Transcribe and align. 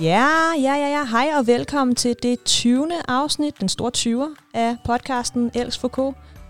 Ja, 0.00 0.28
ja, 0.62 0.74
ja, 0.74 0.88
ja. 0.88 1.04
Hej 1.04 1.30
og 1.38 1.46
velkommen 1.46 1.96
til 1.96 2.16
det 2.22 2.44
20. 2.44 2.88
afsnit, 3.08 3.60
den 3.60 3.68
store 3.68 3.90
20'er 3.96 4.34
af 4.54 4.76
podcasten 4.84 5.50
Elks 5.54 5.78
for 5.78 5.88
K. 5.88 5.98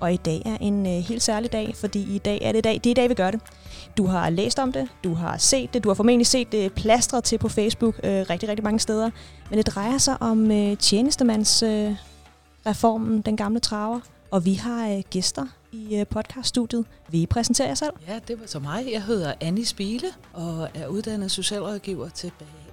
Og 0.00 0.12
i 0.12 0.16
dag 0.16 0.42
er 0.46 0.56
en 0.60 0.86
øh, 0.86 0.92
helt 0.92 1.22
særlig 1.22 1.52
dag, 1.52 1.74
fordi 1.76 2.14
i 2.14 2.18
dag 2.18 2.38
er 2.42 2.52
det 2.52 2.64
dag, 2.64 2.74
det 2.74 2.86
er 2.86 2.90
i 2.90 2.94
dag, 2.94 3.08
vi 3.08 3.14
gør 3.14 3.30
det. 3.30 3.40
Du 3.96 4.06
har 4.06 4.30
læst 4.30 4.58
om 4.58 4.72
det, 4.72 4.88
du 5.04 5.14
har 5.14 5.38
set 5.38 5.74
det, 5.74 5.84
du 5.84 5.88
har 5.88 5.94
formentlig 5.94 6.26
set 6.26 6.52
det 6.52 6.72
plastret 6.72 7.24
til 7.24 7.38
på 7.38 7.48
Facebook 7.48 8.00
øh, 8.04 8.24
rigtig, 8.30 8.48
rigtig 8.48 8.64
mange 8.64 8.80
steder. 8.80 9.10
Men 9.50 9.58
det 9.58 9.66
drejer 9.66 9.98
sig 9.98 10.22
om 10.22 10.50
øh, 10.50 10.76
tjenestemandsreformen, 10.76 13.18
øh, 13.18 13.24
den 13.26 13.36
gamle 13.36 13.60
traver. 13.60 14.00
Og 14.30 14.44
vi 14.44 14.54
har 14.54 14.88
øh, 14.88 15.02
gæster 15.10 15.46
i 15.72 15.96
øh, 15.96 16.06
podcaststudiet. 16.06 16.86
Vil 17.10 17.22
I 17.22 17.26
præsentere 17.26 17.68
jer 17.68 17.74
selv? 17.74 17.92
Ja, 18.08 18.18
det 18.28 18.40
var 18.40 18.46
så 18.46 18.58
mig. 18.58 18.88
Jeg 18.92 19.02
hedder 19.02 19.34
Annie 19.40 19.66
Spile 19.66 20.06
og 20.32 20.68
er 20.74 20.86
uddannet 20.86 21.30
socialrådgiver 21.30 22.08
tilbage 22.08 22.63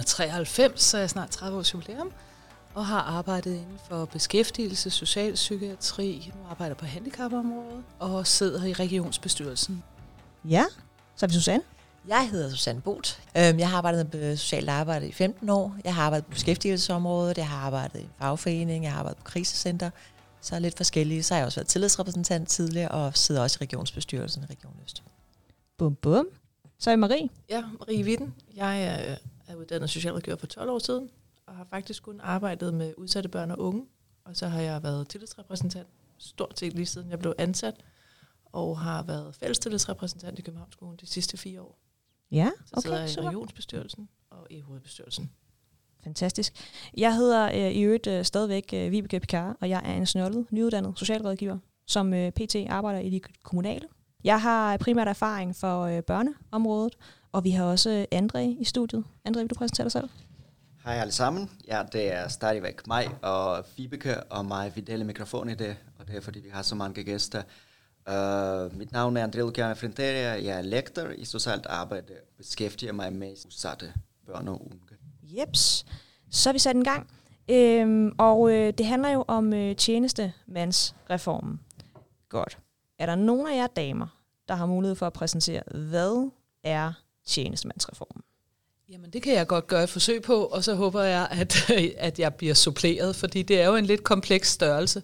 1993, 0.00 0.82
så 0.82 0.96
er 0.96 1.00
jeg 1.00 1.10
snart 1.10 1.30
30 1.30 1.58
års 1.58 1.74
jubilæum 1.74 2.12
og 2.74 2.86
har 2.86 3.00
arbejdet 3.00 3.50
inden 3.50 3.78
for 3.88 4.04
beskæftigelse, 4.04 4.90
socialpsykiatri, 4.90 6.32
nu 6.34 6.50
arbejder 6.50 6.74
på 6.74 6.86
handicapområdet 6.86 7.84
og 7.98 8.26
sidder 8.26 8.64
i 8.64 8.72
regionsbestyrelsen. 8.72 9.82
Ja, 10.44 10.64
så 11.16 11.26
er 11.26 11.28
vi 11.28 11.34
Susanne. 11.34 11.62
Jeg 12.08 12.28
hedder 12.30 12.50
Susanne 12.50 12.80
Bot. 12.80 13.20
Øhm, 13.36 13.58
jeg 13.58 13.70
har 13.70 13.78
arbejdet 13.78 14.14
med 14.14 14.36
socialt 14.36 14.68
arbejde 14.68 15.08
i 15.08 15.12
15 15.12 15.48
år. 15.48 15.76
Jeg 15.84 15.94
har 15.94 16.02
arbejdet 16.02 16.26
på 16.26 16.30
beskæftigelsesområdet, 16.30 17.38
jeg 17.38 17.48
har 17.48 17.66
arbejdet 17.66 18.00
i 18.00 18.02
en 18.02 18.10
fagforening, 18.18 18.84
jeg 18.84 18.92
har 18.92 18.98
arbejdet 18.98 19.18
på 19.18 19.24
krisecenter. 19.24 19.90
Så 20.40 20.54
er 20.54 20.58
lidt 20.58 20.76
forskellige. 20.76 21.22
Så 21.22 21.34
har 21.34 21.38
jeg 21.38 21.46
også 21.46 21.60
været 21.60 21.68
tillidsrepræsentant 21.68 22.48
tidligere, 22.48 22.88
og 22.88 23.16
sidder 23.16 23.42
også 23.42 23.58
i 23.60 23.64
regionsbestyrelsen 23.64 24.42
i 24.42 24.46
Region 24.46 24.72
Øst. 24.84 25.02
Bum, 25.78 25.94
bum. 25.94 26.26
Så 26.78 26.90
er 26.90 26.96
Marie. 26.96 27.28
Ja, 27.50 27.64
Marie 27.78 28.04
Witten. 28.04 28.34
Jeg 28.56 29.18
er, 29.48 29.54
uddannet 29.54 29.90
socialrådgiver 29.90 30.36
for 30.36 30.46
12 30.46 30.70
år 30.70 30.78
siden, 30.78 31.10
og 31.46 31.56
har 31.56 31.64
faktisk 31.64 32.02
kun 32.02 32.20
arbejdet 32.20 32.74
med 32.74 32.94
udsatte 32.96 33.28
børn 33.28 33.50
og 33.50 33.58
unge. 33.58 33.86
Og 34.24 34.36
så 34.36 34.46
har 34.46 34.60
jeg 34.60 34.82
været 34.82 35.08
tillidsrepræsentant 35.08 35.88
stort 36.18 36.58
set 36.58 36.72
lige 36.72 36.86
siden 36.86 37.10
jeg 37.10 37.18
blev 37.18 37.34
ansat, 37.38 37.74
og 38.44 38.80
har 38.80 39.02
været 39.02 39.34
fællestillidsrepræsentant 39.34 40.38
i 40.38 40.42
Københavnsskolen 40.42 40.96
de 41.00 41.06
sidste 41.06 41.36
fire 41.36 41.60
år. 41.62 41.78
Ja, 42.30 42.50
Så 42.66 42.74
okay, 42.76 42.82
sidder 42.82 43.00
jeg 43.00 43.10
i 43.10 43.20
regionsbestyrelsen 43.28 44.08
og 44.30 44.46
i 44.50 44.60
hovedbestyrelsen. 44.60 45.30
Fantastisk. 46.04 46.52
Jeg 46.96 47.16
hedder 47.16 47.46
øh, 47.46 47.72
i 47.72 47.80
øvrigt 47.82 48.06
øh, 48.06 48.24
stadigvæk 48.24 48.70
øh, 48.74 48.90
Vibeke 48.92 49.20
Picard, 49.20 49.56
og 49.60 49.68
jeg 49.68 49.82
er 49.84 49.94
en 49.94 50.06
snørlet, 50.06 50.46
nyuddannet 50.52 50.98
socialrådgiver, 50.98 51.58
som 51.86 52.14
øh, 52.14 52.32
PT 52.32 52.56
arbejder 52.68 53.00
i 53.00 53.10
de 53.10 53.20
kommunale. 53.42 53.88
Jeg 54.24 54.42
har 54.42 54.76
primært 54.76 55.08
erfaring 55.08 55.56
for 55.56 55.82
øh, 55.82 56.02
børneområdet, 56.02 56.96
og 57.36 57.44
vi 57.44 57.50
har 57.50 57.64
også 57.64 57.90
øh, 57.90 58.20
André 58.22 58.38
i 58.38 58.64
studiet. 58.64 59.04
André, 59.28 59.38
vil 59.38 59.50
du 59.50 59.54
præsentere 59.54 59.84
dig 59.84 59.92
selv? 59.92 60.08
Hej 60.84 60.94
alle 60.94 61.12
sammen. 61.12 61.50
Ja, 61.68 61.82
det 61.92 62.12
er 62.12 62.28
stadigvæk 62.28 62.86
mig 62.86 63.08
og 63.22 63.64
Vibeke 63.76 64.22
og 64.22 64.46
mig, 64.46 64.76
vi 64.76 64.80
deler 64.80 65.04
mikrofon 65.04 65.48
i 65.48 65.54
det, 65.54 65.76
og 65.98 66.08
det 66.08 66.16
er 66.16 66.20
fordi 66.20 66.40
vi 66.40 66.48
har 66.48 66.62
så 66.62 66.74
mange 66.74 67.04
gæster. 67.04 67.42
Uh, 68.06 68.78
mit 68.78 68.92
navn 68.92 69.16
er 69.16 69.26
André 69.26 69.38
Luciano 69.38 69.74
Frenteria, 69.74 70.44
jeg 70.44 70.58
er 70.58 70.62
lektor 70.62 71.08
i 71.08 71.24
socialt 71.24 71.66
arbejde 71.66 72.12
og 72.12 72.36
beskæftiger 72.36 72.92
mig 72.92 73.12
med 73.12 73.30
udsatte 73.46 73.92
børn 74.26 74.48
og 74.48 74.62
unge. 74.64 74.80
Jeps. 75.22 75.86
Så 76.30 76.48
er 76.48 76.52
vi 76.52 76.58
sat 76.58 76.76
en 76.76 76.84
gang. 76.84 77.10
Øhm, 77.50 78.14
og 78.18 78.50
øh, 78.52 78.72
det 78.78 78.86
handler 78.86 79.08
jo 79.08 79.24
om 79.28 79.52
øh, 79.52 79.76
tjenestemandsreformen. 79.76 81.60
Godt. 82.28 82.58
Er 82.98 83.06
der 83.06 83.14
nogen 83.14 83.46
af 83.46 83.56
jer 83.56 83.66
damer, 83.66 84.06
der 84.48 84.54
har 84.54 84.66
mulighed 84.66 84.96
for 84.96 85.06
at 85.06 85.12
præsentere, 85.12 85.62
hvad 85.70 86.30
er 86.64 86.92
tjenestemandsreformen? 87.26 88.22
Jamen, 88.88 89.10
det 89.10 89.22
kan 89.22 89.34
jeg 89.34 89.46
godt 89.46 89.66
gøre 89.66 89.84
et 89.84 89.90
forsøg 89.90 90.22
på, 90.22 90.44
og 90.44 90.64
så 90.64 90.74
håber 90.74 91.02
jeg, 91.02 91.28
at, 91.30 91.70
at 92.08 92.18
jeg 92.18 92.34
bliver 92.34 92.54
suppleret, 92.54 93.16
fordi 93.16 93.42
det 93.42 93.60
er 93.60 93.66
jo 93.66 93.76
en 93.76 93.86
lidt 93.86 94.04
kompleks 94.04 94.50
størrelse. 94.50 95.02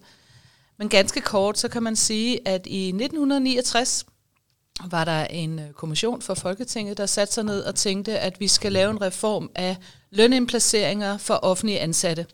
Men 0.77 0.89
ganske 0.89 1.21
kort, 1.21 1.59
så 1.59 1.67
kan 1.67 1.83
man 1.83 1.95
sige, 1.95 2.47
at 2.47 2.67
i 2.67 2.87
1969 2.87 4.05
var 4.85 5.05
der 5.05 5.25
en 5.25 5.59
øh, 5.59 5.71
kommission 5.71 6.21
for 6.21 6.33
Folketinget, 6.33 6.97
der 6.97 7.05
satte 7.05 7.33
sig 7.33 7.43
ned 7.43 7.61
og 7.63 7.75
tænkte, 7.75 8.19
at 8.19 8.39
vi 8.39 8.47
skal 8.47 8.71
lave 8.71 8.91
en 8.91 9.01
reform 9.01 9.51
af 9.55 9.77
lønindplaceringer 10.11 11.17
for 11.17 11.33
offentlige 11.33 11.79
ansatte. 11.79 12.25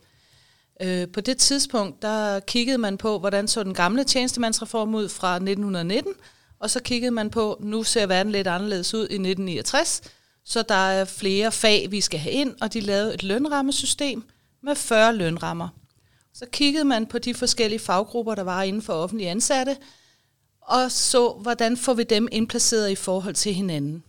Øh, 0.81 1.07
På 1.07 1.22
det 1.22 1.38
tidspunkt, 1.38 2.01
der 2.01 2.39
kiggede 2.39 2.78
man 2.78 2.97
på, 2.97 3.19
hvordan 3.19 3.47
så 3.47 3.63
den 3.63 3.73
gamle 3.73 4.03
tjenestemandsreform 4.03 4.95
ud 4.95 5.09
fra 5.09 5.35
1919, 5.35 6.13
og 6.59 6.70
så 6.70 6.80
kiggede 6.81 7.12
man 7.12 7.30
på, 7.30 7.58
nu 7.59 7.84
ser 7.84 8.06
verden 8.06 8.31
lidt 8.31 8.47
anderledes 8.47 8.94
ud 8.94 9.00
i 9.00 9.03
1969, 9.03 10.02
så 10.46 10.62
der 10.62 10.75
er 10.75 11.06
flere 11.06 11.52
fag, 11.52 11.92
vi 11.92 12.02
skal 12.02 12.20
have 12.20 12.34
ind, 12.34 12.56
og 12.62 12.74
de 12.74 12.80
lavede 12.80 13.14
et 13.14 13.24
lønrammesystem 13.24 14.24
med 14.64 14.75
40 14.75 15.16
lønrammer. 15.16 15.70
Så 16.34 16.46
kiggede 16.52 16.86
man 16.86 17.06
på 17.06 17.20
de 17.20 17.34
forskellige 17.34 17.80
faggrupper, 17.80 18.36
der 18.36 18.44
var 18.44 18.64
inden 18.64 18.81
for 18.81 18.94
offentlige 18.94 19.30
ansatte, 19.30 19.78
og 20.62 20.92
så, 20.92 21.31
hvordan 21.31 21.78
får 21.78 21.94
vi 21.94 22.03
dem 22.03 22.28
indplaceret 22.31 22.90
i 22.90 22.96
forhold 22.96 23.36
til 23.36 23.53
hinanden. 23.53 24.03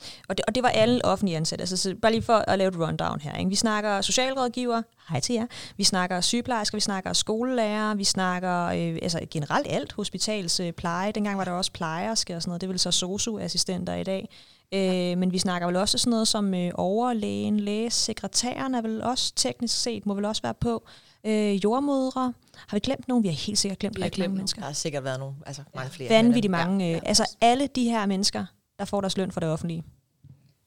Ja. 0.00 0.06
Og 0.28 0.38
det, 0.38 0.44
og 0.48 0.54
det 0.54 0.62
var 0.62 0.68
alle 0.68 1.04
offentlige 1.04 1.36
ansatte. 1.36 1.62
Altså, 1.62 1.76
så 1.76 1.94
bare 2.02 2.12
lige 2.12 2.22
for 2.22 2.32
at 2.36 2.58
lave 2.58 2.68
et 2.68 2.76
rundown 2.88 3.20
her. 3.20 3.36
Ikke? 3.36 3.48
Vi 3.48 3.54
snakker 3.56 4.00
socialrådgiver, 4.00 4.82
hej 5.10 5.20
til 5.20 5.34
jer. 5.34 5.46
Vi 5.76 5.84
snakker 5.84 6.20
sygeplejersker, 6.20 6.76
vi 6.76 6.80
snakker 6.80 7.12
skolelærer, 7.12 7.94
vi 7.94 8.04
snakker 8.04 8.64
øh, 8.64 8.98
altså 9.02 9.20
generelt 9.30 9.66
alt, 9.70 9.92
hospitals 9.92 10.60
øh. 10.60 10.72
Dengang 11.14 11.38
var 11.38 11.44
der 11.44 11.52
også 11.52 11.72
plejerske 11.72 12.36
og 12.36 12.42
sådan 12.42 12.50
noget. 12.50 12.60
Det 12.60 12.68
vil 12.68 12.78
så 12.78 12.90
sosu-assistenter 12.90 13.94
i 13.94 14.04
dag. 14.04 14.28
Øh, 14.74 15.18
men 15.18 15.32
vi 15.32 15.38
snakker 15.38 15.66
vel 15.66 15.76
også 15.76 15.98
sådan 15.98 16.10
noget 16.10 16.28
som 16.28 16.54
øh, 16.54 16.70
overlægen, 16.74 17.60
lægesekretæren 17.60 18.74
er 18.74 18.82
vel 18.82 19.02
også 19.02 19.32
teknisk 19.36 19.82
set, 19.82 20.06
må 20.06 20.14
vel 20.14 20.24
også 20.24 20.42
være 20.42 20.54
på. 20.54 20.86
Øh, 21.24 21.64
jordmødre. 21.64 22.32
Har 22.56 22.76
vi 22.76 22.80
glemt 22.80 23.08
nogen? 23.08 23.22
Vi 23.22 23.28
har 23.28 23.34
helt 23.34 23.58
sikkert 23.58 23.78
glemt 23.78 23.96
Vi 23.96 24.00
har 24.00 24.04
rigtig 24.04 24.16
glemt 24.16 24.24
mange 24.24 24.34
nogen. 24.34 24.38
mennesker. 24.38 24.60
Der 24.60 24.66
har 24.66 24.72
sikkert 24.72 25.04
været 25.04 25.18
nogle, 25.18 25.34
altså 25.46 25.62
mange 25.74 25.90
flere. 25.90 26.10
Vanvittigt 26.10 26.50
men, 26.50 26.60
øh, 26.60 26.66
mange. 26.66 26.84
ja, 26.84 26.90
Øh, 26.96 27.00
ja. 27.04 27.08
altså 27.08 27.36
alle 27.40 27.66
de 27.66 27.84
her 27.84 28.06
mennesker, 28.06 28.44
der 28.78 28.84
får 28.84 29.00
deres 29.00 29.16
løn 29.16 29.30
fra 29.32 29.40
det 29.40 29.48
offentlige. 29.48 29.84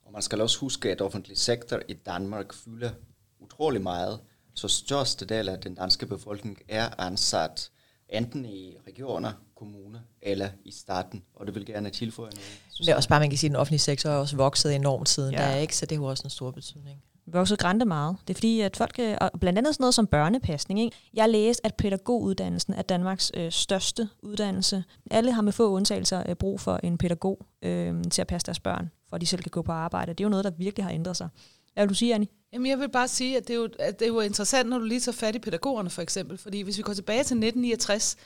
Og 0.02 0.12
man 0.12 0.22
skal 0.22 0.40
også 0.40 0.58
huske, 0.58 0.90
at 0.90 1.00
offentlig 1.00 1.38
sektor 1.38 1.80
i 1.88 1.92
Danmark 1.92 2.52
fylder 2.54 2.90
utrolig 3.40 3.82
meget, 3.82 4.20
så 4.54 4.68
største 4.68 5.24
del 5.26 5.48
af 5.48 5.60
den 5.60 5.74
danske 5.74 6.06
befolkning 6.06 6.58
er 6.68 7.00
ansat 7.00 7.70
enten 8.08 8.44
i 8.44 8.76
regioner, 8.86 9.32
kommuner 9.56 10.00
eller 10.22 10.50
i 10.64 10.70
staten, 10.72 11.22
og 11.34 11.46
det 11.46 11.54
vil 11.54 11.66
gerne 11.66 11.90
tilføje 11.90 12.30
noget. 12.30 12.60
Det 12.78 12.88
er 12.88 12.96
også 12.96 13.08
bare, 13.08 13.20
man 13.20 13.30
kan 13.30 13.38
sige, 13.38 13.48
at 13.48 13.52
den 13.52 13.56
offentlige 13.60 13.78
sektor 13.80 14.10
er 14.10 14.16
også 14.16 14.36
vokset 14.36 14.74
enormt 14.74 15.08
siden 15.08 15.34
Ja. 15.34 15.42
der, 15.42 15.56
ikke? 15.56 15.76
så 15.76 15.86
det 15.86 15.98
har 15.98 16.04
også 16.04 16.24
en 16.24 16.30
stor 16.30 16.50
betydning. 16.50 17.02
Vokset 17.26 17.58
grænte 17.58 17.86
meget. 17.86 18.16
Det 18.28 18.34
er 18.34 18.38
fordi, 18.38 18.60
at 18.60 18.76
folk, 18.76 18.98
øh, 18.98 19.16
og 19.20 19.30
blandt 19.40 19.58
andet 19.58 19.74
sådan 19.74 19.82
noget 19.82 19.94
som 19.94 20.06
børnepasning, 20.06 20.80
ikke? 20.80 20.96
jeg 21.14 21.28
læste, 21.28 21.66
at 21.66 21.74
pædagoguddannelsen 21.74 22.74
er 22.74 22.82
Danmarks 22.82 23.30
øh, 23.34 23.52
største 23.52 24.08
uddannelse. 24.22 24.84
Alle 25.10 25.32
har 25.32 25.42
med 25.42 25.52
få 25.52 25.70
undtagelser 25.70 26.22
øh, 26.28 26.36
brug 26.36 26.60
for 26.60 26.80
en 26.82 26.98
pædagog 26.98 27.46
øh, 27.62 28.02
til 28.10 28.20
at 28.20 28.26
passe 28.26 28.46
deres 28.46 28.60
børn, 28.60 28.90
for 29.08 29.14
at 29.14 29.20
de 29.20 29.26
selv 29.26 29.42
kan 29.42 29.50
gå 29.50 29.62
på 29.62 29.72
arbejde. 29.72 30.12
Det 30.12 30.20
er 30.20 30.24
jo 30.24 30.28
noget, 30.28 30.44
der 30.44 30.50
virkelig 30.50 30.84
har 30.84 30.92
ændret 30.92 31.16
sig. 31.16 31.28
Hvad 31.74 31.84
vil 31.84 31.88
du 31.88 31.94
sige, 31.94 32.14
Annie? 32.14 32.28
Jamen, 32.52 32.66
jeg 32.66 32.78
vil 32.78 32.88
bare 32.90 33.08
sige, 33.08 33.36
at 33.36 33.48
det, 33.48 33.54
er 33.54 33.58
jo, 33.58 33.68
at 33.78 33.98
det 33.98 34.04
er 34.04 34.08
jo 34.08 34.20
interessant, 34.20 34.68
når 34.68 34.78
du 34.78 34.84
lige 34.84 35.00
tager 35.00 35.16
fat 35.16 35.34
i 35.34 35.38
pædagogerne 35.38 35.90
for 35.90 36.02
eksempel. 36.02 36.38
Fordi 36.38 36.60
hvis 36.60 36.78
vi 36.78 36.82
går 36.82 36.94
tilbage 36.94 37.16
til 37.16 37.36
1969, 37.36 38.16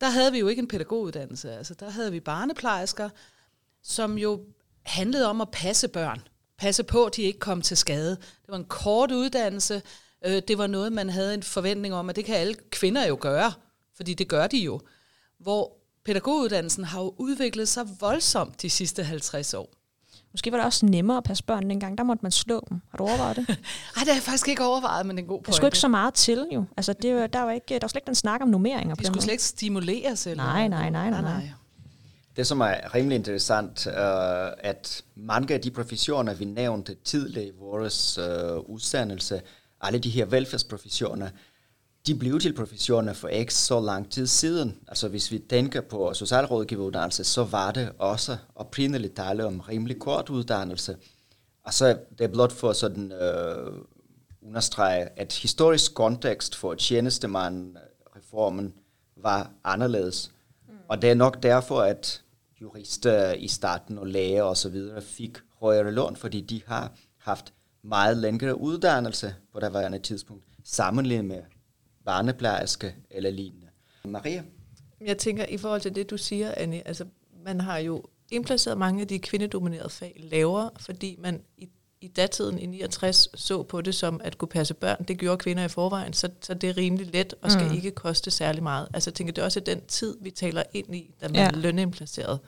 der 0.00 0.08
havde 0.08 0.32
vi 0.32 0.38
jo 0.38 0.48
ikke 0.48 0.60
en 0.60 0.68
pædagoguddannelse. 0.68 1.52
Altså, 1.52 1.74
der 1.74 1.90
havde 1.90 2.12
vi 2.12 2.20
barneplejersker, 2.20 3.08
som 3.82 4.18
jo 4.18 4.40
handlede 4.82 5.28
om 5.28 5.40
at 5.40 5.50
passe 5.50 5.88
børn. 5.88 6.20
Passe 6.64 6.82
på, 6.82 7.04
at 7.04 7.16
de 7.16 7.22
ikke 7.22 7.38
kom 7.38 7.62
til 7.62 7.76
skade. 7.76 8.10
Det 8.10 8.48
var 8.48 8.56
en 8.56 8.64
kort 8.64 9.10
uddannelse. 9.10 9.82
Øh, 10.26 10.42
Det 10.48 10.58
var 10.58 10.66
noget, 10.66 10.92
man 10.92 11.10
havde 11.10 11.34
en 11.34 11.42
forventning 11.42 11.94
om, 11.94 12.10
at 12.10 12.16
det 12.16 12.24
kan 12.24 12.34
alle 12.36 12.54
kvinder 12.70 13.06
jo 13.06 13.18
gøre. 13.20 13.52
Fordi 13.96 14.14
det 14.14 14.28
gør 14.28 14.46
de 14.46 14.58
jo. 14.58 14.80
Hvor 15.40 15.72
pædagoguddannelsen 16.04 16.84
har 16.84 17.00
jo 17.00 17.14
udviklet 17.18 17.68
sig 17.68 17.86
voldsomt 18.00 18.62
de 18.62 18.70
sidste 18.70 19.04
50 19.04 19.54
år. 19.54 19.68
Måske 20.32 20.52
var 20.52 20.58
det 20.58 20.66
også 20.66 20.86
nemmere 20.86 21.16
at 21.16 21.24
passe 21.24 21.44
børn 21.44 21.70
dengang. 21.70 21.98
Der 21.98 22.04
måtte 22.04 22.22
man 22.22 22.32
slå 22.32 22.66
dem. 22.70 22.80
Har 22.90 22.98
du 22.98 23.04
overvejet 23.04 23.36
det? 23.36 23.46
Ej, 23.48 23.54
det 23.98 24.08
har 24.08 24.14
jeg 24.14 24.22
faktisk 24.22 24.48
ikke 24.48 24.64
overvejet, 24.64 25.06
men 25.06 25.16
det 25.16 25.20
er 25.22 25.24
en 25.24 25.28
god 25.28 25.38
Der 25.38 25.42
pointe. 25.42 25.56
skulle 25.56 25.68
ikke 25.68 25.78
så 25.78 25.88
meget 25.88 26.14
til, 26.14 26.46
jo. 26.54 26.64
Altså, 26.76 26.92
det, 26.92 27.10
er 27.10 27.26
der 27.26 27.40
var, 27.42 27.52
ikke, 27.52 27.66
der 27.68 27.78
var 27.82 27.88
slet 27.88 27.96
ikke 28.00 28.06
den 28.06 28.14
snak 28.14 28.40
om 28.42 28.48
nummeringer. 28.48 28.94
De 28.94 29.06
skulle 29.06 29.22
slet 29.22 29.32
ikke 29.32 29.44
stimuleres. 29.44 30.26
Eller 30.26 30.44
Nej, 30.44 30.68
nej, 30.68 30.90
nej, 30.90 31.10
nej, 31.10 31.20
nej. 31.22 31.48
Det, 32.36 32.46
som 32.46 32.60
er 32.60 32.94
rimelig 32.94 33.16
interessant, 33.16 33.86
er, 33.86 34.54
at 34.58 35.04
mange 35.14 35.54
af 35.54 35.60
de 35.60 35.70
professioner, 35.70 36.34
vi 36.34 36.44
nævnte 36.44 36.96
tidligere 37.04 37.46
i 37.46 37.52
vores 37.58 38.18
øh, 38.18 38.58
udsendelse, 38.58 39.42
alle 39.80 39.98
de 39.98 40.10
her 40.10 40.24
velfærdsprofessioner, 40.24 41.28
de 42.06 42.14
blev 42.14 42.40
til 42.40 42.54
professioner 42.54 43.12
for 43.12 43.28
ikke 43.28 43.54
så 43.54 43.80
lang 43.80 44.10
tid 44.10 44.26
siden. 44.26 44.78
Altså 44.88 45.08
hvis 45.08 45.32
vi 45.32 45.38
tænker 45.38 45.80
på 45.80 46.14
socialrådgiveruddannelse, 46.14 47.24
så 47.24 47.44
var 47.44 47.70
det 47.70 47.92
også 47.98 48.36
oprindeligt 48.54 49.16
tale 49.16 49.46
om 49.46 49.60
rimelig 49.60 49.98
kort 49.98 50.30
uddannelse. 50.30 50.96
Og 51.64 51.74
så 51.74 51.98
det 52.18 52.24
er 52.24 52.28
blot 52.28 52.52
for 52.52 52.72
sådan 52.72 53.12
øh, 53.12 53.72
understrege, 54.42 55.08
at 55.16 55.32
historisk 55.32 55.94
kontekst 55.94 56.56
for 56.56 56.74
tjenestemandreformen 56.74 58.74
var 59.16 59.50
anderledes. 59.64 60.30
Mm. 60.68 60.74
Og 60.88 61.02
det 61.02 61.10
er 61.10 61.14
nok 61.14 61.42
derfor, 61.42 61.80
at 61.80 62.23
jurister 62.64 63.32
i 63.32 63.48
starten 63.48 63.98
og 63.98 64.06
læger 64.06 64.42
og 64.42 64.56
så 64.56 64.68
videre 64.68 65.02
fik 65.02 65.38
højere 65.60 65.92
løn, 65.92 66.16
fordi 66.16 66.40
de 66.40 66.62
har 66.66 66.92
haft 67.18 67.52
meget 67.82 68.16
længere 68.16 68.60
uddannelse 68.60 69.34
på 69.52 69.60
daværende 69.60 69.98
tidspunkt, 69.98 70.44
sammenlignet 70.64 71.24
med 71.24 71.42
barneplejerske 72.04 72.94
eller 73.10 73.30
lignende. 73.30 73.66
Maria? 74.04 74.42
Jeg 75.00 75.18
tænker, 75.18 75.46
i 75.46 75.58
forhold 75.58 75.80
til 75.80 75.94
det, 75.94 76.10
du 76.10 76.16
siger, 76.16 76.54
Anne, 76.56 76.88
altså 76.88 77.04
man 77.44 77.60
har 77.60 77.78
jo 77.78 78.04
indplaceret 78.30 78.78
mange 78.78 79.00
af 79.00 79.08
de 79.08 79.18
kvindedominerede 79.18 79.90
fag 79.90 80.20
lavere, 80.30 80.70
fordi 80.76 81.16
man 81.18 81.42
i, 81.58 81.68
i 82.00 82.08
datiden 82.08 82.58
i 82.58 82.66
69 82.66 83.28
så 83.34 83.62
på 83.62 83.80
det 83.80 83.94
som 83.94 84.20
at 84.24 84.38
kunne 84.38 84.48
passe 84.48 84.74
børn. 84.74 85.04
Det 85.08 85.18
gjorde 85.18 85.38
kvinder 85.38 85.64
i 85.64 85.68
forvejen, 85.68 86.12
så, 86.12 86.28
så 86.40 86.54
det 86.54 86.68
er 86.68 86.76
rimelig 86.76 87.06
let 87.12 87.34
og 87.42 87.50
skal 87.50 87.66
mm. 87.66 87.74
ikke 87.74 87.90
koste 87.90 88.30
særlig 88.30 88.62
meget. 88.62 88.88
Altså 88.94 89.10
jeg 89.10 89.14
tænker, 89.14 89.32
det 89.32 89.42
er 89.42 89.46
også 89.46 89.60
den 89.60 89.80
tid, 89.88 90.16
vi 90.20 90.30
taler 90.30 90.62
ind 90.72 90.94
i, 90.96 91.14
da 91.20 91.28
man 91.28 91.36
ja. 91.36 91.50
lønindplacerede 91.54 92.38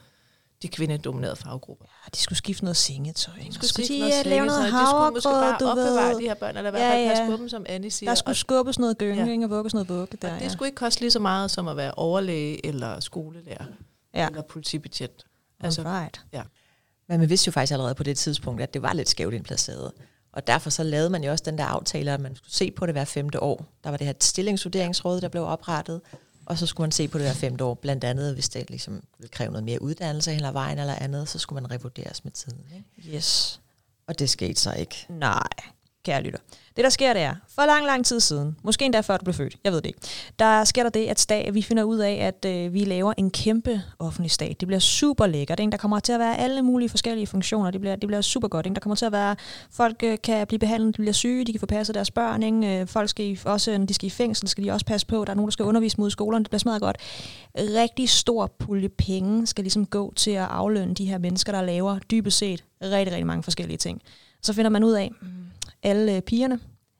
de 0.61 0.67
kvindedominerede 0.67 1.35
faggrupper. 1.35 1.85
Ja, 2.05 2.09
de 2.13 2.19
skulle 2.19 2.37
skifte 2.37 2.63
noget 2.63 2.77
sengetøj. 2.77 3.33
De 3.33 3.53
skulle, 3.53 3.69
skulle 3.69 3.85
skifte 3.85 3.99
noget 3.99 4.25
lave 4.25 4.45
noget 4.45 4.71
havregrød, 4.71 5.15
De 5.15 5.21
skulle 5.21 5.35
måske 5.35 5.59
bare 5.59 5.71
opbevare 5.71 6.09
ved. 6.09 6.19
de 6.21 6.23
her 6.23 6.33
børn, 6.33 6.57
eller 6.57 6.69
i 6.69 6.71
hvert 6.71 6.81
fald 6.81 6.99
ja, 6.99 7.03
ja. 7.03 7.09
passe 7.09 7.25
på 7.25 7.37
dem, 7.37 7.49
som 7.49 7.65
Annie 7.69 7.91
siger. 7.91 8.09
Der 8.09 8.15
skulle 8.15 8.35
skubbes 8.35 8.79
noget 8.79 8.97
gønging 8.97 9.41
ja. 9.41 9.47
og 9.47 9.49
vugges 9.49 9.73
noget 9.73 9.89
vugge 9.89 10.17
der. 10.21 10.33
Og 10.33 10.39
det 10.39 10.45
ja. 10.45 10.49
skulle 10.49 10.67
ikke 10.67 10.75
koste 10.75 11.01
lige 11.01 11.11
så 11.11 11.19
meget 11.19 11.51
som 11.51 11.67
at 11.67 11.77
være 11.77 11.91
overlæge 11.91 12.65
eller 12.65 12.99
skolelærer 12.99 13.65
ja. 14.13 14.27
eller 14.27 14.41
politibetjent. 14.41 15.25
Altså, 15.59 15.83
right. 15.83 16.21
ja. 16.33 16.41
Men 17.09 17.19
man 17.19 17.29
vidste 17.29 17.47
jo 17.47 17.51
faktisk 17.51 17.71
allerede 17.71 17.95
på 17.95 18.03
det 18.03 18.17
tidspunkt, 18.17 18.61
at 18.61 18.73
det 18.73 18.81
var 18.81 18.93
lidt 18.93 19.09
skævt 19.09 19.33
indplaceret. 19.33 19.91
Og 20.33 20.47
derfor 20.47 20.69
så 20.69 20.83
lavede 20.83 21.09
man 21.09 21.23
jo 21.23 21.31
også 21.31 21.43
den 21.47 21.57
der 21.57 21.65
aftale, 21.65 22.11
at 22.11 22.19
man 22.19 22.35
skulle 22.35 22.53
se 22.53 22.71
på 22.71 22.85
det 22.85 22.95
hver 22.95 23.05
femte 23.05 23.43
år. 23.43 23.65
Der 23.83 23.89
var 23.89 23.97
det 23.97 24.07
her 24.07 24.13
stillingsvurderingsråd, 24.19 25.21
der 25.21 25.27
blev 25.27 25.43
oprettet, 25.43 26.01
og 26.47 26.57
så 26.57 26.65
skulle 26.65 26.85
man 26.85 26.91
se 26.91 27.07
på 27.07 27.17
det 27.17 27.25
hver 27.25 27.33
femte 27.33 27.63
år, 27.63 27.73
blandt 27.73 28.03
andet, 28.03 28.33
hvis 28.33 28.49
det 28.49 28.69
ligesom 28.69 29.03
ville 29.17 29.29
kræve 29.31 29.51
noget 29.51 29.63
mere 29.63 29.81
uddannelse 29.81 30.33
hen 30.33 30.53
vejen 30.53 30.79
eller 30.79 30.95
andet, 30.95 31.29
så 31.29 31.39
skulle 31.39 31.61
man 31.61 31.71
revurderes 31.71 32.23
med 32.23 32.31
tiden. 32.31 32.65
Ikke? 32.75 33.15
Yes. 33.15 33.61
Og 34.07 34.19
det 34.19 34.29
skete 34.29 34.61
så 34.61 34.73
ikke. 34.73 35.05
Nej, 35.09 35.47
kære 36.03 36.21
lytter. 36.21 36.39
Det, 36.77 36.83
der 36.83 36.89
sker, 36.89 37.13
det 37.13 37.21
er, 37.21 37.35
for 37.55 37.65
lang, 37.65 37.85
lang 37.85 38.05
tid 38.05 38.19
siden, 38.19 38.57
måske 38.63 38.85
endda 38.85 38.99
før 38.99 39.17
du 39.17 39.23
blev 39.23 39.33
født, 39.33 39.55
jeg 39.63 39.71
ved 39.71 39.81
det 39.81 39.85
ikke, 39.85 39.99
der 40.39 40.63
sker 40.63 40.83
der 40.83 40.89
det, 40.89 41.05
at 41.05 41.19
stat, 41.19 41.53
vi 41.53 41.61
finder 41.61 41.83
ud 41.83 41.97
af, 41.97 42.13
at 42.13 42.45
øh, 42.45 42.73
vi 42.73 42.83
laver 42.83 43.13
en 43.17 43.31
kæmpe 43.31 43.81
offentlig 43.99 44.31
stat. 44.31 44.59
Det 44.59 44.67
bliver 44.67 44.79
super 44.79 45.27
lækkert. 45.27 45.59
Ikke? 45.59 45.71
Der 45.71 45.77
kommer 45.77 45.99
til 45.99 46.13
at 46.13 46.19
være 46.19 46.37
alle 46.37 46.61
mulige 46.61 46.89
forskellige 46.89 47.27
funktioner. 47.27 47.71
Det 47.71 47.81
bliver, 47.81 47.95
det 47.95 48.07
bliver 48.07 48.21
super 48.21 48.47
godt. 48.47 48.65
Ikke? 48.65 48.73
Der 48.73 48.79
kommer 48.79 48.95
til 48.95 49.05
at 49.05 49.11
være, 49.11 49.35
folk 49.71 50.03
øh, 50.03 50.17
kan 50.23 50.47
blive 50.47 50.59
behandlet, 50.59 50.97
de 50.97 51.01
bliver 51.01 51.13
syge, 51.13 51.45
de 51.45 51.53
kan 51.53 51.59
få 51.59 51.65
passet 51.65 51.95
deres 51.95 52.11
børn. 52.11 52.43
Ikke? 52.43 52.81
Øh, 52.81 52.87
folk 52.87 53.09
skal 53.09 53.25
i, 53.25 53.39
også, 53.45 53.77
når 53.77 53.85
de 53.85 53.93
skal 53.93 54.07
i 54.07 54.09
fængsel, 54.09 54.47
skal 54.47 54.63
de 54.63 54.71
også 54.71 54.85
passe 54.85 55.07
på. 55.07 55.25
Der 55.25 55.31
er 55.31 55.35
nogen, 55.35 55.47
der 55.47 55.51
skal 55.51 55.65
undervise 55.65 55.97
mod 55.97 56.09
skolerne. 56.09 56.43
Det 56.43 56.49
bliver 56.49 56.59
smadret 56.59 56.81
godt. 56.81 56.97
Rigtig 57.57 58.09
stor 58.09 58.51
pulje 58.59 58.89
penge 58.89 59.47
skal 59.47 59.63
ligesom 59.63 59.85
gå 59.85 60.13
til 60.15 60.31
at 60.31 60.47
aflønne 60.49 60.93
de 60.93 61.05
her 61.05 61.17
mennesker, 61.17 61.51
der 61.51 61.61
laver 61.61 61.99
dybest 62.11 62.37
set 62.37 62.63
rigtig, 62.81 63.13
rigtig 63.13 63.27
mange 63.27 63.43
forskellige 63.43 63.77
ting. 63.77 64.01
Så 64.41 64.53
finder 64.53 64.69
man 64.69 64.83
ud 64.83 64.93
af, 64.93 65.11
hmm, 65.21 65.29
alle 65.83 66.15
øh, 66.15 66.21
pigerne, 66.21 66.59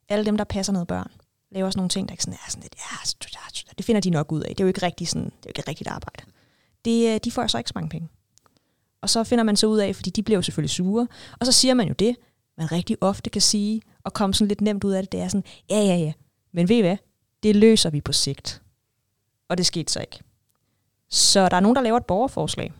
alle 0.10 0.26
dem, 0.26 0.38
der 0.38 0.44
passer 0.44 0.74
noget 0.74 0.88
børn, 0.88 1.12
laver 1.52 1.66
også 1.66 1.80
nogle 1.80 1.90
ting, 1.90 2.08
der 2.08 2.14
ikke 2.14 2.24
sådan 2.24 2.40
er 2.46 2.50
sådan 2.50 2.62
lidt, 2.62 2.76
ja, 2.76 2.98
det 3.78 3.86
finder 3.86 4.02
de 4.02 4.10
nok 4.10 4.32
ud 4.32 4.42
af. 4.42 4.50
Det 4.50 4.60
er 4.60 4.64
jo 4.64 4.68
ikke 4.68 4.86
rigtig 4.86 5.08
sådan, 5.08 5.26
det 5.26 5.32
er 5.32 5.50
jo 5.50 5.50
ikke 5.50 5.70
rigtigt 5.70 5.90
arbejde. 5.90 6.24
Det, 6.86 7.14
øh, 7.14 7.20
de 7.24 7.32
får 7.32 7.48
så 7.48 7.58
ikke 7.58 7.68
så 7.68 7.74
mange 7.76 7.90
penge. 7.90 8.10
Og 9.02 9.10
så 9.10 9.24
finder 9.24 9.44
man 9.44 9.56
så 9.56 9.68
ud 9.68 9.78
af, 9.78 9.96
fordi 9.96 10.10
de 10.10 10.24
bliver 10.24 10.38
jo 10.38 10.42
selvfølgelig 10.42 10.70
sure, 10.70 11.08
og 11.40 11.46
så 11.46 11.52
siger 11.52 11.74
man 11.74 11.88
jo 11.88 11.94
det, 11.94 12.16
man 12.58 12.72
rigtig 12.72 12.98
ofte 13.02 13.30
kan 13.30 13.42
sige, 13.42 13.82
og 14.04 14.14
komme 14.14 14.34
sådan 14.34 14.48
lidt 14.48 14.62
nemt 14.62 14.84
ud 14.84 14.92
af 14.92 15.04
det, 15.04 15.12
det 15.12 15.20
er 15.20 15.28
sådan, 15.28 15.44
ja, 15.70 15.80
ja, 15.80 15.96
ja, 15.96 16.14
men 16.52 16.70
ved 16.70 16.76
I 16.76 16.82
hvad? 16.82 16.98
Det 17.44 17.56
løser 17.56 17.90
vi 17.90 18.02
på 18.02 18.12
sigt. 18.12 18.62
Og 19.50 19.58
det 19.58 19.66
skete 19.66 19.94
så 19.94 20.00
ikke. 20.00 20.20
Så 21.10 21.50
der 21.50 21.56
er 21.56 21.60
nogen, 21.60 21.76
der 21.76 21.82
laver 21.82 21.98
et 21.98 22.06
borgerforslag. 22.06 22.74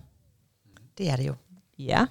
Det 0.98 1.10
er 1.10 1.16
det 1.16 1.28
jo. 1.28 1.36
Ja. 1.80 2.06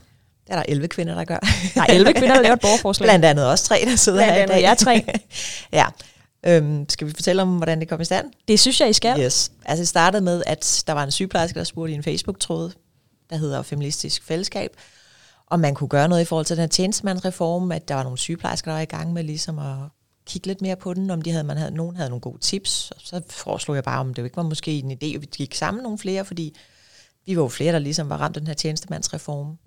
Det 0.47 0.53
er 0.53 0.57
der 0.57 0.65
11 0.69 0.89
kvinder, 0.89 1.15
der 1.15 1.25
gør. 1.25 1.39
Der 1.75 1.81
er 1.83 1.87
11 1.87 2.13
kvinder, 2.13 2.35
der 2.35 2.43
laver 2.43 2.55
et 2.55 2.61
borgerforslag. 2.61 3.07
Blandt 3.09 3.25
andet 3.25 3.51
også 3.51 3.65
tre, 3.65 3.83
der 3.85 3.97
sidder 3.97 4.19
Blandt 4.19 4.35
her 4.35 4.45
i 4.45 4.47
dag. 4.47 4.63
Jeg 4.63 4.79
tre. 4.79 5.05
ja. 5.73 5.87
Øhm, 6.47 6.89
skal 6.89 7.07
vi 7.07 7.13
fortælle 7.13 7.43
om, 7.43 7.57
hvordan 7.57 7.81
det 7.81 7.89
kom 7.89 8.01
i 8.01 8.05
stand? 8.05 8.27
Det 8.49 8.61
synes 8.61 8.81
jeg, 8.81 8.89
I 8.89 8.93
skal. 8.93 9.21
Yes. 9.21 9.53
Altså 9.65 9.81
det 9.81 9.89
startede 9.89 10.23
med, 10.23 10.43
at 10.47 10.85
der 10.87 10.93
var 10.93 11.05
en 11.05 11.11
sygeplejerske, 11.11 11.59
der 11.59 11.65
spurgte 11.65 11.93
i 11.93 11.97
en 11.97 12.03
Facebook-tråd, 12.03 12.73
der 13.31 13.37
hedder 13.37 13.63
Feministisk 13.63 14.23
Fællesskab, 14.23 14.71
om 15.47 15.61
man 15.61 15.75
kunne 15.75 15.89
gøre 15.89 16.09
noget 16.09 16.23
i 16.23 16.25
forhold 16.25 16.47
til 16.47 16.57
den 16.57 16.63
her 16.63 16.69
tjenestemandsreform, 16.69 17.73
at 17.73 17.89
der 17.89 17.95
var 17.95 18.03
nogle 18.03 18.19
sygeplejersker, 18.19 18.71
der 18.71 18.77
var 18.77 18.83
i 18.83 18.85
gang 18.85 19.13
med 19.13 19.25
ligesom 19.25 19.59
at 19.59 19.77
kigge 20.27 20.47
lidt 20.47 20.63
mere 20.63 20.77
på 20.77 20.95
den, 20.95 21.11
om 21.11 21.23
de 21.23 21.31
havde, 21.31 21.45
man 21.45 21.57
havde, 21.57 21.75
nogen 21.75 21.97
havde 21.97 22.11
nogle 22.11 22.21
gode 22.21 22.39
tips. 22.41 22.91
Og 22.91 23.01
så 23.05 23.23
foreslog 23.31 23.77
jeg 23.77 23.85
bare, 23.85 24.01
om 24.01 24.15
det 24.15 24.25
ikke 24.25 24.37
var 24.37 24.43
måske 24.43 24.73
en 24.73 24.93
idé, 24.93 25.15
at 25.15 25.21
vi 25.21 25.29
gik 25.37 25.55
sammen 25.55 25.83
nogle 25.83 25.99
flere, 25.99 26.25
fordi 26.25 26.57
vi 27.27 27.37
var 27.37 27.43
jo 27.43 27.49
flere, 27.49 27.73
der 27.73 27.79
ligesom 27.79 28.09
var 28.09 28.17
ramt 28.17 28.35
den 28.35 28.47
her 28.47 28.55
tjenestemandsreform 28.55 29.59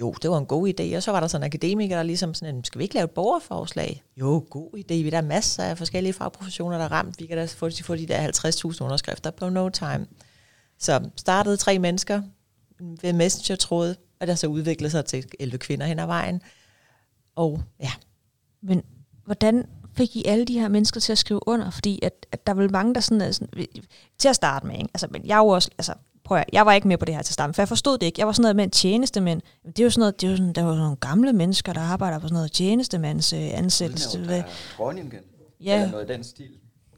jo, 0.00 0.14
det 0.22 0.30
var 0.30 0.38
en 0.38 0.46
god 0.46 0.68
idé. 0.68 0.96
Og 0.96 1.02
så 1.02 1.10
var 1.10 1.20
der 1.20 1.26
sådan 1.26 1.42
en 1.42 1.46
akademiker, 1.46 1.96
der 1.96 2.02
ligesom 2.02 2.34
sådan, 2.34 2.64
skal 2.64 2.78
vi 2.78 2.84
ikke 2.84 2.94
lave 2.94 3.04
et 3.04 3.10
borgerforslag? 3.10 4.02
Jo, 4.16 4.46
god 4.50 4.70
idé. 4.78 4.94
Vi 4.94 5.10
der 5.10 5.16
er 5.18 5.22
masser 5.22 5.64
af 5.64 5.78
forskellige 5.78 6.12
fagprofessioner, 6.12 6.78
der 6.78 6.84
er 6.84 6.92
ramt. 6.92 7.20
Vi 7.20 7.26
kan 7.26 7.36
da 7.36 7.44
få, 7.44 7.70
få 7.82 7.96
de 7.96 8.06
der 8.06 8.28
50.000 8.72 8.84
underskrifter 8.84 9.30
på 9.30 9.48
no 9.48 9.68
time. 9.68 10.06
Så 10.78 11.10
startede 11.16 11.56
tre 11.56 11.78
mennesker 11.78 12.22
ved 13.02 13.12
Messenger-tråd, 13.12 13.94
og 14.20 14.26
der 14.26 14.34
så 14.34 14.46
udviklede 14.46 14.90
sig 14.90 15.04
til 15.04 15.24
11 15.40 15.58
kvinder 15.58 15.86
hen 15.86 15.98
ad 15.98 16.06
vejen. 16.06 16.42
Og 17.36 17.62
ja. 17.80 17.90
Men 18.62 18.82
hvordan 19.24 19.66
fik 19.96 20.16
I 20.16 20.24
alle 20.26 20.44
de 20.44 20.60
her 20.60 20.68
mennesker 20.68 21.00
til 21.00 21.12
at 21.12 21.18
skrive 21.18 21.48
under? 21.48 21.70
Fordi 21.70 22.00
at, 22.02 22.26
at 22.32 22.46
der 22.46 22.52
er 22.52 22.56
vel 22.56 22.72
mange, 22.72 22.94
der 22.94 23.00
sådan 23.00 23.20
er 23.20 23.32
sådan, 23.32 23.66
til 24.18 24.28
at 24.28 24.36
starte 24.36 24.66
med, 24.66 24.74
ikke? 24.74 24.90
Altså, 24.94 25.06
men 25.10 25.26
jeg 25.26 25.34
er 25.34 25.38
jo 25.38 25.48
også, 25.48 25.70
altså, 25.78 25.94
prøv 26.24 26.38
at, 26.38 26.44
jeg 26.52 26.66
var 26.66 26.72
ikke 26.72 26.88
med 26.88 26.98
på 26.98 27.04
det 27.04 27.14
her 27.14 27.22
til 27.22 27.34
starten, 27.34 27.54
for 27.54 27.62
jeg 27.62 27.68
forstod 27.68 27.98
det 27.98 28.06
ikke. 28.06 28.20
Jeg 28.20 28.26
var 28.26 28.32
sådan 28.32 28.42
noget 28.42 28.56
med 28.56 28.64
en 28.64 28.70
tjenestemand. 28.70 29.42
Det 29.66 29.80
er 29.80 29.84
jo 29.84 29.90
sådan 29.90 30.00
noget, 30.00 30.20
det 30.20 30.26
er 30.26 30.30
jo 30.30 30.36
sådan, 30.36 30.52
der 30.52 30.62
var 30.62 30.74
nogle 30.74 30.96
gamle 30.96 31.32
mennesker, 31.32 31.72
der 31.72 31.80
arbejder 31.80 32.18
på 32.18 32.26
sådan 32.26 32.34
noget 32.34 32.52
tjenestemands 32.52 33.32
øh, 33.32 33.58
ansættelse. 33.58 34.18
Det 34.18 34.18
er 34.18 34.42
ja. 35.60 35.74
eller 35.74 35.90
noget 35.90 36.10
i 36.10 36.12
den 36.12 36.24
stil. 36.24 36.50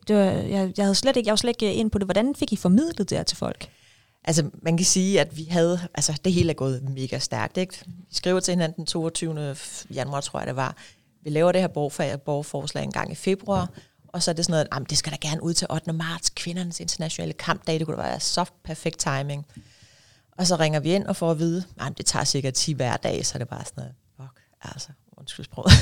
Det 0.08 0.16
var, 0.16 0.22
jeg, 0.22 0.72
jeg, 0.76 0.84
havde 0.84 0.94
slet 0.94 1.16
ikke, 1.16 1.28
jeg 1.28 1.32
var 1.32 1.36
slet 1.36 1.62
ikke 1.62 1.74
ind 1.74 1.90
på 1.90 1.98
det. 1.98 2.06
Hvordan 2.06 2.34
fik 2.34 2.52
I 2.52 2.56
formidlet 2.56 3.10
det 3.10 3.18
her 3.18 3.22
til 3.22 3.36
folk? 3.36 3.70
Altså, 4.24 4.50
man 4.62 4.76
kan 4.76 4.86
sige, 4.86 5.20
at 5.20 5.36
vi 5.36 5.44
havde, 5.44 5.80
altså 5.94 6.20
det 6.24 6.32
hele 6.32 6.50
er 6.50 6.54
gået 6.54 6.88
mega 6.88 7.18
stærkt, 7.18 7.56
ikke? 7.56 7.84
Vi 7.86 8.14
skriver 8.14 8.40
til 8.40 8.52
hinanden 8.52 8.76
den 8.76 8.86
22. 8.86 9.56
januar, 9.94 10.20
tror 10.20 10.38
jeg 10.38 10.46
det 10.46 10.56
var. 10.56 10.76
Vi 11.24 11.30
laver 11.30 11.52
det 11.52 11.60
her 11.60 12.16
borgerforslag 12.16 12.84
en 12.84 12.92
gang 12.92 13.12
i 13.12 13.14
februar, 13.14 13.70
og 14.16 14.22
så 14.22 14.30
er 14.30 14.34
det 14.34 14.44
sådan 14.44 14.52
noget, 14.52 14.82
at 14.82 14.90
det 14.90 14.98
skal 14.98 15.12
da 15.12 15.16
gerne 15.20 15.42
ud 15.42 15.54
til 15.54 15.66
8. 15.70 15.92
marts, 15.92 16.30
kvindernes 16.30 16.80
internationale 16.80 17.32
kampdag, 17.32 17.78
det 17.78 17.86
kunne 17.86 17.96
da 17.96 18.02
være 18.02 18.20
så 18.20 18.44
perfekt 18.64 18.98
timing. 18.98 19.46
Og 20.38 20.46
så 20.46 20.56
ringer 20.56 20.80
vi 20.80 20.94
ind 20.94 21.06
og 21.06 21.16
får 21.16 21.30
at 21.30 21.38
vide, 21.38 21.64
at 21.80 21.98
det 21.98 22.06
tager 22.06 22.24
sikkert 22.24 22.54
10 22.54 22.72
hver 22.72 22.96
dag, 22.96 23.26
så 23.26 23.34
er 23.34 23.38
det 23.38 23.48
bare 23.48 23.64
sådan 23.64 23.82
noget, 23.82 23.94
fuck, 24.16 24.40
altså, 24.62 24.88
undskyld 25.16 25.44
sproget. 25.44 25.72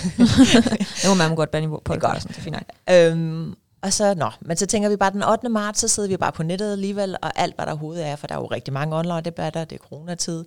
det 1.02 1.08
må 1.08 1.14
man 1.14 1.36
godt 1.36 1.50
bande 1.50 1.68
på 1.68 1.82
podcasten, 1.84 2.28
det 2.28 2.38
er 2.38 2.42
fint. 2.42 2.56
Øhm, 2.90 3.54
og 3.82 3.92
så, 3.92 4.14
nå, 4.14 4.30
men 4.40 4.56
så 4.56 4.66
tænker 4.66 4.88
vi 4.88 4.96
bare, 4.96 5.12
den 5.12 5.22
8. 5.22 5.48
marts, 5.48 5.80
så 5.80 5.88
sidder 5.88 6.08
vi 6.08 6.16
bare 6.16 6.32
på 6.32 6.42
nettet 6.42 6.72
alligevel, 6.72 7.16
og 7.22 7.38
alt, 7.38 7.54
hvad 7.54 7.66
der 7.66 7.72
overhovedet 7.72 8.06
er, 8.06 8.16
for 8.16 8.26
der 8.26 8.34
er 8.34 8.38
jo 8.38 8.46
rigtig 8.46 8.72
mange 8.72 8.96
online-debatter, 8.96 9.64
det 9.64 9.80
er 9.80 9.86
coronatid, 9.88 10.44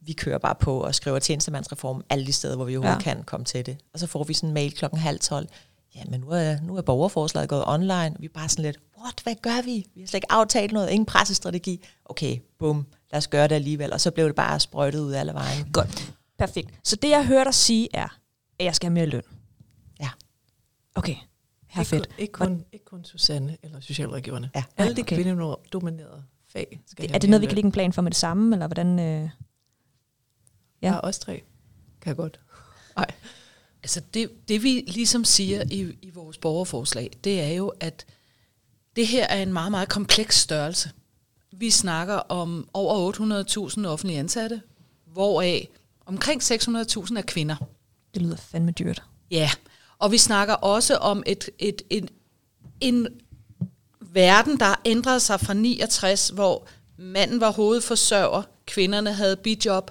vi 0.00 0.12
kører 0.12 0.38
bare 0.38 0.54
på 0.54 0.80
og 0.80 0.94
skriver 0.94 1.18
tjenestemandsreform 1.18 2.04
alle 2.10 2.26
de 2.26 2.32
steder, 2.32 2.56
hvor 2.56 2.64
vi 2.64 2.76
overhovedet 2.76 3.06
ja. 3.06 3.14
kan 3.14 3.22
komme 3.22 3.44
til 3.44 3.66
det. 3.66 3.76
Og 3.92 4.00
så 4.00 4.06
får 4.06 4.24
vi 4.24 4.34
sådan 4.34 4.48
en 4.48 4.54
mail 4.54 4.74
klokken 4.74 4.98
halv 5.00 5.18
tolv 5.18 5.48
ja, 5.94 6.02
men 6.08 6.20
nu 6.20 6.28
er, 6.28 6.60
nu 6.60 6.76
er 6.76 6.82
borgerforslaget 6.82 7.48
gået 7.48 7.64
online, 7.66 8.16
vi 8.18 8.26
er 8.26 8.30
bare 8.34 8.48
sådan 8.48 8.64
lidt, 8.64 8.80
what, 8.98 9.20
hvad 9.22 9.34
gør 9.42 9.62
vi? 9.64 9.86
Vi 9.94 10.00
har 10.00 10.06
slet 10.06 10.14
ikke 10.14 10.32
aftalt 10.32 10.72
noget, 10.72 10.90
ingen 10.90 11.06
pressestrategi. 11.06 11.84
Okay, 12.04 12.38
bum, 12.58 12.86
lad 13.12 13.18
os 13.18 13.28
gøre 13.28 13.48
det 13.48 13.54
alligevel. 13.54 13.92
Og 13.92 14.00
så 14.00 14.10
blev 14.10 14.26
det 14.26 14.34
bare 14.34 14.60
sprøjtet 14.60 15.00
ud 15.00 15.12
alle 15.12 15.32
vejen. 15.34 15.72
Godt, 15.72 16.14
perfekt. 16.38 16.70
Så 16.84 16.96
det, 16.96 17.10
jeg 17.10 17.26
hører 17.26 17.44
dig 17.44 17.54
sige, 17.54 17.88
er, 17.94 18.18
at 18.58 18.64
jeg 18.64 18.74
skal 18.74 18.86
have 18.86 18.94
mere 18.94 19.06
løn. 19.06 19.22
Ja. 20.00 20.10
Okay, 20.94 21.16
her 21.66 21.82
ikke, 21.82 21.90
fedt. 21.90 22.08
Ikke 22.18 22.32
kun, 22.32 22.64
ikke 22.72 22.84
kun 22.84 23.04
Susanne 23.04 23.56
eller 23.62 23.80
socialrådgiverne. 23.80 24.50
Ja. 24.54 24.64
Alle 24.76 24.96
de 24.96 25.00
okay. 25.00 25.16
kvindedominerede 25.16 26.24
fag 26.54 26.80
skal 26.86 27.10
Er 27.14 27.18
det 27.18 27.30
noget, 27.30 27.40
vi 27.40 27.46
kan 27.46 27.54
lægge 27.54 27.66
en 27.66 27.72
plan 27.72 27.92
for 27.92 28.02
med 28.02 28.10
det 28.10 28.18
samme, 28.18 28.54
eller 28.54 28.66
hvordan? 28.66 28.98
Øh... 28.98 29.30
Ja. 30.82 30.92
ja, 30.92 31.00
os 31.00 31.18
tre. 31.18 31.42
Kan 32.00 32.08
jeg 32.08 32.16
godt. 32.16 32.40
Nej. 32.96 33.06
Altså 33.84 34.00
det, 34.14 34.48
det 34.48 34.62
vi 34.62 34.84
ligesom 34.86 35.24
siger 35.24 35.62
i, 35.70 35.96
i 36.02 36.10
vores 36.10 36.38
borgerforslag, 36.38 37.10
det 37.24 37.40
er 37.40 37.48
jo, 37.48 37.72
at 37.80 38.06
det 38.96 39.06
her 39.06 39.26
er 39.26 39.42
en 39.42 39.52
meget, 39.52 39.70
meget 39.70 39.88
kompleks 39.88 40.40
størrelse. 40.40 40.90
Vi 41.52 41.70
snakker 41.70 42.14
om 42.14 42.68
over 42.72 43.12
800.000 43.78 43.86
offentlige 43.86 44.18
ansatte, 44.18 44.62
hvoraf 45.06 45.68
omkring 46.06 46.42
600.000 46.42 47.18
er 47.18 47.22
kvinder. 47.26 47.56
Det 48.14 48.22
lyder 48.22 48.36
fandme 48.36 48.70
dyrt. 48.70 49.02
Ja, 49.30 49.50
og 49.98 50.12
vi 50.12 50.18
snakker 50.18 50.54
også 50.54 50.96
om 50.96 51.22
et, 51.26 51.50
et, 51.58 51.82
et, 51.90 52.10
en 52.80 53.08
verden, 54.00 54.60
der 54.60 54.80
ændret 54.84 55.22
sig 55.22 55.40
fra 55.40 55.54
69, 55.54 56.28
hvor 56.28 56.66
manden 56.96 57.40
var 57.40 57.52
hovedforsørger, 57.52 58.42
kvinderne 58.66 59.12
havde 59.12 59.36
bijob, 59.36 59.90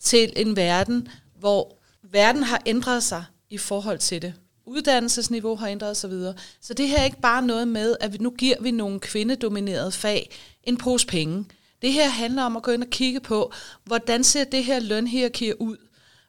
til 0.00 0.32
en 0.36 0.56
verden, 0.56 1.08
hvor 1.38 1.77
verden 2.12 2.42
har 2.42 2.62
ændret 2.66 3.02
sig 3.02 3.24
i 3.50 3.58
forhold 3.58 3.98
til 3.98 4.22
det. 4.22 4.34
Uddannelsesniveau 4.66 5.56
har 5.56 5.68
ændret 5.68 5.96
sig 5.96 6.10
videre. 6.10 6.34
Så 6.60 6.74
det 6.74 6.88
her 6.88 6.98
er 6.98 7.04
ikke 7.04 7.20
bare 7.20 7.42
noget 7.42 7.68
med, 7.68 7.96
at 8.00 8.12
vi, 8.12 8.18
nu 8.18 8.30
giver 8.30 8.56
vi 8.60 8.70
nogle 8.70 9.00
kvindedominerede 9.00 9.92
fag 9.92 10.30
en 10.64 10.76
pose 10.76 11.06
penge. 11.06 11.44
Det 11.82 11.92
her 11.92 12.08
handler 12.08 12.42
om 12.42 12.56
at 12.56 12.62
gå 12.62 12.70
ind 12.70 12.82
og 12.82 12.90
kigge 12.90 13.20
på, 13.20 13.52
hvordan 13.84 14.24
ser 14.24 14.44
det 14.44 14.64
her 14.64 14.80
lønhierarki 14.80 15.52
ud? 15.60 15.76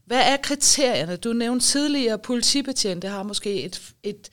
Hvad 0.05 0.21
er 0.21 0.38
kriterierne? 0.38 1.15
Du 1.15 1.33
nævnte 1.33 1.65
tidligere 1.65 2.13
at 2.13 2.21
politibetjente 2.21 3.07
har 3.07 3.24
måske 3.24 3.63
et, 3.63 3.81
et, 4.03 4.29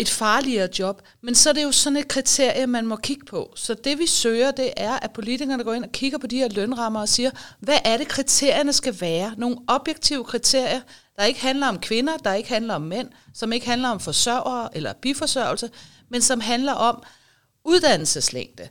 et 0.00 0.08
farligere 0.08 0.68
job, 0.78 1.02
men 1.22 1.34
så 1.34 1.48
er 1.48 1.52
det 1.52 1.62
jo 1.62 1.72
sådan 1.72 1.96
et 1.96 2.08
kriterie, 2.08 2.66
man 2.66 2.86
må 2.86 2.96
kigge 2.96 3.24
på. 3.24 3.52
Så 3.56 3.74
det 3.74 3.98
vi 3.98 4.06
søger, 4.06 4.50
det 4.50 4.72
er, 4.76 4.92
at 4.92 5.12
politikerne 5.12 5.64
går 5.64 5.74
ind 5.74 5.84
og 5.84 5.92
kigger 5.92 6.18
på 6.18 6.26
de 6.26 6.38
her 6.38 6.48
lønrammer 6.48 7.00
og 7.00 7.08
siger, 7.08 7.30
hvad 7.58 7.78
er 7.84 7.96
det 7.96 8.08
kriterierne 8.08 8.72
skal 8.72 9.00
være? 9.00 9.34
Nogle 9.36 9.56
objektive 9.66 10.24
kriterier, 10.24 10.80
der 11.16 11.24
ikke 11.24 11.40
handler 11.40 11.66
om 11.66 11.78
kvinder, 11.78 12.16
der 12.16 12.34
ikke 12.34 12.48
handler 12.48 12.74
om 12.74 12.82
mænd, 12.82 13.08
som 13.34 13.52
ikke 13.52 13.66
handler 13.66 13.88
om 13.88 14.00
forsørgere 14.00 14.76
eller 14.76 14.92
biforsørgelse, 14.92 15.70
men 16.10 16.22
som 16.22 16.40
handler 16.40 16.72
om 16.72 17.02
uddannelseslængde, 17.64 18.68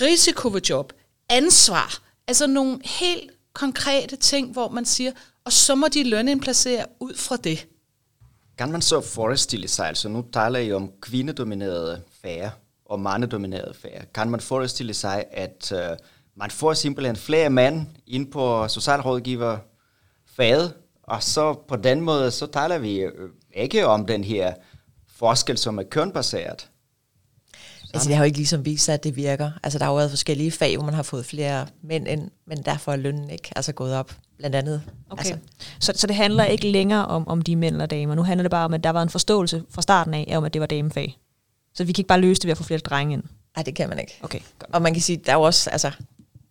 risiko 0.00 0.48
ved 0.48 0.60
job, 0.60 0.92
ansvar, 1.28 2.02
altså 2.28 2.46
nogle 2.46 2.78
helt 2.84 3.30
konkrete 3.52 4.16
ting, 4.16 4.52
hvor 4.52 4.68
man 4.68 4.84
siger, 4.84 5.12
og 5.44 5.52
så 5.52 5.74
må 5.74 5.88
de 5.88 6.04
lønindplacere 6.04 6.86
ud 7.00 7.14
fra 7.16 7.36
det. 7.36 7.66
Kan 8.58 8.72
man 8.72 8.82
så 8.82 9.00
forestille 9.00 9.68
sig, 9.68 9.88
altså 9.88 10.08
nu 10.08 10.24
taler 10.32 10.58
I 10.58 10.72
om 10.72 10.92
kvindedominerede 11.00 12.02
fag 12.22 12.50
og 12.84 13.00
mandedominerede 13.00 13.74
fag. 13.74 14.04
Kan 14.14 14.30
man 14.30 14.40
forestille 14.40 14.94
sig, 14.94 15.24
at 15.30 15.72
øh, 15.72 15.96
man 16.36 16.50
får 16.50 16.74
simpelthen 16.74 17.16
flere 17.16 17.50
mænd 17.50 17.86
ind 18.06 18.32
på 18.32 18.68
socialrådgiverfaget, 18.68 20.74
og 21.02 21.22
så 21.22 21.54
på 21.68 21.76
den 21.76 22.00
måde, 22.00 22.30
så 22.30 22.46
taler 22.46 22.78
vi 22.78 22.98
øh, 22.98 23.30
ikke 23.54 23.86
om 23.86 24.06
den 24.06 24.24
her 24.24 24.54
forskel, 25.08 25.58
som 25.58 25.78
er 25.78 25.82
kønbaseret. 25.82 26.70
Altså 27.94 28.08
det 28.08 28.16
har 28.16 28.24
jo 28.24 28.26
ikke 28.26 28.38
ligesom 28.38 28.64
vist 28.64 28.84
sig, 28.84 28.94
at 28.94 29.04
det 29.04 29.16
virker. 29.16 29.50
Altså 29.62 29.78
der 29.78 29.84
har 29.84 29.92
jo 29.92 29.96
været 29.96 30.10
forskellige 30.10 30.50
fag, 30.50 30.76
hvor 30.76 30.84
man 30.84 30.94
har 30.94 31.02
fået 31.02 31.26
flere 31.26 31.66
mænd 31.82 32.08
ind, 32.08 32.30
men 32.46 32.62
derfor 32.62 32.92
er 32.92 32.96
lønnen 32.96 33.30
ikke 33.30 33.52
altså 33.56 33.72
gået 33.72 33.94
op, 33.94 34.12
blandt 34.38 34.56
andet. 34.56 34.82
Okay. 35.10 35.24
Altså, 35.24 35.38
Så, 35.80 35.92
så 35.96 36.06
det 36.06 36.16
handler 36.16 36.44
ikke 36.44 36.68
længere 36.70 37.06
om, 37.06 37.28
om 37.28 37.42
de 37.42 37.56
mænd 37.56 37.74
eller 37.74 37.86
damer. 37.86 38.14
Nu 38.14 38.22
handler 38.22 38.42
det 38.42 38.50
bare 38.50 38.64
om, 38.64 38.74
at 38.74 38.84
der 38.84 38.90
var 38.90 39.02
en 39.02 39.08
forståelse 39.08 39.62
fra 39.70 39.82
starten 39.82 40.14
af, 40.14 40.34
om 40.36 40.44
at 40.44 40.52
det 40.52 40.60
var 40.60 40.66
damefag. 40.66 41.18
Så 41.74 41.84
vi 41.84 41.92
kan 41.92 42.00
ikke 42.00 42.08
bare 42.08 42.20
løse 42.20 42.40
det 42.40 42.44
ved 42.46 42.50
at 42.52 42.58
få 42.58 42.64
flere 42.64 42.80
drenge 42.80 43.12
ind. 43.12 43.22
ej, 43.56 43.62
det 43.62 43.74
kan 43.74 43.88
man 43.88 43.98
ikke. 43.98 44.18
Okay, 44.22 44.38
godt. 44.58 44.74
Og 44.74 44.82
man 44.82 44.92
kan 44.92 45.02
sige, 45.02 45.16
der 45.26 45.32
er 45.32 45.36
jo 45.36 45.42
også, 45.42 45.70
altså, 45.70 45.90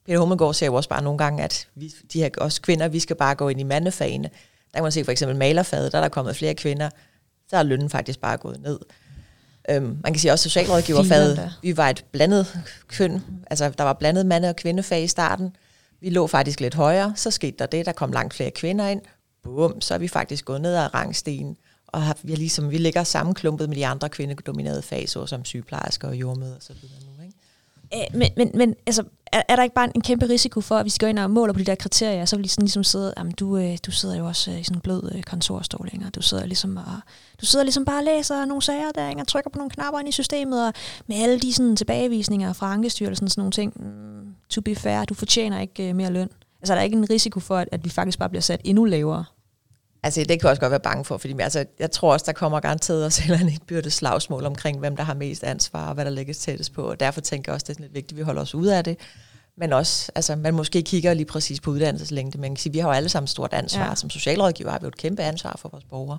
Peter 0.05 0.19
Hummelgaard 0.19 0.53
siger 0.53 0.67
jo 0.67 0.73
også 0.73 0.89
bare 0.89 1.01
nogle 1.01 1.17
gange, 1.17 1.43
at 1.43 1.67
vi, 1.75 1.93
de 2.13 2.19
her 2.19 2.29
også 2.37 2.61
kvinder, 2.61 2.87
vi 2.87 2.99
skal 2.99 3.15
bare 3.15 3.35
gå 3.35 3.49
ind 3.49 3.59
i 3.59 3.63
mandefagene. 3.63 4.23
Der 4.71 4.77
kan 4.77 4.83
man 4.83 4.91
se 4.91 5.03
for 5.03 5.11
eksempel 5.11 5.37
malerfaget, 5.37 5.91
der 5.91 5.97
er 5.97 6.01
der 6.01 6.09
kommet 6.09 6.35
flere 6.35 6.53
kvinder, 6.53 6.89
så 7.49 7.57
er 7.57 7.63
lønnen 7.63 7.89
faktisk 7.89 8.19
bare 8.21 8.37
gået 8.37 8.61
ned. 8.61 8.79
Øhm, 9.69 9.97
man 10.03 10.13
kan 10.13 10.19
sige 10.19 10.31
også 10.31 10.43
socialrådgiverfaget, 10.43 11.53
vi 11.61 11.77
var 11.77 11.89
et 11.89 12.05
blandet 12.11 12.59
køn, 12.87 13.23
altså 13.49 13.69
der 13.69 13.83
var 13.83 13.93
blandet 13.93 14.25
mande- 14.25 14.49
og 14.49 14.55
kvindefag 14.55 15.03
i 15.03 15.07
starten. 15.07 15.55
Vi 16.05 16.09
lå 16.09 16.27
faktisk 16.27 16.59
lidt 16.59 16.75
højere, 16.75 17.13
så 17.15 17.31
skete 17.31 17.57
der 17.59 17.65
det, 17.65 17.85
der 17.85 17.91
kom 17.91 18.11
langt 18.11 18.33
flere 18.33 18.51
kvinder 18.51 18.87
ind. 18.87 19.01
Bum, 19.43 19.81
så 19.81 19.93
er 19.93 19.97
vi 19.97 20.07
faktisk 20.07 20.45
gået 20.45 20.61
ned 20.61 20.75
ad 20.75 20.93
rangstenen, 20.93 21.57
og 21.87 22.01
har, 22.03 22.17
vi, 22.23 22.33
er 22.33 22.37
ligesom, 22.37 22.71
vi 22.71 22.77
ligger 22.77 23.03
sammenklumpet 23.03 23.69
med 23.69 23.77
de 23.77 23.87
andre 23.87 24.09
kvindedominerede 24.09 24.81
fag, 24.81 25.09
såsom 25.09 25.45
sygeplejersker 25.45 26.07
og 26.07 26.15
jordmøder 26.15 26.55
og 26.55 26.61
så 26.61 26.73
videre 26.73 26.99
nu. 27.05 27.23
Ikke? 27.23 27.24
Øh, 27.95 28.19
men, 28.19 28.29
men, 28.37 28.51
men 28.53 28.75
altså, 28.87 29.03
er, 29.31 29.41
er 29.47 29.55
der 29.55 29.63
ikke 29.63 29.75
bare 29.75 29.85
en, 29.85 29.91
en 29.95 30.01
kæmpe 30.01 30.29
risiko 30.29 30.61
for, 30.61 30.75
at 30.75 30.83
hvis 30.83 30.95
vi 30.95 30.97
går 30.99 31.07
ind 31.07 31.19
og 31.19 31.31
måler 31.31 31.53
på 31.53 31.59
de 31.59 31.65
der 31.65 31.75
kriterier, 31.75 32.25
så 32.25 32.35
vil 32.35 32.43
de 32.43 32.49
sådan 32.49 32.63
ligesom 32.63 32.83
sidde, 32.83 33.13
jamen 33.17 33.33
du, 33.33 33.57
øh, 33.57 33.77
du 33.85 33.91
sidder 33.91 34.17
jo 34.17 34.25
også 34.25 34.51
øh, 34.51 34.59
i 34.59 34.63
sådan 34.63 34.77
en 34.77 34.81
blød 34.81 35.11
øh, 35.15 35.23
kontorstol, 35.23 35.89
ikke? 35.93 36.05
og 36.05 36.15
du 36.15 36.21
sidder 36.21 36.45
ligesom 36.45 36.77
og, 36.77 36.99
du 37.41 37.45
sidder 37.45 37.65
ligesom 37.65 37.85
bare 37.85 37.99
og 37.99 38.03
læser 38.03 38.45
nogle 38.45 38.61
sager 38.61 38.91
der, 38.95 39.09
ikke? 39.09 39.21
og 39.21 39.27
trykker 39.27 39.49
på 39.49 39.57
nogle 39.57 39.69
knapper 39.69 39.99
ind 39.99 40.09
i 40.09 40.11
systemet, 40.11 40.67
og 40.67 40.73
med 41.07 41.17
alle 41.17 41.39
de 41.39 41.53
sådan, 41.53 41.75
tilbagevisninger 41.75 42.53
fra 42.53 42.73
Ankestyrelsen 42.73 43.25
og 43.25 43.31
sådan 43.31 43.41
nogle 43.41 43.51
ting, 43.51 43.73
mm, 43.75 44.35
to 44.49 44.61
be 44.61 44.75
fair, 44.75 45.05
du 45.05 45.13
fortjener 45.13 45.59
ikke 45.59 45.89
øh, 45.89 45.95
mere 45.95 46.11
løn. 46.11 46.29
Altså 46.61 46.73
er 46.73 46.77
der 46.77 46.83
ikke 46.83 46.97
en 46.97 47.09
risiko 47.09 47.39
for, 47.39 47.57
at, 47.57 47.69
at 47.71 47.85
vi 47.85 47.89
faktisk 47.89 48.19
bare 48.19 48.29
bliver 48.29 48.41
sat 48.41 48.61
endnu 48.63 48.85
lavere? 48.85 49.25
Altså, 50.05 50.19
det 50.19 50.27
kan 50.27 50.39
jeg 50.41 50.49
også 50.49 50.59
godt 50.59 50.71
være 50.71 50.79
bange 50.79 51.05
for, 51.05 51.17
fordi 51.17 51.35
altså, 51.39 51.65
jeg 51.79 51.91
tror 51.91 52.13
også, 52.13 52.23
der 52.25 52.33
kommer 52.33 52.59
garanteret 52.59 53.05
også 53.05 53.21
et 53.21 53.25
eller 53.25 53.39
andet 53.39 53.61
byrde 53.67 53.91
slagsmål 53.91 54.45
omkring, 54.45 54.79
hvem 54.79 54.95
der 54.95 55.03
har 55.03 55.13
mest 55.13 55.43
ansvar, 55.43 55.87
og 55.87 55.93
hvad 55.93 56.05
der 56.05 56.11
lægges 56.11 56.37
tættest 56.37 56.73
på, 56.73 56.81
og 56.81 56.99
derfor 56.99 57.21
tænker 57.21 57.51
jeg 57.51 57.53
også, 57.53 57.63
det 57.63 57.69
er 57.69 57.73
sådan 57.73 57.83
lidt 57.83 57.93
vigtigt, 57.93 58.11
at 58.11 58.17
vi 58.17 58.21
holder 58.21 58.41
os 58.41 58.55
ude 58.55 58.77
af 58.77 58.83
det. 58.83 58.97
Men 59.57 59.73
også, 59.73 60.11
altså, 60.15 60.35
man 60.35 60.53
måske 60.53 60.81
kigger 60.81 61.13
lige 61.13 61.25
præcis 61.25 61.59
på 61.61 61.71
uddannelseslængde, 61.71 62.37
men 62.37 62.51
kan 62.51 62.57
sige, 62.57 62.73
vi 62.73 62.79
har 62.79 62.89
jo 62.89 62.93
alle 62.93 63.09
sammen 63.09 63.25
et 63.25 63.29
stort 63.29 63.53
ansvar. 63.53 63.87
Ja. 63.87 63.95
Som 63.95 64.09
socialrådgiver 64.09 64.71
har 64.71 64.79
vi 64.79 64.83
jo 64.83 64.87
et 64.87 64.97
kæmpe 64.97 65.23
ansvar 65.23 65.55
for 65.61 65.69
vores 65.69 65.83
borgere, 65.83 66.17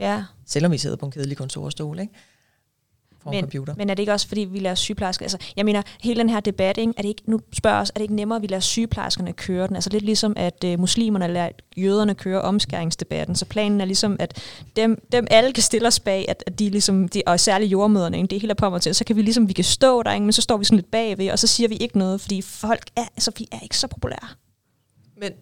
Ja, 0.00 0.24
selvom 0.46 0.72
vi 0.72 0.78
sidder 0.78 0.96
på 0.96 1.06
en 1.06 1.12
kedelig 1.12 1.36
kontorstol, 1.36 1.98
ikke? 1.98 2.12
For 3.22 3.30
en 3.30 3.36
men, 3.36 3.42
computer. 3.42 3.74
men 3.76 3.90
er 3.90 3.94
det 3.94 4.02
ikke 4.02 4.12
også, 4.12 4.28
fordi 4.28 4.40
vi 4.40 4.58
lader 4.58 4.74
sygeplejersker... 4.74 5.24
Altså, 5.24 5.38
jeg 5.56 5.64
mener, 5.64 5.82
hele 6.00 6.20
den 6.20 6.28
her 6.28 6.40
debat, 6.40 6.78
ikke, 6.78 6.92
er 6.96 7.02
det 7.02 7.08
ikke, 7.08 7.22
nu 7.26 7.40
spørger 7.52 7.80
os, 7.80 7.90
er 7.90 7.94
det 7.94 8.02
ikke 8.02 8.14
nemmere, 8.14 8.36
at 8.36 8.42
vi 8.42 8.46
lader 8.46 8.60
sygeplejerskerne 8.60 9.32
køre 9.32 9.66
den? 9.66 9.76
Altså 9.76 9.90
lidt 9.90 10.04
ligesom, 10.04 10.32
at 10.36 10.64
øh, 10.64 10.80
muslimerne 10.80 11.28
lader 11.28 11.48
jøderne 11.76 12.14
køre 12.14 12.42
omskæringsdebatten. 12.42 13.36
Så 13.36 13.44
planen 13.44 13.80
er 13.80 13.84
ligesom, 13.84 14.16
at 14.18 14.42
dem, 14.76 15.06
dem 15.12 15.26
alle 15.30 15.52
kan 15.52 15.62
stille 15.62 15.88
os 15.88 16.00
bag, 16.00 16.24
at, 16.28 16.44
at 16.46 16.58
de 16.58 16.68
ligesom, 16.68 17.08
de, 17.08 17.22
og 17.26 17.40
særligt 17.40 17.72
jordmøderne, 17.72 18.16
ikke, 18.16 18.26
det 18.26 18.36
er 18.36 18.40
helt 18.40 18.56
på 18.56 18.70
mig 18.70 18.82
til, 18.82 18.94
så 18.94 19.04
kan 19.04 19.16
vi 19.16 19.22
ligesom, 19.22 19.48
vi 19.48 19.52
kan 19.52 19.64
stå 19.64 20.02
der, 20.02 20.12
ikke, 20.12 20.24
men 20.24 20.32
så 20.32 20.42
står 20.42 20.56
vi 20.56 20.64
sådan 20.64 20.76
lidt 20.76 20.90
bagved, 20.90 21.30
og 21.30 21.38
så 21.38 21.46
siger 21.46 21.68
vi 21.68 21.76
ikke 21.76 21.98
noget, 21.98 22.20
fordi 22.20 22.42
folk 22.42 22.86
er, 22.96 23.04
altså, 23.16 23.32
vi 23.38 23.48
er 23.52 23.60
ikke 23.62 23.78
så 23.78 23.86
populære. 23.86 24.28
Men, 25.16 25.32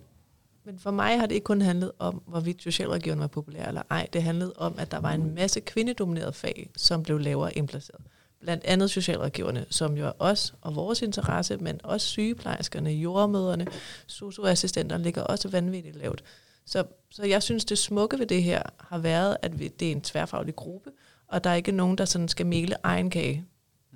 men 0.68 0.78
for 0.78 0.90
mig 0.90 1.18
har 1.18 1.26
det 1.26 1.34
ikke 1.34 1.44
kun 1.44 1.60
handlet 1.60 1.92
om, 1.98 2.22
hvorvidt 2.26 2.62
socialrådgiverne 2.62 3.20
var 3.20 3.26
populære 3.26 3.68
eller 3.68 3.82
ej. 3.90 4.08
Det 4.12 4.22
handlede 4.22 4.52
om, 4.56 4.74
at 4.78 4.90
der 4.90 4.98
var 4.98 5.12
en 5.12 5.34
masse 5.34 5.60
kvindedominerede 5.60 6.32
fag, 6.32 6.70
som 6.76 7.02
blev 7.02 7.18
lavere 7.18 7.54
indplaceret. 7.58 8.00
Blandt 8.40 8.64
andet 8.64 8.90
socialrådgiverne, 8.90 9.66
som 9.70 9.96
jo 9.96 10.06
er 10.06 10.12
os 10.18 10.54
og 10.60 10.74
vores 10.74 11.02
interesse, 11.02 11.56
men 11.56 11.80
også 11.84 12.06
sygeplejerskerne, 12.06 12.90
jordmøderne, 12.90 13.66
socioassistenterne 14.06 15.04
ligger 15.04 15.22
også 15.22 15.48
vanvittigt 15.48 15.96
lavt. 15.96 16.24
Så, 16.66 16.84
så 17.10 17.24
jeg 17.24 17.42
synes, 17.42 17.64
det 17.64 17.78
smukke 17.78 18.18
ved 18.18 18.26
det 18.26 18.42
her 18.42 18.62
har 18.78 18.98
været, 18.98 19.36
at 19.42 19.58
vi, 19.58 19.68
det 19.68 19.88
er 19.88 19.92
en 19.92 20.00
tværfaglig 20.00 20.56
gruppe, 20.56 20.90
og 21.28 21.44
der 21.44 21.50
er 21.50 21.54
ikke 21.54 21.72
nogen, 21.72 21.98
der 21.98 22.04
sådan 22.04 22.28
skal 22.28 22.46
mele 22.46 22.76
egen 22.82 23.10
kage. 23.10 23.44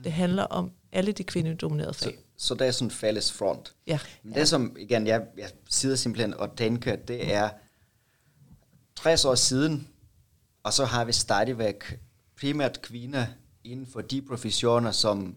Det 0.04 0.12
handler 0.12 0.42
om 0.42 0.70
alle 0.92 1.12
de 1.12 1.24
kvindedominerede 1.24 1.94
Så, 1.94 2.04
fag 2.04 2.18
så 2.42 2.54
det 2.54 2.66
er 2.66 2.70
sådan 2.70 2.86
en 2.86 2.90
fælles 2.90 3.32
front. 3.32 3.74
Ja. 3.86 3.98
Men 4.22 4.34
det 4.34 4.48
som, 4.48 4.76
igen, 4.78 5.06
jeg, 5.06 5.26
jeg 5.36 5.50
sidder 5.70 5.96
simpelthen 5.96 6.34
og 6.34 6.56
tænker, 6.56 6.96
det 6.96 7.34
er 7.34 7.50
60 8.96 9.24
år 9.24 9.34
siden, 9.34 9.88
og 10.62 10.72
så 10.72 10.84
har 10.84 11.04
vi 11.04 11.12
stadigvæk 11.12 12.00
primært 12.40 12.82
kvinder 12.82 13.26
inden 13.64 13.86
for 13.86 14.00
de 14.00 14.22
professioner, 14.22 14.90
som 14.90 15.36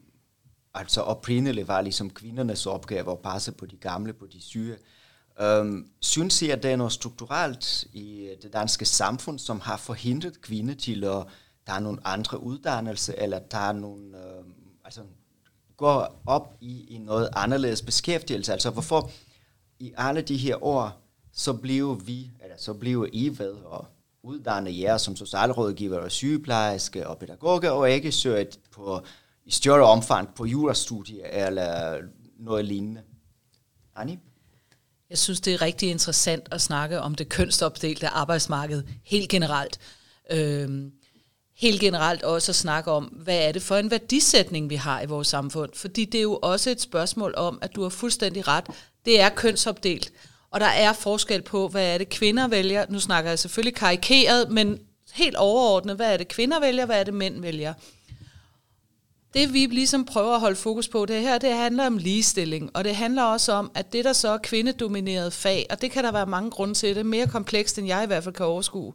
altså 0.73 1.01
oprindeligt 1.01 1.67
var 1.67 1.81
ligesom 1.81 2.09
kvindernes 2.09 2.65
opgave 2.65 3.11
at 3.11 3.19
passe 3.19 3.51
på 3.51 3.65
de 3.65 3.77
gamle, 3.77 4.13
på 4.13 4.25
de 4.25 4.41
syge. 4.41 4.77
Um, 5.43 5.87
synes 6.01 6.41
I, 6.41 6.49
at 6.49 6.63
det 6.63 6.71
er 6.71 6.75
noget 6.75 6.93
strukturelt 6.93 7.83
i 7.93 8.29
det 8.41 8.53
danske 8.53 8.85
samfund, 8.85 9.39
som 9.39 9.59
har 9.59 9.77
forhindret 9.77 10.41
kvinder 10.41 10.75
til 10.75 11.03
at 11.03 11.25
tage 11.67 11.81
nogle 11.81 12.07
andre 12.07 12.43
uddannelser, 12.43 13.13
eller 13.17 13.39
tage 13.49 13.73
nogle, 13.73 14.17
uh, 14.17 14.45
altså 14.85 15.01
går 15.77 16.21
op 16.25 16.57
i, 16.61 16.95
i 16.95 16.97
noget 16.97 17.29
anderledes 17.33 17.81
beskæftigelse. 17.81 18.51
Altså 18.51 18.69
hvorfor 18.69 19.11
i 19.79 19.93
alle 19.97 20.21
de 20.21 20.37
her 20.37 20.63
år, 20.63 21.01
så 21.33 21.53
blev 21.53 22.01
vi, 22.05 22.31
eller 22.43 22.55
så 22.57 22.73
blev 22.73 23.09
I 23.13 23.39
ved 23.39 23.55
at 23.73 23.81
uddanne 24.23 24.79
jer 24.79 24.97
som 24.97 25.15
socialrådgiver 25.15 25.99
og 25.99 26.11
sygeplejerske 26.11 27.07
og 27.07 27.17
pædagoger, 27.17 27.69
og 27.69 27.91
ikke 27.91 28.11
søgt 28.11 28.59
på, 28.71 29.01
i 29.45 29.51
større 29.51 29.83
omfang 29.83 30.35
på 30.35 30.45
jurastudier 30.45 31.27
eller 31.27 32.01
noget 32.39 32.65
lignende. 32.65 33.01
Annie? 33.95 34.19
Jeg 35.09 35.17
synes, 35.17 35.41
det 35.41 35.53
er 35.53 35.61
rigtig 35.61 35.89
interessant 35.89 36.47
at 36.51 36.61
snakke 36.61 37.01
om 37.01 37.15
det 37.15 37.29
kønsopdelte 37.29 38.07
arbejdsmarked 38.07 38.83
helt 39.03 39.29
generelt. 39.29 39.79
Øhm, 40.31 40.91
helt 41.57 41.79
generelt 41.79 42.23
også 42.23 42.51
at 42.51 42.55
snakke 42.55 42.91
om, 42.91 43.03
hvad 43.03 43.47
er 43.47 43.51
det 43.51 43.61
for 43.61 43.75
en 43.75 43.91
værdisætning, 43.91 44.69
vi 44.69 44.75
har 44.75 45.01
i 45.01 45.05
vores 45.05 45.27
samfund. 45.27 45.69
Fordi 45.73 46.05
det 46.05 46.17
er 46.17 46.21
jo 46.21 46.39
også 46.41 46.69
et 46.69 46.81
spørgsmål 46.81 47.33
om, 47.37 47.59
at 47.61 47.75
du 47.75 47.81
har 47.81 47.89
fuldstændig 47.89 48.47
ret. 48.47 48.65
Det 49.05 49.21
er 49.21 49.29
kønsopdelt. 49.29 50.11
Og 50.51 50.59
der 50.59 50.65
er 50.65 50.93
forskel 50.93 51.41
på, 51.41 51.67
hvad 51.67 51.93
er 51.93 51.97
det 51.97 52.09
kvinder 52.09 52.47
vælger. 52.47 52.85
Nu 52.89 52.99
snakker 52.99 53.31
jeg 53.31 53.39
selvfølgelig 53.39 53.75
karikeret, 53.75 54.51
men 54.51 54.79
helt 55.13 55.35
overordnet, 55.35 55.95
hvad 55.95 56.13
er 56.13 56.17
det 56.17 56.27
kvinder 56.27 56.59
vælger, 56.59 56.85
hvad 56.85 56.99
er 56.99 57.03
det 57.03 57.13
mænd 57.13 57.41
vælger. 57.41 57.73
Det 59.33 59.53
vi 59.53 59.65
ligesom 59.65 60.05
prøver 60.05 60.33
at 60.33 60.39
holde 60.39 60.55
fokus 60.55 60.87
på, 60.87 61.05
det 61.05 61.21
her, 61.21 61.37
det 61.37 61.53
handler 61.53 61.85
om 61.85 61.97
ligestilling, 61.97 62.71
og 62.73 62.83
det 62.83 62.95
handler 62.95 63.23
også 63.23 63.51
om, 63.51 63.71
at 63.73 63.93
det 63.93 64.05
der 64.05 64.13
så 64.13 64.29
er 64.29 64.37
kvindedomineret 64.37 65.33
fag, 65.33 65.65
og 65.69 65.81
det 65.81 65.91
kan 65.91 66.03
der 66.03 66.11
være 66.11 66.25
mange 66.25 66.51
grunde 66.51 66.73
til, 66.73 66.89
det 66.89 66.97
er 66.97 67.03
mere 67.03 67.27
komplekst, 67.27 67.77
end 67.77 67.87
jeg 67.87 68.03
i 68.03 68.07
hvert 68.07 68.23
fald 68.23 68.35
kan 68.35 68.45
overskue. 68.45 68.93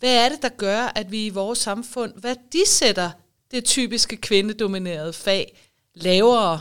Hvad 0.00 0.24
er 0.24 0.28
det, 0.28 0.42
der 0.42 0.48
gør, 0.48 0.92
at 0.94 1.12
vi 1.12 1.26
i 1.26 1.30
vores 1.30 1.58
samfund 1.58 2.12
værdisætter 2.16 3.10
det 3.50 3.64
typiske 3.64 4.16
kvindedominerede 4.16 5.12
fag 5.12 5.58
lavere, 5.94 6.60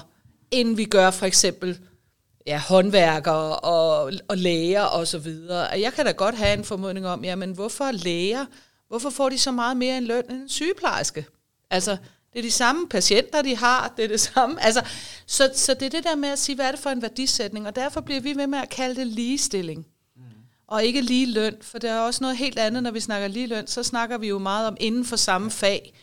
end 0.51 0.75
vi 0.75 0.85
gør 0.85 1.11
for 1.11 1.25
eksempel 1.25 1.79
ja, 2.47 2.59
håndværkere 2.59 3.55
og, 3.55 4.11
og 4.27 4.37
læger 4.37 4.81
og 4.81 5.07
så 5.07 5.17
videre. 5.17 5.69
Og 5.69 5.81
jeg 5.81 5.93
kan 5.93 6.05
da 6.05 6.11
godt 6.11 6.35
have 6.35 6.53
en 6.53 6.63
formodning 6.63 7.07
om, 7.07 7.23
jamen 7.23 7.51
hvorfor 7.51 7.91
læger, 7.91 8.45
hvorfor 8.87 9.09
får 9.09 9.29
de 9.29 9.37
så 9.37 9.51
meget 9.51 9.77
mere 9.77 9.97
en 9.97 10.05
løn 10.05 10.23
end 10.29 10.41
en 10.41 10.49
sygeplejerske? 10.49 11.25
Altså, 11.69 11.97
det 12.33 12.39
er 12.39 12.43
de 12.43 12.51
samme 12.51 12.89
patienter, 12.89 13.41
de 13.41 13.55
har, 13.55 13.93
det 13.97 14.05
er 14.05 14.09
det 14.09 14.19
samme. 14.19 14.63
Altså, 14.63 14.81
så, 15.25 15.51
så 15.55 15.73
det 15.73 15.85
er 15.85 15.89
det 15.89 16.03
der 16.03 16.15
med 16.15 16.29
at 16.29 16.39
sige, 16.39 16.55
hvad 16.55 16.65
er 16.65 16.71
det 16.71 16.79
for 16.79 16.89
en 16.89 17.01
værdisætning, 17.01 17.67
og 17.67 17.75
derfor 17.75 18.01
bliver 18.01 18.21
vi 18.21 18.35
ved 18.35 18.47
med 18.47 18.59
at 18.59 18.69
kalde 18.69 18.95
det 18.95 19.07
ligestilling. 19.07 19.87
Og 20.69 20.83
ikke 20.83 21.01
lige 21.01 21.33
løn, 21.33 21.55
for 21.61 21.77
der 21.79 21.91
er 21.91 21.99
også 21.99 22.23
noget 22.23 22.37
helt 22.37 22.59
andet, 22.59 22.83
når 22.83 22.91
vi 22.91 22.99
snakker 22.99 23.27
lige 23.27 23.47
løn, 23.47 23.67
så 23.67 23.83
snakker 23.83 24.17
vi 24.17 24.27
jo 24.27 24.39
meget 24.39 24.67
om 24.67 24.77
inden 24.79 25.05
for 25.05 25.15
samme 25.15 25.51
fag. 25.51 25.93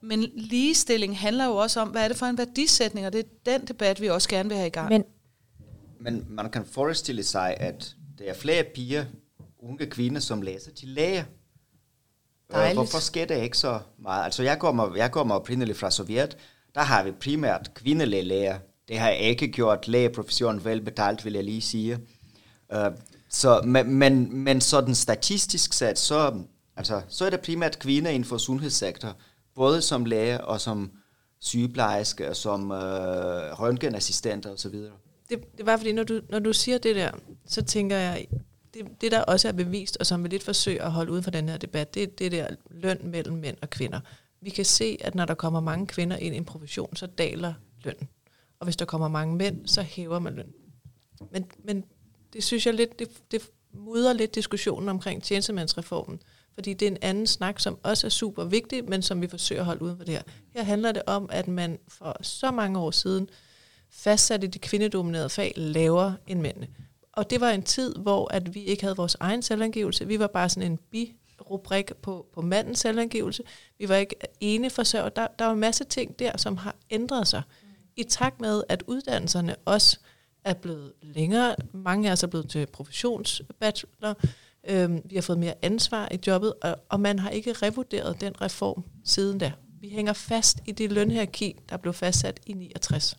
Men 0.00 0.26
ligestilling 0.34 1.18
handler 1.18 1.44
jo 1.44 1.56
også 1.56 1.80
om, 1.80 1.88
hvad 1.88 2.04
er 2.04 2.08
det 2.08 2.16
for 2.16 2.26
en 2.26 2.38
værdisætning, 2.38 3.06
og 3.06 3.12
det 3.12 3.18
er 3.18 3.50
den 3.58 3.66
debat, 3.66 4.00
vi 4.00 4.06
også 4.08 4.28
gerne 4.28 4.48
vil 4.48 4.58
have 4.58 4.66
i 4.66 4.70
gang. 4.70 4.88
Men 4.88 5.04
Men 6.00 6.26
man 6.28 6.50
kan 6.50 6.64
forestille 6.66 7.22
sig, 7.22 7.56
at 7.60 7.94
der 8.18 8.24
er 8.24 8.34
flere 8.34 8.64
piger, 8.74 9.04
unge 9.58 9.86
kvinder, 9.86 10.20
som 10.20 10.42
læser 10.42 10.70
til 10.70 10.88
læger. 10.88 11.24
Øh, 12.50 12.56
Dejligt. 12.56 12.76
Hvorfor 12.76 12.98
sker 12.98 13.24
det 13.24 13.42
ikke 13.42 13.58
så 13.58 13.80
meget? 13.98 14.24
Altså, 14.24 14.42
jeg 14.42 14.58
kommer, 14.58 14.96
jeg 14.96 15.10
kommer 15.10 15.34
oprindeligt 15.34 15.78
fra 15.78 15.90
Sovjet. 15.90 16.36
Der 16.74 16.80
har 16.80 17.04
vi 17.04 17.10
primært 17.10 17.74
kvindelige 17.74 18.22
læger. 18.22 18.58
Det 18.88 18.98
har 18.98 19.10
ikke 19.10 19.48
gjort 19.48 19.88
lægeprofessionen 19.88 20.64
velbetalt, 20.64 21.24
vil 21.24 21.32
jeg 21.32 21.44
lige 21.44 21.60
sige. 21.60 21.98
Uh, 22.74 22.78
så, 23.32 23.62
men, 23.64 23.94
men, 23.94 24.36
men 24.36 24.60
sådan 24.60 24.94
statistisk 24.94 25.72
sat, 25.72 25.98
så, 25.98 26.42
altså, 26.76 27.02
så 27.08 27.26
er 27.26 27.30
det 27.30 27.40
primært 27.40 27.78
kvinder 27.78 28.10
inden 28.10 28.24
for 28.24 28.38
sundhedssektor, 28.38 29.16
både 29.54 29.82
som 29.82 30.04
læge 30.04 30.44
og 30.44 30.60
som 30.60 30.90
sygeplejerske, 31.40 32.28
og 32.28 32.36
som 32.36 32.70
øh, 32.70 33.60
røntgenassistenter 33.60 34.50
osv. 34.50 34.74
det, 35.28 35.56
det 35.58 35.66
var 35.66 35.76
fordi, 35.76 35.92
når 35.92 36.04
du, 36.04 36.20
når 36.28 36.38
du 36.38 36.52
siger 36.52 36.78
det 36.78 36.96
der, 36.96 37.10
så 37.46 37.62
tænker 37.62 37.96
jeg, 37.96 38.26
det, 38.74 38.86
det 39.00 39.12
der 39.12 39.20
også 39.20 39.48
er 39.48 39.52
bevist, 39.52 39.96
og 39.96 40.06
som 40.06 40.24
vi 40.24 40.28
lidt 40.28 40.42
forsøger 40.42 40.84
at 40.84 40.92
holde 40.92 41.12
uden 41.12 41.22
for 41.22 41.30
den 41.30 41.48
her 41.48 41.56
debat, 41.56 41.94
det 41.94 42.02
er 42.02 42.06
det 42.18 42.32
der 42.32 42.48
løn 42.70 42.98
mellem 43.02 43.36
mænd 43.36 43.56
og 43.62 43.70
kvinder. 43.70 44.00
Vi 44.40 44.50
kan 44.50 44.64
se, 44.64 44.98
at 45.00 45.14
når 45.14 45.24
der 45.24 45.34
kommer 45.34 45.60
mange 45.60 45.86
kvinder 45.86 46.16
ind 46.16 46.34
i 46.34 46.38
en 46.38 46.44
profession, 46.44 46.96
så 46.96 47.06
daler 47.06 47.54
lønnen. 47.84 48.08
Og 48.60 48.64
hvis 48.64 48.76
der 48.76 48.84
kommer 48.84 49.08
mange 49.08 49.36
mænd, 49.36 49.66
så 49.66 49.82
hæver 49.82 50.18
man 50.18 50.34
løn. 50.34 50.52
Men, 51.32 51.44
men 51.64 51.84
det 52.32 52.44
synes 52.44 52.66
jeg 52.66 52.74
lidt, 52.74 52.98
det, 52.98 53.08
det 53.30 53.50
mudrer 53.72 54.12
lidt 54.12 54.34
diskussionen 54.34 54.88
omkring 54.88 55.22
tjenestemandsreformen. 55.22 56.20
Fordi 56.54 56.74
det 56.74 56.86
er 56.86 56.90
en 56.90 56.98
anden 57.02 57.26
snak, 57.26 57.60
som 57.60 57.78
også 57.82 58.06
er 58.06 58.10
super 58.10 58.44
vigtig, 58.44 58.84
men 58.88 59.02
som 59.02 59.22
vi 59.22 59.28
forsøger 59.28 59.60
at 59.60 59.66
holde 59.66 59.82
uden 59.82 59.96
for 59.96 60.04
det 60.04 60.14
her. 60.14 60.22
Her 60.54 60.62
handler 60.62 60.92
det 60.92 61.02
om, 61.06 61.28
at 61.32 61.48
man 61.48 61.78
for 61.88 62.16
så 62.22 62.50
mange 62.50 62.78
år 62.78 62.90
siden 62.90 63.28
fastsatte 63.90 64.46
de 64.46 64.58
kvindedominerede 64.58 65.28
fag 65.28 65.52
lavere 65.56 66.16
end 66.26 66.40
mændene. 66.40 66.68
Og 67.12 67.30
det 67.30 67.40
var 67.40 67.50
en 67.50 67.62
tid, 67.62 67.94
hvor 67.94 68.34
at 68.34 68.54
vi 68.54 68.64
ikke 68.64 68.82
havde 68.82 68.96
vores 68.96 69.16
egen 69.20 69.42
selvangivelse. 69.42 70.06
Vi 70.06 70.18
var 70.18 70.26
bare 70.26 70.48
sådan 70.48 70.72
en 70.72 70.78
bi-rubrik 70.90 71.92
på, 72.02 72.26
på 72.34 72.40
mandens 72.40 72.78
selvangivelse. 72.78 73.42
Vi 73.78 73.88
var 73.88 73.96
ikke 73.96 74.16
ene 74.40 74.70
forsørger. 74.70 75.08
Der, 75.08 75.26
der 75.38 75.44
var 75.44 75.54
masser 75.54 75.84
masse 75.84 75.84
ting 75.84 76.18
der, 76.18 76.36
som 76.36 76.56
har 76.56 76.76
ændret 76.90 77.28
sig. 77.28 77.42
I 77.96 78.02
takt 78.02 78.40
med, 78.40 78.62
at 78.68 78.82
uddannelserne 78.86 79.56
også 79.64 79.98
er 80.44 80.54
blevet 80.54 80.92
længere. 81.02 81.56
Mange 81.72 82.08
af 82.08 82.12
os 82.12 82.22
er 82.22 82.26
blevet 82.26 82.48
til 82.48 82.66
professionsbachelor. 82.66 84.16
Øhm, 84.68 85.02
vi 85.04 85.14
har 85.14 85.22
fået 85.22 85.38
mere 85.38 85.54
ansvar 85.62 86.08
i 86.10 86.18
jobbet, 86.26 86.54
og, 86.62 86.76
og 86.88 87.00
man 87.00 87.18
har 87.18 87.30
ikke 87.30 87.52
revurderet 87.52 88.20
den 88.20 88.40
reform 88.40 88.84
siden 89.04 89.38
da. 89.38 89.52
Vi 89.80 89.88
hænger 89.88 90.12
fast 90.12 90.60
i 90.66 90.72
det 90.72 90.92
lønhierarki, 90.92 91.60
der 91.68 91.76
blev 91.76 91.92
fastsat 91.92 92.40
i 92.46 92.52
69. 92.52 93.18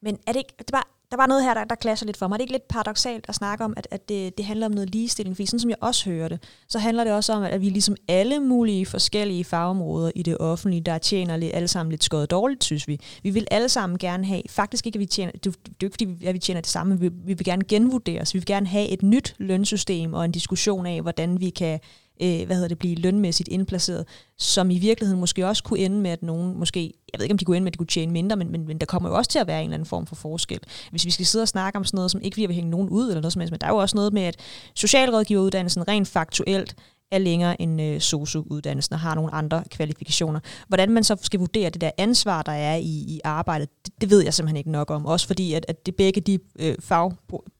Men 0.00 0.18
er 0.26 0.32
det 0.32 0.40
ikke, 0.40 0.54
det 0.58 0.66
bare 0.72 0.84
der 1.10 1.16
var 1.16 1.26
noget 1.26 1.44
her, 1.44 1.54
der, 1.54 1.64
der 1.64 1.74
klasser 1.74 2.06
lidt 2.06 2.16
for 2.16 2.28
mig. 2.28 2.34
Er 2.34 2.36
det 2.36 2.42
ikke 2.42 2.52
lidt 2.52 2.68
paradoxalt 2.68 3.24
at 3.28 3.34
snakke 3.34 3.64
om, 3.64 3.74
at, 3.76 3.88
at 3.90 4.08
det, 4.08 4.36
det 4.38 4.44
handler 4.46 4.66
om 4.66 4.72
noget 4.72 4.90
ligestilling? 4.90 5.36
Fordi 5.36 5.46
sådan 5.46 5.60
som 5.60 5.70
jeg 5.70 5.76
også 5.80 6.10
hører 6.10 6.28
det, 6.28 6.42
så 6.68 6.78
handler 6.78 7.04
det 7.04 7.12
også 7.12 7.32
om, 7.32 7.42
at 7.42 7.60
vi 7.60 7.68
ligesom 7.68 7.96
alle 8.08 8.40
mulige 8.40 8.86
forskellige 8.86 9.44
fagområder 9.44 10.10
i 10.14 10.22
det 10.22 10.38
offentlige, 10.38 10.80
der 10.80 10.98
tjener 10.98 11.36
lidt, 11.36 11.54
alle 11.54 11.68
sammen 11.68 11.90
lidt 11.90 12.04
skåret 12.04 12.30
dårligt, 12.30 12.64
synes 12.64 12.88
vi. 12.88 13.00
Vi 13.22 13.30
vil 13.30 13.46
alle 13.50 13.68
sammen 13.68 13.98
gerne 13.98 14.24
have, 14.26 14.42
faktisk 14.48 14.86
ikke, 14.86 14.96
at 14.96 15.00
vi 15.00 15.06
tjener, 15.06 15.32
det, 15.32 15.44
det 15.44 15.54
er 15.54 15.74
jo 15.82 15.86
ikke 15.86 15.94
fordi, 15.94 16.04
vi- 16.04 16.26
at 16.26 16.34
vi 16.34 16.38
tjener 16.38 16.60
det 16.60 16.70
samme, 16.70 16.90
men 16.94 17.00
vi, 17.00 17.08
vi 17.08 17.34
vil 17.34 17.44
gerne 17.44 17.64
genvurderes. 17.64 18.34
Vi 18.34 18.38
vil 18.38 18.46
gerne 18.46 18.66
have 18.66 18.88
et 18.88 19.02
nyt 19.02 19.34
lønsystem 19.38 20.14
og 20.14 20.24
en 20.24 20.32
diskussion 20.32 20.86
af, 20.86 21.02
hvordan 21.02 21.40
vi 21.40 21.50
kan 21.50 21.80
øh, 22.22 22.46
hvad 22.46 22.56
hedder 22.56 22.68
det, 22.68 22.78
blive 22.78 22.94
lønmæssigt 22.94 23.48
indplaceret, 23.48 24.06
som 24.38 24.70
i 24.70 24.78
virkeligheden 24.78 25.20
måske 25.20 25.46
også 25.46 25.62
kunne 25.62 25.78
ende 25.78 26.00
med, 26.00 26.10
at 26.10 26.22
nogen 26.22 26.58
måske, 26.58 26.92
jeg 27.12 27.18
ved 27.18 27.24
ikke 27.24 27.32
om 27.34 27.38
de 27.38 27.44
kunne 27.44 27.56
ende 27.56 27.64
med, 27.64 27.70
at 27.70 27.74
de 27.74 27.78
kunne 27.78 27.86
tjene 27.86 28.12
mindre, 28.12 28.36
men, 28.36 28.52
men, 28.52 28.66
men 28.66 28.78
der 28.78 28.86
kommer 28.86 29.08
jo 29.08 29.16
også 29.16 29.30
til 29.30 29.38
at 29.38 29.46
være 29.46 29.58
en 29.60 29.64
eller 29.64 29.74
anden 29.74 29.86
form 29.86 30.06
for 30.06 30.14
forskel. 30.14 30.60
Hvis 30.90 31.04
vi 31.04 31.10
skal 31.10 31.26
sidde 31.26 31.42
og 31.42 31.48
snakke 31.48 31.76
om 31.76 31.84
sådan 31.84 31.96
noget, 31.96 32.10
som 32.10 32.20
ikke 32.22 32.36
vi 32.36 32.46
vil 32.46 32.54
hænge 32.54 32.70
nogen 32.70 32.88
ud, 32.88 33.08
eller 33.08 33.20
noget 33.20 33.32
som 33.32 33.40
helst, 33.40 33.50
men 33.50 33.60
der 33.60 33.66
er 33.66 33.70
jo 33.70 33.76
også 33.76 33.96
noget 33.96 34.12
med, 34.12 34.22
at 34.22 34.36
socialrådgiveruddannelsen 34.74 35.88
rent 35.88 36.08
faktuelt 36.08 36.76
er 37.10 37.18
længere 37.18 37.62
end 37.62 37.82
øh, 37.82 38.00
SOSU-uddannelsen 38.00 38.92
og 38.92 39.00
har 39.00 39.14
nogle 39.14 39.34
andre 39.34 39.62
kvalifikationer. 39.70 40.40
Hvordan 40.68 40.90
man 40.90 41.04
så 41.04 41.16
skal 41.22 41.40
vurdere 41.40 41.70
det 41.70 41.80
der 41.80 41.90
ansvar, 41.98 42.42
der 42.42 42.52
er 42.52 42.76
i, 42.76 43.04
i 43.08 43.20
arbejdet, 43.24 43.68
det, 43.86 43.92
det 44.00 44.10
ved 44.10 44.24
jeg 44.24 44.34
simpelthen 44.34 44.56
ikke 44.56 44.70
nok 44.70 44.90
om. 44.90 45.06
Også 45.06 45.26
fordi, 45.26 45.54
at, 45.54 45.66
at 45.68 45.86
det 45.86 45.96
begge 45.96 46.20
de 46.20 46.38
øh, 46.58 46.74
fag, 46.80 47.12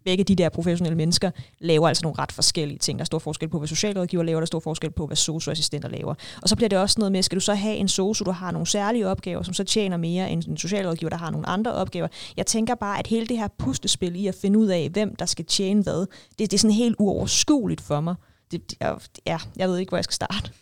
begge 0.05 0.25
de 0.25 0.35
der 0.35 0.49
professionelle 0.49 0.97
mennesker 0.97 1.31
laver 1.59 1.89
altså 1.89 2.03
nogle 2.03 2.19
ret 2.19 2.33
forskellige 2.33 2.79
ting. 2.79 2.99
Der 2.99 3.03
er 3.03 3.07
stor 3.07 3.19
forskel 3.19 3.49
på, 3.49 3.59
hvad 3.59 3.69
socialrådgiver 3.69 4.23
laver, 4.23 4.41
der 4.41 4.45
er 4.45 4.47
stor 4.47 4.61
forskel 4.61 4.91
på, 4.91 5.07
hvad 5.07 5.17
socioassistenter 5.17 5.89
laver. 5.89 6.15
Og 6.43 6.49
så 6.49 6.57
bliver 6.57 6.69
det 6.69 6.79
også 6.79 6.97
noget 6.99 7.13
med, 7.13 7.23
skal 7.23 7.37
du 7.37 7.41
så 7.41 7.55
have 7.55 7.77
en 7.77 7.89
SOSU, 7.89 8.25
der 8.25 8.33
har 8.33 8.51
nogle 8.51 8.67
særlige 8.67 9.09
opgaver, 9.09 9.43
som 9.43 9.55
så 9.55 9.65
tjener 9.65 9.97
mere 9.97 10.31
end 10.31 10.45
en 10.49 10.57
socialrådgiver, 10.57 11.11
der 11.11 11.17
har 11.17 11.31
nogle 11.31 11.49
andre 11.49 11.73
opgaver. 11.73 12.09
Jeg 12.37 12.47
tænker 12.47 12.75
bare, 12.75 12.99
at 12.99 13.07
hele 13.07 13.27
det 13.27 13.39
her 13.39 13.49
puslespil 13.59 14.17
i 14.17 14.27
at 14.27 14.35
finde 14.35 14.59
ud 14.59 14.67
af, 14.67 14.89
hvem 14.93 15.17
der 15.17 15.27
skal 15.27 15.45
tjene 15.45 15.83
hvad, 15.83 16.07
det, 16.39 16.39
det 16.39 16.53
er 16.53 16.59
sådan 16.59 16.77
helt 16.77 16.97
uoverskueligt 16.99 17.81
for 17.81 18.01
mig. 18.01 18.15
Det, 18.51 18.71
det, 18.71 18.79
ja, 19.27 19.39
jeg 19.57 19.69
ved 19.69 19.79
ikke, 19.79 19.91
hvor 19.91 19.99
jeg 19.99 20.05
skal 20.05 20.15
starte. 20.15 20.53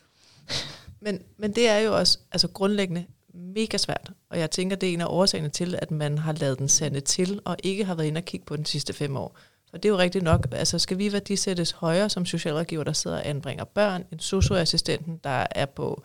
Men, 1.00 1.22
men 1.36 1.54
det 1.54 1.68
er 1.68 1.78
jo 1.78 1.96
også 1.96 2.18
altså 2.32 2.48
grundlæggende 2.48 3.06
mega 3.34 3.76
svært, 3.76 4.10
og 4.30 4.38
jeg 4.38 4.50
tænker, 4.50 4.76
det 4.76 4.88
er 4.88 4.92
en 4.92 5.00
af 5.00 5.06
årsagerne 5.08 5.48
til, 5.48 5.78
at 5.82 5.90
man 5.90 6.18
har 6.18 6.32
lavet 6.32 6.58
den 6.58 6.68
sande 6.68 7.00
til, 7.00 7.40
og 7.44 7.56
ikke 7.62 7.84
har 7.84 7.94
været 7.94 8.06
inde 8.06 8.18
og 8.18 8.24
kigge 8.24 8.46
på 8.46 8.56
den 8.56 8.64
sidste 8.64 8.92
fem 8.92 9.16
år. 9.16 9.38
Og 9.72 9.82
det 9.82 9.88
er 9.88 9.92
jo 9.92 9.98
rigtigt 9.98 10.24
nok, 10.24 10.46
altså 10.52 10.78
skal 10.78 10.98
vi 10.98 11.12
værdisættes 11.12 11.70
højere 11.70 12.10
som 12.10 12.26
socialrådgiver, 12.26 12.84
der 12.84 12.92
sidder 12.92 13.16
og 13.16 13.28
anbringer 13.28 13.64
børn, 13.64 14.04
en 14.12 14.18
socioassistenten, 14.18 15.20
der 15.24 15.46
er 15.50 15.66
på, 15.66 16.02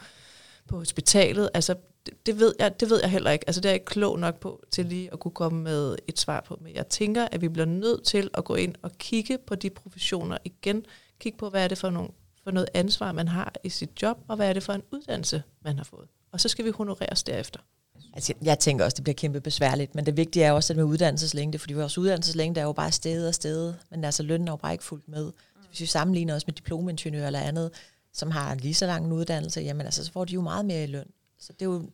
på 0.68 0.78
hospitalet, 0.78 1.50
altså 1.54 1.76
det, 2.06 2.26
det, 2.26 2.40
ved 2.40 2.54
jeg, 2.60 2.80
det 2.80 2.90
ved 2.90 3.00
jeg 3.02 3.12
heller 3.12 3.32
ikke. 3.32 3.50
Altså 3.50 3.62
det 3.62 3.66
er 3.66 3.70
jeg 3.70 3.76
ikke 3.76 3.86
klog 3.86 4.20
nok 4.20 4.40
på 4.40 4.64
til 4.72 4.86
lige 4.86 5.10
at 5.14 5.20
kunne 5.20 5.32
komme 5.32 5.64
med 5.64 5.96
et 6.08 6.20
svar 6.20 6.42
på. 6.48 6.58
Men 6.62 6.76
jeg 6.76 6.88
tænker, 6.88 7.28
at 7.32 7.42
vi 7.42 7.48
bliver 7.48 7.66
nødt 7.66 8.04
til 8.04 8.30
at 8.34 8.46
gå 8.46 8.56
ind 8.56 8.76
og 8.82 8.92
kigge 8.98 9.38
på 9.38 9.56
de 9.56 9.70
professioner 9.70 10.38
igen. 10.46 10.86
Kigge 11.24 11.38
på, 11.38 11.50
hvad 11.50 11.64
er 11.64 11.68
det 11.68 11.78
for, 11.78 11.90
nogle, 11.90 12.10
for 12.44 12.52
noget 12.52 12.70
ansvar, 12.74 13.12
man 13.12 13.28
har 13.28 13.54
i 13.64 13.70
sit 13.70 14.02
job, 14.02 14.18
og 14.28 14.36
hvad 14.36 14.50
er 14.50 14.54
det 14.54 14.64
for 14.64 14.74
en 14.74 14.84
uddannelse, 14.92 15.44
man 15.62 15.78
har 15.78 15.84
fået. 15.84 16.08
Og 16.32 16.40
så 16.40 16.50
skal 16.50 16.66
vi 16.66 16.70
honoreres 16.70 17.24
derefter. 17.24 17.60
Altså, 18.14 18.34
jeg 18.42 18.60
tænker 18.60 18.86
også, 18.86 18.96
det 18.96 19.04
bliver 19.04 19.14
kæmpe 19.14 19.42
besværligt, 19.42 19.96
men 19.96 20.06
det 20.06 20.18
vigtige 20.18 20.46
er 20.46 20.52
også, 20.52 20.74
at 20.74 20.78
med 20.78 20.84
uddannelseslængde, 20.84 21.60
fordi 21.60 21.74
vores 21.74 21.98
uddannelseslængde 21.98 22.62
er 22.62 22.66
jo 22.66 22.72
bare 22.72 22.92
stedet 22.92 23.28
og 23.28 23.36
stedet, 23.36 23.80
men 23.92 24.04
altså 24.04 24.24
lønnen 24.24 24.48
er 24.48 24.52
jo 24.52 24.56
bare 24.56 24.72
ikke 24.72 24.84
fuldt 24.84 25.08
med. 25.08 25.32
Så 25.62 25.68
hvis 25.68 25.82
vi 25.82 25.86
sammenligner 25.86 26.36
os 26.36 26.48
med 26.48 26.54
diplomingeniører 26.54 27.28
eller 27.28 27.40
andet, 27.40 27.72
som 28.14 28.32
har 28.32 28.56
lige 28.56 28.74
så 28.74 28.86
lang 28.86 29.06
en 29.06 29.12
uddannelse, 29.12 29.62
jamen 29.62 29.86
altså, 29.86 30.06
så 30.06 30.12
får 30.12 30.26
de 30.26 30.34
jo 30.34 30.42
meget 30.42 30.66
mere 30.66 30.84
i 30.84 30.88
løn. 30.88 31.08
Så 31.40 31.54
det 31.54 31.62
er 31.62 31.66
jo, 31.66 31.90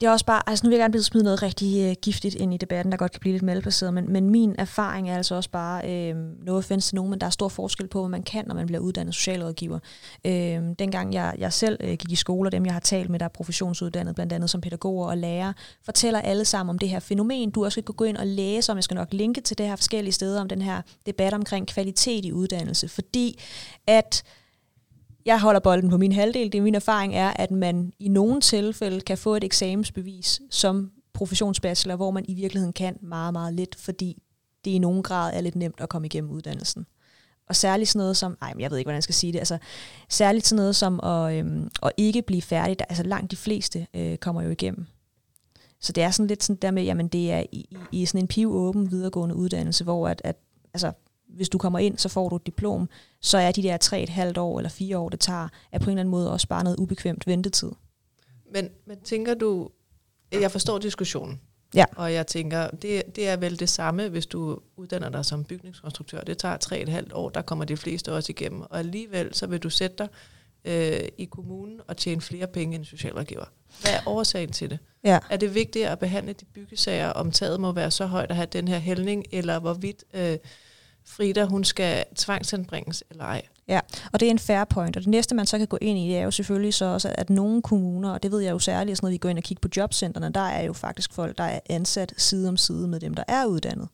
det 0.00 0.06
er 0.06 0.10
også 0.10 0.24
bare, 0.24 0.42
altså 0.46 0.66
nu 0.66 0.70
vil 0.70 0.78
jeg 0.78 0.90
gerne 0.90 1.02
smide 1.02 1.24
noget 1.24 1.42
rigtig 1.42 1.88
øh, 1.90 1.96
giftigt 2.02 2.34
ind 2.34 2.54
i 2.54 2.56
debatten, 2.56 2.92
der 2.92 2.98
godt 2.98 3.12
kan 3.12 3.20
blive 3.20 3.32
lidt 3.32 3.42
malplaceret, 3.42 3.94
men, 3.94 4.12
men 4.12 4.30
min 4.30 4.54
erfaring 4.58 5.10
er 5.10 5.16
altså 5.16 5.34
også 5.34 5.50
bare, 5.50 6.10
øh, 6.10 6.16
noget 6.16 6.58
offense 6.58 6.88
til 6.88 6.96
nogen, 6.96 7.10
men 7.10 7.20
der 7.20 7.26
er 7.26 7.30
stor 7.30 7.48
forskel 7.48 7.88
på, 7.88 8.00
hvad 8.00 8.08
man 8.08 8.22
kan, 8.22 8.44
når 8.46 8.54
man 8.54 8.66
bliver 8.66 8.80
uddannet 8.80 9.14
socialrådgiver. 9.14 9.78
Øh, 10.24 10.62
dengang 10.78 11.14
jeg, 11.14 11.34
jeg 11.38 11.52
selv 11.52 11.76
øh, 11.80 11.88
gik 11.90 12.12
i 12.12 12.16
skole, 12.16 12.48
og 12.48 12.52
dem 12.52 12.66
jeg 12.66 12.72
har 12.72 12.80
talt 12.80 13.10
med, 13.10 13.18
der 13.18 13.24
er 13.24 13.28
professionsuddannet, 13.28 14.14
blandt 14.14 14.32
andet 14.32 14.50
som 14.50 14.60
pædagoger 14.60 15.06
og 15.08 15.18
lærere, 15.18 15.54
fortæller 15.84 16.20
alle 16.20 16.44
sammen 16.44 16.70
om 16.70 16.78
det 16.78 16.88
her 16.88 17.00
fænomen. 17.00 17.50
Du 17.50 17.64
også 17.64 17.80
skal 17.80 17.94
gå 17.94 18.04
ind 18.04 18.16
og 18.16 18.26
læse 18.26 18.72
om, 18.72 18.78
jeg 18.78 18.84
skal 18.84 18.94
nok 18.94 19.12
linke 19.12 19.40
til 19.40 19.58
det 19.58 19.66
her 19.66 19.76
forskellige 19.76 20.12
steder, 20.12 20.40
om 20.40 20.48
den 20.48 20.62
her 20.62 20.82
debat 21.06 21.34
omkring 21.34 21.66
kvalitet 21.66 22.24
i 22.24 22.32
uddannelse, 22.32 22.88
fordi 22.88 23.40
at 23.86 24.22
jeg 25.26 25.40
holder 25.40 25.60
bolden 25.60 25.90
på 25.90 25.96
min 25.96 26.12
halvdel. 26.12 26.52
Det 26.52 26.58
er 26.58 26.62
min 26.62 26.74
erfaring 26.74 27.14
er, 27.14 27.28
at 27.28 27.50
man 27.50 27.92
i 27.98 28.08
nogle 28.08 28.40
tilfælde 28.40 29.00
kan 29.00 29.18
få 29.18 29.34
et 29.34 29.44
eksamensbevis 29.44 30.40
som 30.50 30.90
professionsbachelor, 31.12 31.96
hvor 31.96 32.10
man 32.10 32.24
i 32.28 32.34
virkeligheden 32.34 32.72
kan 32.72 32.98
meget, 33.02 33.32
meget 33.32 33.54
lidt, 33.54 33.74
fordi 33.74 34.22
det 34.64 34.70
i 34.70 34.78
nogen 34.78 35.02
grad 35.02 35.32
er 35.34 35.40
lidt 35.40 35.56
nemt 35.56 35.80
at 35.80 35.88
komme 35.88 36.06
igennem 36.06 36.30
uddannelsen. 36.30 36.86
Og 37.48 37.56
særligt 37.56 37.88
sådan 37.88 37.98
noget 37.98 38.16
som, 38.16 38.38
ej, 38.42 38.54
men 38.54 38.60
jeg 38.60 38.70
ved 38.70 38.78
ikke, 38.78 38.86
hvordan 38.86 38.96
jeg 38.96 39.02
skal 39.02 39.14
sige 39.14 39.32
det, 39.32 39.38
altså 39.38 39.58
særligt 40.08 40.46
sådan 40.46 40.60
noget 40.60 40.76
som 40.76 41.00
at, 41.00 41.34
øhm, 41.34 41.70
at 41.82 41.92
ikke 41.96 42.22
blive 42.22 42.42
færdig, 42.42 42.78
der, 42.78 42.84
altså 42.88 43.02
langt 43.02 43.30
de 43.30 43.36
fleste 43.36 43.86
øh, 43.94 44.16
kommer 44.16 44.42
jo 44.42 44.50
igennem. 44.50 44.86
Så 45.80 45.92
det 45.92 46.02
er 46.02 46.10
sådan 46.10 46.26
lidt 46.26 46.42
sådan 46.42 46.58
der 46.62 46.70
med, 46.70 46.82
jamen 46.82 47.08
det 47.08 47.32
er 47.32 47.42
i, 47.52 47.66
i, 47.70 47.76
i 47.92 48.06
sådan 48.06 48.20
en 48.20 48.28
pivåben 48.28 48.90
videregående 48.90 49.34
uddannelse, 49.34 49.84
hvor 49.84 50.08
at, 50.08 50.22
at 50.24 50.36
altså, 50.74 50.92
hvis 51.28 51.48
du 51.48 51.58
kommer 51.58 51.78
ind, 51.78 51.98
så 51.98 52.08
får 52.08 52.28
du 52.28 52.36
et 52.36 52.46
diplom, 52.46 52.88
så 53.20 53.38
er 53.38 53.52
de 53.52 53.62
der 53.62 53.76
tre 53.76 54.02
et 54.02 54.08
halvt 54.08 54.38
år 54.38 54.58
eller 54.58 54.70
fire 54.70 54.98
år, 54.98 55.08
det 55.08 55.20
tager, 55.20 55.48
er 55.72 55.78
på 55.78 55.84
en 55.84 55.90
eller 55.90 56.00
anden 56.00 56.10
måde 56.10 56.32
også 56.32 56.48
bare 56.48 56.64
noget 56.64 56.76
ubekvemt 56.76 57.26
ventetid. 57.26 57.70
Men, 58.52 58.68
men 58.86 59.00
tænker 59.00 59.34
du, 59.34 59.68
jeg 60.32 60.50
forstår 60.50 60.78
diskussionen, 60.78 61.40
Ja. 61.74 61.84
og 61.96 62.12
jeg 62.12 62.26
tænker, 62.26 62.70
det, 62.70 63.16
det 63.16 63.28
er 63.28 63.36
vel 63.36 63.58
det 63.58 63.68
samme, 63.68 64.08
hvis 64.08 64.26
du 64.26 64.58
uddanner 64.76 65.08
dig 65.08 65.24
som 65.24 65.44
bygningskonstruktør. 65.44 66.20
Det 66.20 66.38
tager 66.38 66.56
tre 66.56 66.80
et 66.80 66.88
halvt 66.88 67.12
år, 67.12 67.28
der 67.28 67.42
kommer 67.42 67.64
de 67.64 67.76
fleste 67.76 68.12
også 68.12 68.32
igennem, 68.32 68.60
og 68.60 68.78
alligevel 68.78 69.34
så 69.34 69.46
vil 69.46 69.58
du 69.58 69.70
sætte 69.70 69.96
dig 69.98 70.08
øh, 70.64 71.08
i 71.18 71.24
kommunen 71.24 71.80
og 71.88 71.96
tjene 71.96 72.20
flere 72.20 72.46
penge 72.46 72.76
end 72.76 72.84
socialrådgiver. 72.84 73.44
Hvad 73.80 73.92
er 73.92 74.00
årsagen 74.06 74.52
til 74.52 74.70
det? 74.70 74.78
Ja. 75.04 75.18
Er 75.30 75.36
det 75.36 75.54
vigtigere 75.54 75.92
at 75.92 75.98
behandle 75.98 76.32
de 76.32 76.44
byggesager, 76.44 77.08
om 77.08 77.30
taget 77.30 77.60
må 77.60 77.72
være 77.72 77.90
så 77.90 78.06
højt 78.06 78.30
at 78.30 78.36
have 78.36 78.48
den 78.52 78.68
her 78.68 78.78
hældning, 78.78 79.24
eller 79.32 79.58
hvorvidt 79.58 80.04
øh, 80.14 80.36
Frida, 81.08 81.44
hun 81.44 81.64
skal 81.64 82.04
tvangsanbringes 82.16 83.04
eller 83.10 83.24
ej. 83.24 83.42
Ja, 83.68 83.80
og 84.12 84.20
det 84.20 84.26
er 84.26 84.30
en 84.30 84.38
fair 84.38 84.64
point. 84.64 84.96
Og 84.96 85.02
det 85.02 85.10
næste, 85.10 85.34
man 85.34 85.46
så 85.46 85.58
kan 85.58 85.66
gå 85.66 85.78
ind 85.80 85.98
i, 85.98 86.08
det 86.08 86.18
er 86.18 86.22
jo 86.22 86.30
selvfølgelig 86.30 86.74
så 86.74 86.84
også, 86.84 87.14
at 87.14 87.30
nogle 87.30 87.62
kommuner, 87.62 88.10
og 88.10 88.22
det 88.22 88.30
ved 88.30 88.40
jeg 88.40 88.50
jo 88.50 88.58
særligt, 88.58 89.02
når 89.02 89.10
vi 89.10 89.16
går 89.16 89.28
ind 89.28 89.38
og 89.38 89.44
kigger 89.44 89.60
på 89.60 89.68
jobcentrene, 89.76 90.32
der 90.32 90.40
er 90.40 90.62
jo 90.62 90.72
faktisk 90.72 91.12
folk, 91.12 91.38
der 91.38 91.44
er 91.44 91.60
ansat 91.70 92.14
side 92.16 92.48
om 92.48 92.56
side 92.56 92.88
med 92.88 93.00
dem, 93.00 93.14
der 93.14 93.24
er 93.28 93.46
uddannet, 93.46 93.88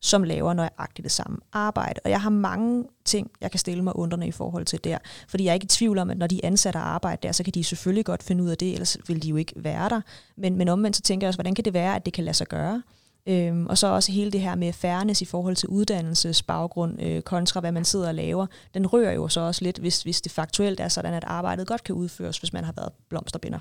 som 0.00 0.22
laver 0.22 0.52
nøjagtigt 0.52 1.04
det 1.04 1.12
samme 1.12 1.38
arbejde. 1.52 2.00
Og 2.04 2.10
jeg 2.10 2.20
har 2.20 2.30
mange 2.30 2.84
ting, 3.04 3.30
jeg 3.40 3.50
kan 3.50 3.60
stille 3.60 3.84
mig 3.84 3.96
underne 3.96 4.26
i 4.26 4.32
forhold 4.32 4.64
til 4.64 4.84
der, 4.84 4.98
fordi 5.28 5.44
jeg 5.44 5.50
er 5.50 5.54
ikke 5.54 5.64
i 5.64 5.68
tvivl 5.68 5.98
om, 5.98 6.10
at 6.10 6.18
når 6.18 6.26
de 6.26 6.44
ansatte 6.44 6.78
arbejde 6.78 7.18
der, 7.22 7.32
så 7.32 7.44
kan 7.44 7.52
de 7.54 7.64
selvfølgelig 7.64 8.04
godt 8.04 8.22
finde 8.22 8.44
ud 8.44 8.48
af 8.48 8.58
det, 8.58 8.72
ellers 8.72 8.96
vil 9.08 9.22
de 9.22 9.28
jo 9.28 9.36
ikke 9.36 9.52
være 9.56 9.88
der. 9.88 10.00
Men, 10.36 10.56
men 10.56 10.68
omvendt 10.68 10.96
så 10.96 11.02
tænker 11.02 11.26
jeg 11.26 11.28
også, 11.28 11.36
hvordan 11.36 11.54
kan 11.54 11.64
det 11.64 11.74
være, 11.74 11.96
at 11.96 12.04
det 12.04 12.12
kan 12.12 12.24
lade 12.24 12.36
sig 12.36 12.46
gøre? 12.46 12.82
Øhm, 13.26 13.66
og 13.66 13.78
så 13.78 13.86
også 13.86 14.12
hele 14.12 14.30
det 14.30 14.40
her 14.40 14.54
med 14.54 14.72
fairness 14.72 15.22
i 15.22 15.24
forhold 15.24 15.56
til 15.56 15.68
uddannelsesbaggrund 15.68 17.02
øh, 17.02 17.22
kontra 17.22 17.60
hvad 17.60 17.72
man 17.72 17.84
sidder 17.84 18.08
og 18.08 18.14
laver, 18.14 18.46
den 18.74 18.86
rører 18.86 19.12
jo 19.12 19.28
så 19.28 19.40
også 19.40 19.64
lidt, 19.64 19.78
hvis, 19.78 20.02
hvis 20.02 20.20
det 20.20 20.32
faktuelt 20.32 20.80
er 20.80 20.88
sådan, 20.88 21.14
at 21.14 21.24
arbejdet 21.24 21.66
godt 21.66 21.84
kan 21.84 21.94
udføres, 21.94 22.38
hvis 22.38 22.52
man 22.52 22.64
har 22.64 22.72
været 22.72 22.92
blomsterbinder. 23.08 23.58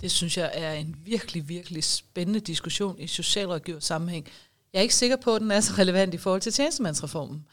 Det 0.00 0.10
synes 0.10 0.38
jeg 0.38 0.50
er 0.54 0.72
en 0.72 0.96
virkelig, 1.04 1.48
virkelig 1.48 1.84
spændende 1.84 2.40
diskussion 2.40 2.98
i 2.98 3.06
socialrådgivers 3.06 3.84
sammenhæng. 3.84 4.28
Jeg 4.72 4.78
er 4.78 4.82
ikke 4.82 4.94
sikker 4.94 5.16
på, 5.16 5.34
at 5.34 5.40
den 5.40 5.50
er 5.50 5.60
så 5.60 5.72
relevant 5.78 6.14
i 6.14 6.16
forhold 6.16 6.40
til 6.40 6.52
tjenestemandsreformen. 6.52 7.46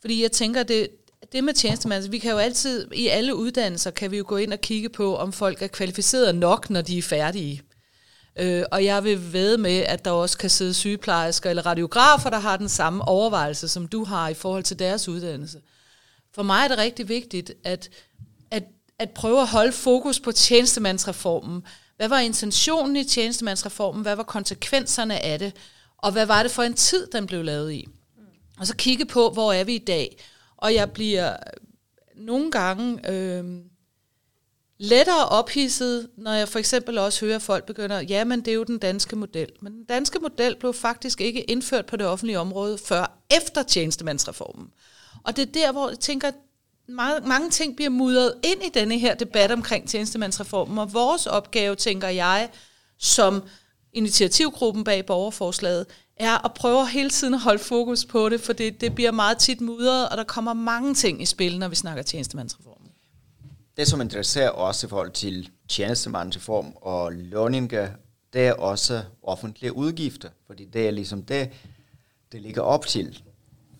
Fordi 0.00 0.22
jeg 0.22 0.32
tænker, 0.32 0.62
det, 0.62 0.88
det 1.32 1.44
med 1.44 1.54
tjenestemands, 1.54 1.96
altså, 1.96 2.10
vi 2.10 2.18
kan 2.18 2.30
jo 2.30 2.38
altid, 2.38 2.88
i 2.94 3.08
alle 3.08 3.34
uddannelser, 3.34 3.90
kan 3.90 4.10
vi 4.10 4.16
jo 4.16 4.24
gå 4.26 4.36
ind 4.36 4.52
og 4.52 4.60
kigge 4.60 4.88
på, 4.88 5.16
om 5.16 5.32
folk 5.32 5.62
er 5.62 5.66
kvalificerede 5.66 6.32
nok, 6.32 6.70
når 6.70 6.82
de 6.82 6.98
er 6.98 7.02
færdige. 7.02 7.62
Øh, 8.38 8.64
og 8.72 8.84
jeg 8.84 9.04
vil 9.04 9.32
ved 9.32 9.56
med, 9.56 9.78
at 9.78 10.04
der 10.04 10.10
også 10.10 10.38
kan 10.38 10.50
sidde 10.50 10.74
sygeplejersker 10.74 11.50
eller 11.50 11.66
radiografer, 11.66 12.30
der 12.30 12.38
har 12.38 12.56
den 12.56 12.68
samme 12.68 13.08
overvejelse, 13.08 13.68
som 13.68 13.88
du 13.88 14.04
har 14.04 14.28
i 14.28 14.34
forhold 14.34 14.62
til 14.62 14.78
deres 14.78 15.08
uddannelse. 15.08 15.60
For 16.34 16.42
mig 16.42 16.64
er 16.64 16.68
det 16.68 16.78
rigtig 16.78 17.08
vigtigt, 17.08 17.52
at, 17.64 17.90
at, 18.50 18.64
at 18.98 19.10
prøve 19.10 19.40
at 19.40 19.48
holde 19.48 19.72
fokus 19.72 20.20
på 20.20 20.32
tjenestemandsreformen. 20.32 21.62
Hvad 21.96 22.08
var 22.08 22.18
intentionen 22.18 22.96
i 22.96 23.04
tjenestemandsreformen? 23.04 24.02
Hvad 24.02 24.16
var 24.16 24.22
konsekvenserne 24.22 25.24
af 25.24 25.38
det? 25.38 25.56
Og 25.98 26.12
hvad 26.12 26.26
var 26.26 26.42
det 26.42 26.52
for 26.52 26.62
en 26.62 26.74
tid, 26.74 27.06
den 27.12 27.26
blev 27.26 27.44
lavet 27.44 27.72
i? 27.72 27.88
Og 28.58 28.66
så 28.66 28.76
kigge 28.76 29.06
på, 29.06 29.30
hvor 29.30 29.52
er 29.52 29.64
vi 29.64 29.74
i 29.74 29.84
dag? 29.84 30.24
Og 30.56 30.74
jeg 30.74 30.90
bliver 30.90 31.36
nogle 32.16 32.50
gange... 32.50 33.10
Øh, 33.10 33.44
lettere 34.82 35.28
ophidset, 35.28 36.08
når 36.16 36.32
jeg 36.32 36.48
for 36.48 36.58
eksempel 36.58 36.98
også 36.98 37.26
hører 37.26 37.38
folk 37.38 37.66
begynder, 37.66 38.00
ja, 38.00 38.24
men 38.24 38.40
det 38.40 38.48
er 38.48 38.54
jo 38.54 38.64
den 38.64 38.78
danske 38.78 39.16
model. 39.16 39.48
Men 39.62 39.72
den 39.72 39.84
danske 39.84 40.18
model 40.18 40.56
blev 40.56 40.74
faktisk 40.74 41.20
ikke 41.20 41.42
indført 41.42 41.86
på 41.86 41.96
det 41.96 42.06
offentlige 42.06 42.38
område 42.38 42.78
før 42.78 43.18
efter 43.36 43.62
tjenestemandsreformen. 43.62 44.68
Og 45.24 45.36
det 45.36 45.48
er 45.48 45.52
der, 45.52 45.72
hvor 45.72 45.88
jeg 45.88 45.98
tænker, 45.98 46.30
mange, 46.88 47.28
mange 47.28 47.50
ting 47.50 47.76
bliver 47.76 47.88
mudret 47.90 48.34
ind 48.44 48.62
i 48.62 48.78
denne 48.78 48.98
her 48.98 49.14
debat 49.14 49.50
omkring 49.50 49.88
tjenestemandsreformen, 49.88 50.78
og 50.78 50.94
vores 50.94 51.26
opgave, 51.26 51.74
tænker 51.74 52.08
jeg, 52.08 52.48
som 52.98 53.42
initiativgruppen 53.92 54.84
bag 54.84 55.06
borgerforslaget, 55.06 55.86
er 56.16 56.44
at 56.44 56.54
prøve 56.54 56.88
hele 56.88 57.10
tiden 57.10 57.34
at 57.34 57.40
holde 57.40 57.58
fokus 57.58 58.04
på 58.04 58.28
det, 58.28 58.40
for 58.40 58.52
det, 58.52 58.80
det 58.80 58.94
bliver 58.94 59.10
meget 59.10 59.38
tit 59.38 59.60
mudret, 59.60 60.08
og 60.08 60.16
der 60.16 60.24
kommer 60.24 60.52
mange 60.52 60.94
ting 60.94 61.22
i 61.22 61.26
spil, 61.26 61.58
når 61.58 61.68
vi 61.68 61.76
snakker 61.76 62.02
tjenestemandsreform 62.02 62.69
det, 63.80 63.88
som 63.88 64.00
interesserer 64.00 64.50
os 64.50 64.84
i 64.84 64.88
forhold 64.88 65.10
til 65.10 65.50
tjenestemandsreform 65.68 66.72
og 66.76 67.12
lønninger, 67.12 67.88
det 68.32 68.46
er 68.46 68.52
også 68.52 69.02
offentlige 69.22 69.76
udgifter, 69.76 70.28
fordi 70.46 70.64
det 70.64 70.86
er 70.86 70.90
ligesom 70.90 71.22
det, 71.22 71.50
det 72.32 72.42
ligger 72.42 72.62
op 72.62 72.86
til. 72.86 73.22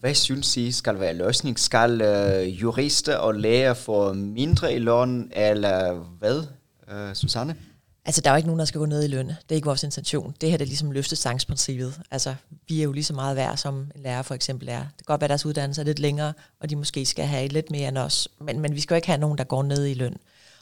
Hvad 0.00 0.14
synes 0.14 0.56
I 0.56 0.72
skal 0.72 1.00
være 1.00 1.14
løsning? 1.14 1.58
Skal 1.58 2.00
øh, 2.00 2.62
jurister 2.62 3.16
og 3.16 3.34
læger 3.34 3.74
få 3.74 4.12
mindre 4.12 4.74
i 4.74 4.78
løn, 4.78 5.32
eller 5.36 5.94
hvad, 5.94 6.42
øh, 6.90 7.14
Susanne? 7.14 7.56
Altså, 8.04 8.20
der 8.20 8.30
er 8.30 8.34
jo 8.34 8.36
ikke 8.36 8.46
nogen, 8.46 8.58
der 8.58 8.64
skal 8.64 8.78
gå 8.78 8.86
ned 8.86 9.04
i 9.04 9.06
løn. 9.06 9.28
Det 9.28 9.36
er 9.50 9.54
ikke 9.54 9.66
vores 9.66 9.82
intention. 9.82 10.34
Det 10.40 10.50
her 10.50 10.56
det 10.56 10.64
er 10.64 10.68
ligesom 10.68 10.90
løftestangsprincippet. 10.90 12.00
Altså, 12.10 12.34
vi 12.68 12.80
er 12.80 12.84
jo 12.84 12.92
lige 12.92 13.04
så 13.04 13.14
meget 13.14 13.36
værd, 13.36 13.56
som 13.56 13.90
en 13.94 14.02
lærer 14.02 14.22
for 14.22 14.34
eksempel 14.34 14.68
er. 14.68 14.78
Det 14.78 14.96
kan 14.96 15.04
godt 15.06 15.20
være, 15.20 15.26
at 15.26 15.30
deres 15.30 15.46
uddannelse 15.46 15.80
er 15.80 15.84
lidt 15.84 15.98
længere, 15.98 16.32
og 16.60 16.70
de 16.70 16.76
måske 16.76 17.06
skal 17.06 17.24
have 17.24 17.48
lidt 17.48 17.70
mere 17.70 17.88
end 17.88 17.98
os. 17.98 18.28
Men, 18.40 18.60
men 18.60 18.74
vi 18.74 18.80
skal 18.80 18.94
jo 18.94 18.96
ikke 18.96 19.08
have 19.08 19.20
nogen, 19.20 19.38
der 19.38 19.44
går 19.44 19.62
ned 19.62 19.86
i 19.86 19.94
løn. 19.94 20.16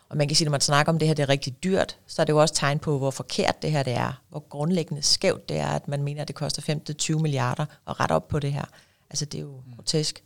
Og 0.08 0.16
man 0.16 0.28
kan 0.28 0.36
sige, 0.36 0.44
når 0.44 0.50
man 0.50 0.60
snakker 0.60 0.92
om 0.92 0.98
det 0.98 1.08
her, 1.08 1.14
det 1.14 1.22
er 1.22 1.28
rigtig 1.28 1.64
dyrt, 1.64 1.96
så 2.06 2.22
er 2.22 2.26
det 2.26 2.32
jo 2.32 2.40
også 2.40 2.54
tegn 2.54 2.78
på, 2.78 2.98
hvor 2.98 3.10
forkert 3.10 3.62
det 3.62 3.70
her 3.70 3.82
det 3.82 3.92
er. 3.92 4.22
Hvor 4.28 4.48
grundlæggende 4.48 5.02
skævt 5.02 5.48
det 5.48 5.56
er, 5.56 5.68
at 5.68 5.88
man 5.88 6.02
mener, 6.02 6.22
at 6.22 6.28
det 6.28 6.36
koster 6.36 6.80
5-20 7.16 7.22
milliarder 7.22 7.66
at 7.88 8.00
rette 8.00 8.12
op 8.12 8.28
på 8.28 8.38
det 8.38 8.52
her. 8.52 8.64
Altså, 9.10 9.24
det 9.24 9.38
er 9.38 9.42
jo 9.42 9.62
mm. 9.66 9.74
grotesk. 9.74 10.22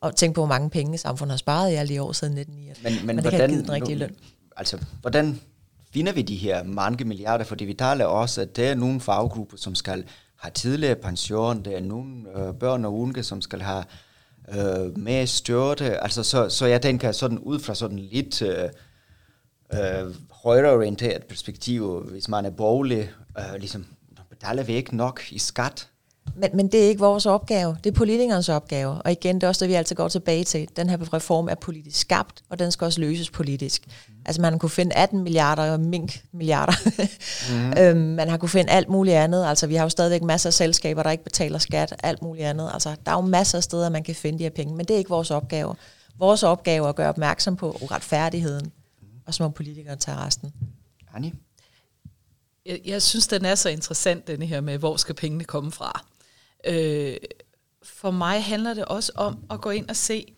Og 0.00 0.16
tænk 0.16 0.34
på, 0.34 0.40
hvor 0.40 0.48
mange 0.48 0.70
penge 0.70 0.98
samfundet 0.98 1.32
har 1.32 1.38
sparet 1.38 1.72
i 1.72 1.74
alle 1.74 1.94
de 1.94 2.02
år 2.02 2.12
siden 2.12 2.38
1989. 2.38 2.82
Men, 2.82 3.06
men, 3.06 3.06
men 3.06 3.16
det 3.16 3.32
hvordan, 3.32 3.50
kan 3.50 3.60
den 3.60 3.70
rigtige 3.70 3.96
løn. 3.96 4.16
Altså, 4.56 4.78
hvordan 5.00 5.40
finder 5.92 6.12
vi 6.12 6.22
de 6.22 6.36
her 6.36 6.62
mange 6.62 7.04
milliarder, 7.04 7.44
fordi 7.44 7.64
vi 7.64 7.74
taler 7.74 8.04
også, 8.04 8.40
at 8.40 8.56
der 8.56 8.70
er 8.70 8.74
nogle 8.74 9.00
faggrupper, 9.00 9.56
som 9.56 9.74
skal 9.74 10.04
have 10.36 10.52
tidligere 10.52 10.94
pension, 10.94 11.64
der 11.64 11.76
er 11.76 11.80
nogle 11.80 12.38
øh, 12.38 12.54
børn 12.54 12.84
og 12.84 12.98
unge, 12.98 13.22
som 13.22 13.40
skal 13.40 13.60
have 13.62 13.84
øh, 14.48 14.98
mere 14.98 15.26
støtte. 15.26 16.02
altså 16.02 16.22
så, 16.22 16.48
så 16.48 16.66
jeg 16.66 16.82
tænker 16.82 17.12
sådan 17.12 17.38
ud 17.38 17.58
fra 17.58 17.74
sådan 17.74 17.98
lidt 17.98 18.42
øh, 18.42 18.68
øh, 19.74 20.14
højreorienteret 20.30 21.24
perspektiv, 21.24 22.00
hvis 22.10 22.28
man 22.28 22.44
er 22.44 22.50
borgerlig, 22.50 23.10
øh, 23.38 23.54
ligesom 23.58 23.86
betaler 24.30 24.62
vi 24.62 24.72
ikke 24.72 24.96
nok 24.96 25.22
i 25.30 25.38
skat, 25.38 25.88
men, 26.36 26.50
men 26.54 26.68
det 26.68 26.84
er 26.84 26.88
ikke 26.88 27.00
vores 27.00 27.26
opgave, 27.26 27.76
det 27.84 27.90
er 27.90 27.94
politikernes 27.94 28.48
opgave. 28.48 29.02
Og 29.02 29.12
igen, 29.12 29.34
det 29.34 29.42
er 29.42 29.48
også 29.48 29.64
det, 29.64 29.68
vi 29.68 29.74
altid 29.74 29.96
går 29.96 30.08
tilbage 30.08 30.44
til. 30.44 30.68
Den 30.76 30.90
her 30.90 31.14
reform 31.14 31.48
er 31.48 31.54
politisk 31.54 32.00
skabt, 32.00 32.42
og 32.48 32.58
den 32.58 32.70
skal 32.70 32.84
også 32.84 33.00
løses 33.00 33.30
politisk. 33.30 33.86
Mm. 33.86 34.14
Altså 34.26 34.42
man 34.42 34.58
kunne 34.58 34.70
finde 34.70 34.94
18 34.94 35.22
milliarder 35.22 35.72
og 35.72 35.80
mink 35.80 36.22
milliarder. 36.32 36.72
mm. 37.50 37.72
øhm, 37.82 38.14
man 38.14 38.28
har 38.28 38.36
kunne 38.36 38.48
finde 38.48 38.72
alt 38.72 38.88
muligt 38.88 39.16
andet. 39.16 39.46
Altså 39.46 39.66
vi 39.66 39.74
har 39.74 39.82
jo 39.82 39.88
stadigvæk 39.88 40.22
masser 40.22 40.48
af 40.48 40.54
selskaber, 40.54 41.02
der 41.02 41.10
ikke 41.10 41.24
betaler 41.24 41.58
skat, 41.58 41.94
alt 42.02 42.22
muligt 42.22 42.46
andet. 42.46 42.70
Altså 42.72 42.96
der 43.06 43.12
er 43.12 43.16
jo 43.16 43.20
masser 43.20 43.58
af 43.58 43.64
steder, 43.64 43.88
man 43.88 44.04
kan 44.04 44.14
finde 44.14 44.38
de 44.38 44.42
her 44.42 44.50
penge, 44.50 44.74
men 44.74 44.86
det 44.86 44.94
er 44.94 44.98
ikke 44.98 45.10
vores 45.10 45.30
opgave. 45.30 45.74
Vores 46.18 46.42
opgave 46.42 46.84
er 46.84 46.88
at 46.88 46.96
gøre 46.96 47.08
opmærksom 47.08 47.56
på 47.56 47.78
uretfærdigheden, 47.80 48.64
mm. 49.02 49.06
og 49.26 49.34
så 49.34 49.42
må 49.42 49.48
politikere 49.48 49.96
tage 49.96 50.16
resten. 50.16 50.52
Annie? 51.14 51.32
Jeg, 52.66 52.80
jeg 52.84 53.02
synes, 53.02 53.26
den 53.26 53.44
er 53.44 53.54
så 53.54 53.68
interessant, 53.68 54.26
den 54.26 54.42
her 54.42 54.60
med, 54.60 54.78
hvor 54.78 54.96
skal 54.96 55.14
pengene 55.14 55.44
komme 55.44 55.72
fra. 55.72 56.04
Øh, 56.66 57.16
for 57.82 58.10
mig 58.10 58.44
handler 58.44 58.74
det 58.74 58.84
også 58.84 59.12
om 59.14 59.38
at 59.50 59.60
gå 59.60 59.70
ind 59.70 59.88
og 59.88 59.96
se, 59.96 60.34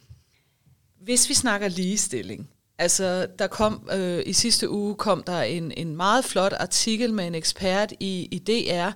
hvis 1.01 1.29
vi 1.29 1.35
snakker 1.35 1.69
ligestilling, 1.69 2.51
altså 2.79 3.27
der 3.39 3.47
kom 3.47 3.89
øh, 3.93 4.23
i 4.27 4.33
sidste 4.33 4.71
uge 4.71 4.95
kom 4.95 5.23
der 5.23 5.43
en, 5.43 5.73
en 5.77 5.97
meget 5.97 6.25
flot 6.25 6.53
artikel 6.53 7.13
med 7.13 7.27
en 7.27 7.35
ekspert 7.35 7.93
i, 8.01 8.29
i 8.31 8.39
DR, 8.39 8.91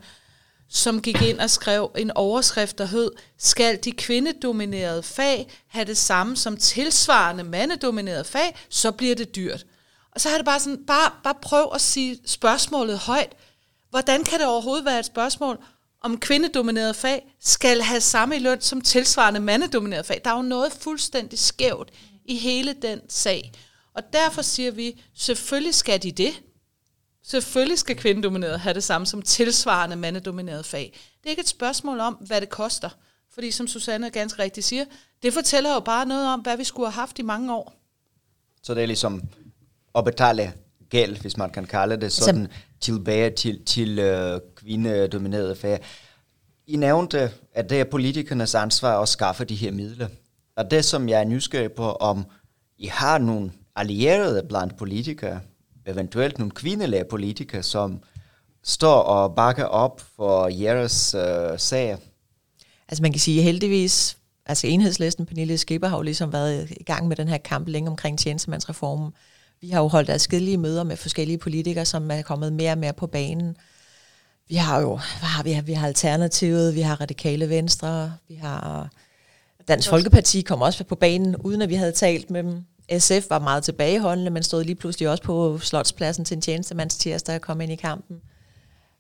som 0.69 1.03
gik 1.03 1.23
ind 1.23 1.39
og 1.39 1.51
skrev 1.51 1.91
en 1.97 2.11
overskrift, 2.11 2.79
der 2.79 2.85
hed, 2.85 3.11
skal 3.39 3.79
de 3.85 3.93
kvindedominerede 3.93 5.03
fag 5.03 5.49
have 5.67 5.85
det 5.85 5.97
samme 5.97 6.37
som 6.37 6.57
tilsvarende 6.57 7.45
mandedominerede 7.45 8.25
fag, 8.25 8.57
så 8.69 8.91
bliver 8.91 9.15
det 9.15 9.37
dyrt. 9.37 9.67
Og 10.13 10.21
så 10.21 10.29
har 10.29 10.37
det 10.37 10.45
bare 10.45 10.61
sådan, 10.61 10.85
bare, 10.87 11.11
bare 11.25 11.35
prøv 11.43 11.71
at 11.75 11.81
sige 11.81 12.19
spørgsmålet 12.27 12.99
højt. 12.99 13.33
Hvordan 13.91 14.25
kan 14.25 14.39
det 14.39 14.47
overhovedet 14.47 14.85
være 14.85 14.99
et 14.99 15.05
spørgsmål? 15.05 15.59
Om 16.01 16.21
kvindedominerede 16.21 16.95
fag 16.95 17.35
skal 17.41 17.81
have 17.81 18.01
samme 18.01 18.39
løn 18.39 18.61
som 18.61 18.81
tilsvarende 18.81 19.41
mandedominerede 19.41 20.05
fag. 20.05 20.21
Der 20.25 20.31
er 20.31 20.37
jo 20.37 20.43
noget 20.43 20.73
fuldstændig 20.73 21.39
skævt 21.39 21.91
i 22.25 22.37
hele 22.37 22.73
den 22.83 23.01
sag. 23.09 23.53
Og 23.95 24.03
derfor 24.13 24.43
siger 24.43 24.71
vi, 24.71 25.03
selvfølgelig 25.15 25.75
skal 25.75 26.03
de 26.03 26.13
det. 26.13 26.43
Selvfølgelig 27.23 27.79
skal 27.79 27.97
kvindedominerede 27.97 28.59
have 28.59 28.75
det 28.75 28.85
samme 28.85 29.07
som 29.07 29.23
tilsvarende 29.23 29.97
mandedominerede 29.97 30.65
fag. 30.65 30.99
Det 31.19 31.27
er 31.27 31.31
ikke 31.31 31.41
et 31.41 31.49
spørgsmål 31.49 32.01
om, 32.01 32.15
hvad 32.15 32.41
det 32.41 32.49
koster. 32.49 32.91
Fordi 33.35 33.51
som 33.51 33.67
Susanne 33.69 34.11
ganske 34.11 34.43
rigtigt 34.43 34.67
siger, 34.67 34.85
det 35.23 35.33
fortæller 35.35 35.75
jo 35.75 35.81
bare 35.81 36.07
noget 36.07 36.29
om, 36.29 36.41
hvad 36.41 36.57
vi 36.57 36.65
skulle 36.65 36.87
have 36.87 37.01
haft 37.01 37.19
i 37.19 37.23
mange 37.23 37.55
år. 37.55 37.75
Så 38.63 38.75
det 38.75 38.83
er 38.83 38.87
ligesom 38.87 39.23
at 39.95 40.05
betale 40.05 40.53
gæld, 40.91 41.17
hvis 41.17 41.37
man 41.37 41.51
kan 41.51 41.65
kalde 41.65 41.97
det 42.01 42.13
sådan, 42.13 42.45
Som 42.45 42.53
tilbage 42.81 43.31
til, 43.31 43.65
til 43.65 43.99
øh, 43.99 44.41
kvindedominerede 44.57 45.57
fag. 45.57 45.81
I 46.67 46.77
nævnte, 46.77 47.31
at 47.55 47.71
det 47.71 47.81
er 47.81 47.85
politikernes 47.85 48.55
ansvar 48.55 49.01
at 49.01 49.09
skaffe 49.09 49.45
de 49.45 49.55
her 49.55 49.73
midler. 49.73 50.09
Og 50.57 50.71
det, 50.71 50.85
som 50.85 51.09
jeg 51.09 51.21
er 51.21 51.25
nysgerrig 51.25 51.73
på, 51.73 51.93
om 51.93 52.25
I 52.79 52.87
har 52.87 53.19
nogle 53.19 53.53
allierede 53.77 54.43
blandt 54.49 54.77
politikere, 54.77 55.41
eventuelt 55.87 56.39
nogle 56.39 56.51
kvindelige 56.51 57.05
politikere, 57.11 57.63
som 57.63 58.01
står 58.65 59.01
og 59.01 59.35
bakker 59.35 59.65
op 59.65 60.01
for 60.17 60.49
jeres 60.49 61.15
øh, 61.15 61.59
sag? 61.59 61.97
Altså 62.89 63.03
man 63.03 63.13
kan 63.13 63.21
sige 63.21 63.43
heldigvis, 63.43 64.19
altså 64.47 64.67
enhedslisten, 64.67 65.27
Pernille 65.27 65.59
Skipper 65.59 65.89
har 65.89 65.97
jo 65.97 66.03
ligesom 66.03 66.33
været 66.33 66.71
i 66.71 66.85
gang 66.85 67.09
med 67.09 67.17
den 67.17 67.29
her 67.29 67.39
kamp 67.39 67.69
længe 67.69 67.91
omkring 67.91 68.19
tjenestemandsreformen. 68.19 69.13
Vi 69.61 69.69
har 69.69 69.81
jo 69.81 69.89
holdt 69.89 70.11
adskillige 70.11 70.57
møder 70.57 70.85
med 70.85 70.97
forskellige 70.97 71.39
politikere, 71.39 71.85
som 71.85 72.11
er 72.11 72.23
kommet 72.23 72.53
mere 72.53 72.73
og 72.73 72.79
mere 72.79 72.93
på 72.93 73.07
banen. 73.07 73.57
Vi 74.49 74.55
har 74.55 74.81
jo, 74.81 74.89
hvad 74.89 75.29
har 75.29 75.43
vi? 75.43 75.61
Vi 75.65 75.73
har 75.73 75.87
Alternativet, 75.87 76.75
vi 76.75 76.81
har 76.81 77.01
Radikale 77.01 77.49
Venstre, 77.49 78.13
vi 78.29 78.35
har 78.35 78.89
Dansk 79.69 79.89
Folkeparti 79.89 80.41
kom 80.41 80.63
også 80.63 80.85
på 80.85 80.95
banen, 80.95 81.37
uden 81.37 81.63
at 81.63 81.69
vi 81.69 81.75
havde 81.75 81.93
talt 81.93 82.31
med 82.31 82.43
dem. 82.43 82.65
SF 82.99 83.31
var 83.31 83.39
meget 83.39 83.65
tilbageholdende, 83.65 84.31
men 84.31 84.43
stod 84.43 84.65
lige 84.65 84.75
pludselig 84.75 85.09
også 85.09 85.23
på 85.23 85.59
slotspladsen 85.59 86.25
til 86.25 86.35
en 86.35 86.41
tjenestemands 86.41 86.97
tirsdag 86.97 87.35
og 87.35 87.41
kom 87.41 87.61
ind 87.61 87.73
i 87.73 87.77
kampen. 87.77 88.21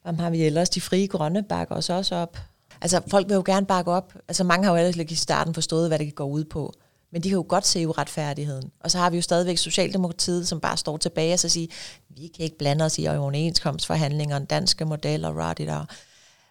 Hvem 0.02 0.18
har 0.18 0.30
vi 0.30 0.44
ellers? 0.44 0.70
De 0.70 0.80
frie 0.80 1.06
grønne 1.06 1.42
bakker 1.42 1.74
os 1.74 1.90
også 1.90 2.14
op. 2.14 2.38
Altså, 2.80 3.00
folk 3.08 3.28
vil 3.28 3.34
jo 3.34 3.42
gerne 3.46 3.66
bakke 3.66 3.90
op. 3.90 4.14
Altså, 4.28 4.44
mange 4.44 4.64
har 4.64 4.78
jo 4.78 4.86
ellers 4.86 5.12
i 5.12 5.14
starten 5.14 5.54
forstået, 5.54 5.88
hvad 5.88 5.98
det 5.98 6.14
går 6.14 6.26
ud 6.26 6.44
på. 6.44 6.74
Men 7.12 7.22
de 7.22 7.28
kan 7.28 7.36
jo 7.36 7.44
godt 7.48 7.66
se 7.66 7.88
uretfærdigheden. 7.88 8.70
Og 8.80 8.90
så 8.90 8.98
har 8.98 9.10
vi 9.10 9.16
jo 9.16 9.22
stadigvæk 9.22 9.58
Socialdemokratiet, 9.58 10.48
som 10.48 10.60
bare 10.60 10.76
står 10.76 10.96
tilbage 10.96 11.32
og 11.32 11.38
så 11.38 11.48
siger, 11.48 11.68
vi 12.08 12.26
kan 12.36 12.44
ikke 12.44 12.58
blande 12.58 12.84
os 12.84 12.98
i 12.98 13.06
overenskomstforhandlinger, 13.06 14.38
danske 14.38 14.84
modeller, 14.84 15.54
der. 15.54 15.84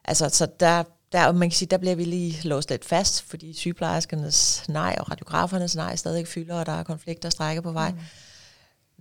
Altså, 0.06 0.30
så 0.30 0.48
der, 0.60 0.84
der, 1.12 1.32
man 1.32 1.50
kan 1.50 1.58
sige, 1.58 1.70
der 1.70 1.78
bliver 1.78 1.96
vi 1.96 2.04
lige 2.04 2.48
låst 2.48 2.70
lidt 2.70 2.86
fast, 2.86 3.22
fordi 3.22 3.54
sygeplejerskernes 3.54 4.64
nej 4.70 4.96
og 5.00 5.12
radiografernes 5.12 5.76
nej 5.76 5.96
stadig 5.96 6.28
fylder, 6.28 6.56
og 6.56 6.66
der 6.66 6.72
er 6.72 6.84
konflikter 6.84 7.30
og 7.30 7.32
strækker 7.32 7.62
på 7.62 7.72
vej. 7.72 7.92
Mm. 7.92 7.98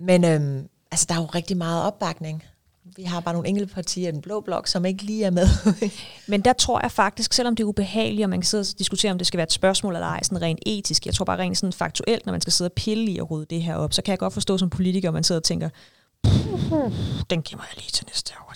Men 0.05 0.25
øhm, 0.25 0.69
altså, 0.91 1.07
der 1.09 1.15
er 1.15 1.21
jo 1.21 1.27
rigtig 1.27 1.57
meget 1.57 1.83
opbakning. 1.83 2.45
Vi 2.97 3.03
har 3.03 3.21
bare 3.21 3.35
nogle 3.35 3.49
enkelte 3.49 3.75
partier 3.75 4.09
i 4.09 4.13
den 4.13 4.21
blå 4.21 4.41
blok, 4.41 4.67
som 4.67 4.85
ikke 4.85 5.03
lige 5.03 5.25
er 5.25 5.31
med. 5.31 5.49
Men 6.27 6.41
der 6.41 6.53
tror 6.53 6.81
jeg 6.83 6.91
faktisk, 6.91 7.33
selvom 7.33 7.57
det 7.57 7.63
er 7.63 7.69
ubehageligt, 7.69 8.25
og 8.25 8.31
man 8.31 8.41
kan 8.41 8.47
sidde 8.47 8.63
og 8.63 8.79
diskutere, 8.79 9.13
om 9.13 9.19
det 9.19 9.27
skal 9.27 9.39
være 9.39 9.45
et 9.45 9.53
spørgsmål 9.53 9.95
eller 9.95 10.07
ej, 10.07 10.23
sådan 10.23 10.43
rent 10.43 10.61
etisk, 10.67 11.07
jeg 11.07 11.15
tror 11.15 11.25
bare 11.25 11.39
rent 11.39 11.59
sådan 11.59 11.73
faktuelt, 11.73 12.27
når 12.27 12.33
man 12.33 12.41
skal 12.41 12.53
sidde 12.53 12.69
og 12.69 12.73
pille 12.73 13.11
i 13.13 13.19
og 13.19 13.31
rydde 13.31 13.47
det 13.51 13.63
her 13.63 13.75
op, 13.75 13.93
så 13.93 14.03
kan 14.03 14.11
jeg 14.13 14.19
godt 14.19 14.33
forstå 14.33 14.59
som 14.59 14.71
politiker, 14.71 15.09
at 15.09 15.15
man 15.15 15.25
sidder 15.25 15.41
og 15.41 15.45
tænker, 15.45 15.69
den 17.31 17.43
gemmer 17.43 17.65
jeg 17.71 17.77
lige 17.77 17.91
til 17.93 18.07
næste 18.07 18.33
år. 18.41 18.47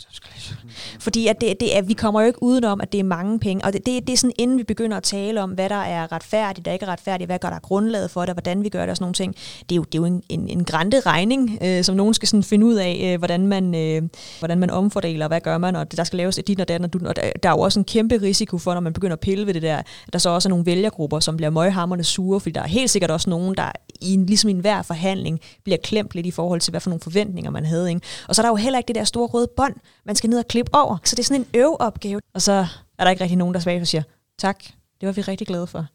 Fordi 1.01 1.27
at 1.27 1.41
det, 1.41 1.61
det 1.61 1.77
er, 1.77 1.83
vi 1.83 1.93
kommer 1.93 2.21
jo 2.21 2.27
ikke 2.27 2.43
udenom, 2.43 2.81
at 2.81 2.93
det 2.93 3.01
er 3.01 3.05
mange 3.05 3.39
penge. 3.39 3.65
Og 3.65 3.73
det, 3.73 3.87
det, 3.87 4.07
det 4.07 4.13
er 4.13 4.17
sådan, 4.17 4.33
inden 4.39 4.59
vi 4.59 4.63
begynder 4.63 4.97
at 4.97 5.03
tale 5.03 5.43
om, 5.43 5.51
hvad 5.51 5.69
der 5.69 5.75
er 5.75 6.13
retfærdigt, 6.13 6.69
og 6.69 6.75
ikke 6.75 6.87
er 6.87 6.91
retfærdigt, 6.91 7.29
hvad 7.29 7.39
gør 7.39 7.51
der 7.51 7.59
grundlaget 7.59 8.11
for 8.11 8.25
det, 8.25 8.35
hvordan 8.35 8.65
vi 8.65 8.69
gør 8.69 8.81
det 8.81 8.91
og 8.91 8.97
sådan 8.97 9.05
nogle 9.05 9.15
ting. 9.15 9.35
Det 9.61 9.73
er 9.73 9.77
jo, 9.77 9.83
det 9.83 9.95
er 9.95 9.99
jo 9.99 10.05
en, 10.05 10.23
en, 10.29 10.49
en 10.49 10.65
grænte 10.65 11.01
regning, 11.01 11.59
øh, 11.63 11.85
som 11.85 11.97
nogen 11.97 12.15
skal 12.15 12.29
sådan 12.29 12.43
finde 12.43 12.67
ud 12.67 12.75
af, 12.75 13.11
øh, 13.13 13.19
hvordan, 13.19 13.47
man, 13.47 13.75
øh, 13.75 14.03
hvordan 14.39 14.59
man 14.59 14.71
omfordeler, 14.71 15.29
hvad 15.29 15.41
gør 15.41 15.59
man, 15.59 15.77
og 15.77 15.91
det, 15.91 15.99
der 15.99 16.05
skal 16.05 16.17
laves 16.17 16.39
et 16.39 16.47
dit 16.47 16.61
og 16.61 16.69
den, 16.69 16.85
og, 16.85 16.93
du, 16.93 16.99
og 17.07 17.17
der, 17.17 17.23
der 17.43 17.49
er 17.49 17.53
jo 17.53 17.61
også 17.61 17.81
en 17.81 17.85
kæmpe 17.85 18.17
risiko 18.23 18.59
for, 18.59 18.75
når 18.75 18.81
man 18.81 18.93
begynder 18.93 19.13
at 19.13 19.21
pille 19.21 19.47
ved 19.47 19.55
det 19.55 19.63
der, 19.63 19.77
at 19.77 19.87
der 20.13 20.19
så 20.19 20.31
også 20.31 20.49
er 20.49 20.51
nogle 20.51 20.67
vælgergrupper, 20.67 21.21
som 21.21 21.37
bliver 21.37 21.51
møghammerne 21.51 22.05
sure, 22.05 22.41
fordi 22.41 22.53
der 22.53 22.63
er 22.63 22.67
helt 22.67 22.91
sikkert 22.91 23.11
også 23.11 23.31
nogen, 23.31 23.57
der 23.57 23.73
i 24.01 24.15
en, 24.15 24.27
ligesom 24.27 24.49
i 24.49 24.53
enhver 24.53 24.83
forhandling 24.83 25.41
bliver 25.65 25.77
klemt 25.77 26.15
lidt 26.15 26.27
i 26.27 26.31
forhold 26.31 26.61
til, 26.61 26.71
hvad 26.71 26.81
for 26.81 26.91
nogle 26.91 27.01
forventninger 27.01 27.51
man 27.51 27.67
havde. 27.67 27.89
Ikke? 27.89 28.01
Og 28.29 28.35
så 28.35 28.43
er 28.43 28.45
der 28.45 28.51
jo 28.51 28.57
heller 28.57 28.79
ikke 28.79 28.89
det 28.89 28.97
der 28.97 29.05
store 29.05 29.27
røde 29.27 29.49
bånd, 29.57 29.75
man 30.05 30.17
skal 30.17 30.31
ned 30.31 30.39
og 30.41 30.49
klippe 30.49 30.75
over. 30.75 30.97
Så 31.05 31.17
det 31.17 31.23
er 31.23 31.25
sådan 31.25 31.41
en 31.41 31.61
øveopgave. 31.61 32.21
Og 32.35 32.43
så 32.43 32.67
er 32.99 33.05
der 33.05 33.11
ikke 33.11 33.23
rigtig 33.23 33.39
nogen, 33.39 33.55
der 33.55 33.61
svarer 33.61 33.81
og 33.81 33.87
siger, 33.87 34.03
tak, 34.39 34.65
det 35.01 35.07
var 35.07 35.13
vi 35.13 35.21
rigtig 35.21 35.47
glade 35.47 35.67
for. 35.67 35.87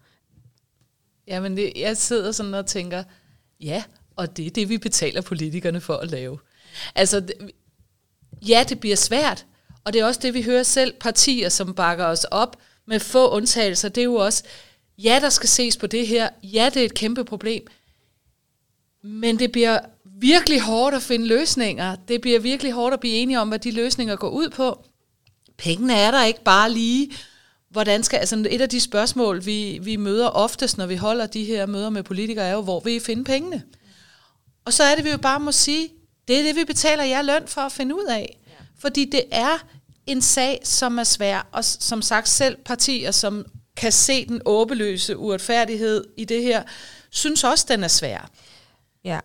Ja, 1.27 1.39
men 1.39 1.57
det, 1.57 1.73
jeg 1.75 1.97
sidder 1.97 2.31
sådan 2.31 2.53
og 2.53 2.65
tænker, 2.65 3.03
ja, 3.59 3.83
og 4.15 4.37
det 4.37 4.45
er 4.45 4.49
det, 4.49 4.69
vi 4.69 4.77
betaler 4.77 5.21
politikerne 5.21 5.81
for 5.81 5.93
at 5.93 6.11
lave. 6.11 6.39
Altså, 6.95 7.19
det, 7.19 7.33
ja, 8.47 8.65
det 8.69 8.79
bliver 8.79 8.95
svært, 8.95 9.45
og 9.83 9.93
det 9.93 10.01
er 10.01 10.05
også 10.05 10.19
det, 10.23 10.33
vi 10.33 10.41
hører 10.41 10.63
selv, 10.63 10.93
partier, 10.99 11.49
som 11.49 11.73
bakker 11.73 12.05
os 12.05 12.23
op 12.23 12.57
med 12.85 12.99
få 12.99 13.29
undtagelser, 13.29 13.89
det 13.89 14.01
er 14.01 14.05
jo 14.05 14.15
også, 14.15 14.43
ja, 14.97 15.19
der 15.21 15.29
skal 15.29 15.49
ses 15.49 15.77
på 15.77 15.87
det 15.87 16.07
her, 16.07 16.29
ja, 16.43 16.69
det 16.73 16.81
er 16.81 16.85
et 16.85 16.93
kæmpe 16.93 17.25
problem, 17.25 17.67
men 19.01 19.39
det 19.39 19.51
bliver 19.51 19.79
virkelig 20.19 20.61
hårdt 20.61 20.95
at 20.95 21.01
finde 21.01 21.27
løsninger. 21.27 21.95
Det 22.07 22.21
bliver 22.21 22.39
virkelig 22.39 22.71
hårdt 22.71 22.93
at 22.93 22.99
blive 22.99 23.13
enige 23.13 23.39
om, 23.39 23.47
hvad 23.47 23.59
de 23.59 23.71
løsninger 23.71 24.15
går 24.15 24.29
ud 24.29 24.49
på. 24.49 24.85
Pengene 25.57 25.93
er 25.93 26.11
der 26.11 26.23
ikke 26.23 26.43
bare 26.43 26.71
lige. 26.71 27.11
Hvordan 27.69 28.03
skal, 28.03 28.17
altså 28.17 28.45
et 28.49 28.61
af 28.61 28.69
de 28.69 28.81
spørgsmål, 28.81 29.45
vi, 29.45 29.79
vi 29.81 29.95
møder 29.95 30.27
oftest, 30.27 30.77
når 30.77 30.85
vi 30.85 30.95
holder 30.95 31.25
de 31.25 31.43
her 31.43 31.65
møder 31.65 31.89
med 31.89 32.03
politikere, 32.03 32.45
er 32.45 32.53
jo, 32.53 32.61
hvor 32.61 32.79
vil 32.79 32.95
I 32.95 32.99
finde 32.99 33.23
pengene? 33.23 33.63
Og 34.65 34.73
så 34.73 34.83
er 34.83 34.95
det, 34.95 35.05
vi 35.05 35.09
jo 35.09 35.17
bare 35.17 35.39
må 35.39 35.51
sige, 35.51 35.89
det 36.27 36.39
er 36.39 36.43
det, 36.43 36.55
vi 36.55 36.63
betaler 36.65 37.03
jer 37.03 37.21
løn 37.21 37.47
for 37.47 37.61
at 37.61 37.71
finde 37.71 37.95
ud 37.95 38.05
af. 38.09 38.39
Fordi 38.79 39.05
det 39.05 39.23
er 39.31 39.67
en 40.07 40.21
sag, 40.21 40.59
som 40.63 40.97
er 40.99 41.03
svær, 41.03 41.47
og 41.51 41.65
som 41.65 42.01
sagt 42.01 42.29
selv 42.29 42.57
partier, 42.65 43.11
som 43.11 43.45
kan 43.77 43.91
se 43.91 44.25
den 44.25 44.41
åbeløse 44.45 45.17
uretfærdighed 45.17 46.03
i 46.17 46.25
det 46.25 46.43
her, 46.43 46.63
synes 47.09 47.43
også, 47.43 47.65
den 47.69 47.83
er 47.83 47.87
svær. 47.87 48.29
Ja. 49.03 49.19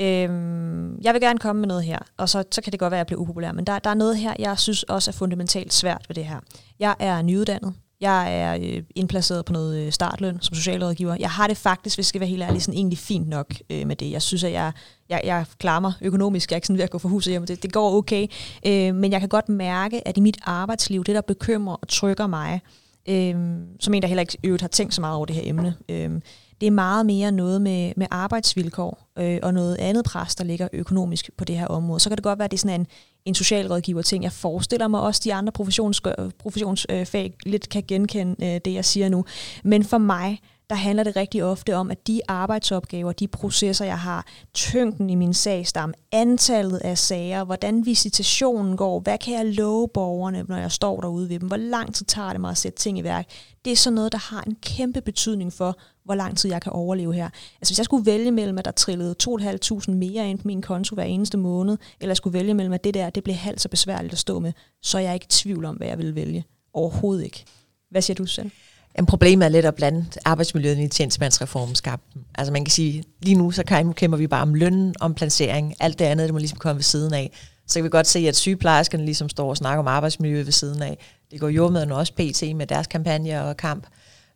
Øhm, 0.00 1.00
jeg 1.00 1.14
vil 1.14 1.20
gerne 1.20 1.38
komme 1.38 1.60
med 1.60 1.68
noget 1.68 1.84
her, 1.84 1.98
og 2.16 2.28
så, 2.28 2.44
så 2.50 2.62
kan 2.62 2.72
det 2.72 2.80
godt 2.80 2.90
være, 2.90 2.98
at 2.98 3.02
jeg 3.02 3.06
bliver 3.06 3.20
upopulær, 3.20 3.52
men 3.52 3.64
der, 3.64 3.78
der 3.78 3.90
er 3.90 3.94
noget 3.94 4.16
her, 4.16 4.34
jeg 4.38 4.58
synes 4.58 4.82
også 4.82 5.10
er 5.10 5.12
fundamentalt 5.12 5.72
svært 5.72 6.04
ved 6.08 6.14
det 6.14 6.24
her. 6.24 6.40
Jeg 6.78 6.94
er 6.98 7.22
nyuddannet. 7.22 7.74
Jeg 8.00 8.40
er 8.40 8.54
øh, 8.54 8.82
indplaceret 8.94 9.44
på 9.44 9.52
noget 9.52 9.78
øh, 9.78 9.92
startløn 9.92 10.38
som 10.40 10.54
socialrådgiver. 10.54 11.16
Jeg 11.20 11.30
har 11.30 11.46
det 11.46 11.56
faktisk, 11.56 11.96
hvis 11.96 11.98
jeg 11.98 12.06
skal 12.06 12.20
være 12.20 12.28
helt 12.28 12.42
ærlig, 12.42 12.62
sådan 12.62 12.78
egentlig 12.78 12.98
fint 12.98 13.28
nok 13.28 13.54
øh, 13.70 13.86
med 13.86 13.96
det. 13.96 14.10
Jeg 14.10 14.22
synes, 14.22 14.44
at 14.44 14.52
jeg, 14.52 14.72
jeg, 15.08 15.20
jeg 15.24 15.44
klarer 15.58 15.80
mig 15.80 15.92
økonomisk. 16.00 16.50
Jeg 16.50 16.54
er 16.54 16.58
ikke 16.58 16.66
sådan 16.66 16.78
ved 16.78 16.84
at 16.84 16.90
gå 16.90 16.98
for 16.98 17.08
huset 17.08 17.30
hjem. 17.30 17.46
Det, 17.46 17.62
det 17.62 17.72
går 17.72 17.96
okay. 17.96 18.26
Øh, 18.66 18.94
men 18.94 19.12
jeg 19.12 19.20
kan 19.20 19.28
godt 19.28 19.48
mærke, 19.48 20.08
at 20.08 20.16
i 20.16 20.20
mit 20.20 20.38
arbejdsliv, 20.42 21.04
det 21.04 21.14
der 21.14 21.20
bekymrer 21.20 21.74
og 21.74 21.88
trykker 21.88 22.26
mig, 22.26 22.60
øh, 23.08 23.34
som 23.80 23.94
en, 23.94 24.02
der 24.02 24.08
heller 24.08 24.20
ikke 24.20 24.38
øvrigt 24.44 24.62
har 24.62 24.68
tænkt 24.68 24.94
så 24.94 25.00
meget 25.00 25.16
over 25.16 25.26
det 25.26 25.36
her 25.36 25.42
emne, 25.44 25.74
øh, 25.88 26.10
det 26.60 26.66
er 26.66 26.70
meget 26.70 27.06
mere 27.06 27.32
noget 27.32 27.62
med, 27.62 27.92
med 27.96 28.06
arbejdsvilkår 28.10 29.08
øh, 29.18 29.38
og 29.42 29.54
noget 29.54 29.76
andet 29.76 30.04
pres, 30.04 30.34
der 30.34 30.44
ligger 30.44 30.68
økonomisk 30.72 31.30
på 31.36 31.44
det 31.44 31.58
her 31.58 31.66
område. 31.66 32.00
Så 32.00 32.10
kan 32.10 32.16
det 32.16 32.24
godt 32.24 32.38
være, 32.38 32.44
at 32.44 32.50
det 32.50 32.56
er 32.56 32.60
sådan 32.60 32.80
en, 32.80 32.86
en 33.24 33.34
socialrådgiver 33.34 34.02
ting. 34.02 34.24
Jeg 34.24 34.32
forestiller 34.32 34.88
mig 34.88 35.00
også, 35.00 35.18
at 35.18 35.24
de 35.24 35.34
andre 35.34 35.52
professions, 35.52 36.02
professionsfag 36.38 37.34
lidt 37.46 37.68
kan 37.68 37.84
genkende 37.88 38.46
øh, 38.46 38.60
det, 38.64 38.74
jeg 38.74 38.84
siger 38.84 39.08
nu. 39.08 39.24
Men 39.64 39.84
for 39.84 39.98
mig, 39.98 40.40
der 40.70 40.76
handler 40.76 41.04
det 41.04 41.16
rigtig 41.16 41.44
ofte 41.44 41.76
om, 41.76 41.90
at 41.90 42.06
de 42.06 42.20
arbejdsopgaver, 42.28 43.12
de 43.12 43.28
processer, 43.28 43.84
jeg 43.84 43.98
har, 43.98 44.26
tyngden 44.54 45.10
i 45.10 45.14
min 45.14 45.34
sagstam, 45.34 45.94
antallet 46.12 46.78
af 46.78 46.98
sager, 46.98 47.44
hvordan 47.44 47.86
visitationen 47.86 48.76
går, 48.76 49.00
hvad 49.00 49.18
kan 49.18 49.34
jeg 49.34 49.46
love 49.46 49.88
borgerne, 49.88 50.44
når 50.48 50.56
jeg 50.56 50.72
står 50.72 51.00
derude 51.00 51.28
ved 51.28 51.38
dem, 51.38 51.48
hvor 51.48 51.56
lang 51.56 51.94
tid 51.94 52.06
tager 52.06 52.30
det 52.30 52.40
mig 52.40 52.50
at 52.50 52.58
sætte 52.58 52.78
ting 52.78 52.98
i 52.98 53.04
værk, 53.04 53.26
det 53.64 53.72
er 53.72 53.76
sådan 53.76 53.94
noget, 53.94 54.12
der 54.12 54.18
har 54.18 54.42
en 54.42 54.56
kæmpe 54.62 55.00
betydning 55.00 55.52
for, 55.52 55.78
hvor 56.10 56.14
lang 56.14 56.38
tid 56.38 56.50
jeg 56.50 56.62
kan 56.62 56.72
overleve 56.72 57.14
her. 57.14 57.24
Altså 57.24 57.72
hvis 57.72 57.78
jeg 57.78 57.84
skulle 57.84 58.06
vælge 58.06 58.30
mellem, 58.30 58.58
at 58.58 58.64
der 58.64 58.70
trillede 58.70 59.14
2.500 59.22 59.90
mere 59.90 60.30
ind 60.30 60.38
på 60.38 60.42
min 60.46 60.62
konto 60.62 60.94
hver 60.94 61.04
eneste 61.04 61.38
måned, 61.38 61.78
eller 62.00 62.10
jeg 62.10 62.16
skulle 62.16 62.38
vælge 62.38 62.54
mellem, 62.54 62.72
at 62.72 62.84
det 62.84 62.94
der, 62.94 63.10
det 63.10 63.24
blev 63.24 63.36
halvt 63.36 63.60
så 63.60 63.68
besværligt 63.68 64.12
at 64.12 64.18
stå 64.18 64.38
med, 64.38 64.52
så 64.82 64.98
er 64.98 65.02
jeg 65.02 65.14
ikke 65.14 65.24
i 65.24 65.28
tvivl 65.28 65.64
om, 65.64 65.76
hvad 65.76 65.86
jeg 65.86 65.98
vil 65.98 66.14
vælge. 66.14 66.44
Overhovedet 66.74 67.24
ikke. 67.24 67.44
Hvad 67.90 68.02
siger 68.02 68.14
du 68.14 68.26
selv? 68.26 68.50
Jamen, 68.96 69.06
problem 69.06 69.42
er 69.42 69.48
lidt 69.48 69.66
at 69.66 69.74
blande 69.74 70.06
arbejdsmiljøet 70.24 70.78
i 70.78 70.88
tjenestemandsreformen 70.88 71.74
skabte. 71.74 72.18
Altså 72.34 72.52
man 72.52 72.64
kan 72.64 72.72
sige, 72.72 73.04
lige 73.22 73.36
nu 73.36 73.50
så 73.50 73.92
kæmper 73.96 74.16
vi 74.16 74.26
bare 74.26 74.42
om 74.42 74.54
lønnen, 74.54 74.94
om 75.00 75.14
placering, 75.14 75.74
alt 75.80 75.98
det 75.98 76.04
andet, 76.04 76.24
det 76.24 76.34
må 76.34 76.38
ligesom 76.38 76.58
komme 76.58 76.76
ved 76.76 76.82
siden 76.82 77.14
af. 77.14 77.32
Så 77.66 77.74
kan 77.74 77.84
vi 77.84 77.88
godt 77.88 78.06
se, 78.06 78.18
at 78.18 78.36
sygeplejerskerne 78.36 79.04
ligesom 79.04 79.28
står 79.28 79.48
og 79.48 79.56
snakker 79.56 79.80
om 79.80 79.88
arbejdsmiljøet 79.88 80.46
ved 80.46 80.52
siden 80.52 80.82
af. 80.82 80.98
Det 81.30 81.40
går 81.40 81.48
jo 81.48 81.68
med 81.68 81.90
også 81.90 82.12
PT 82.12 82.56
med 82.56 82.66
deres 82.66 82.86
kampagne 82.86 83.44
og 83.44 83.56
kamp. 83.56 83.86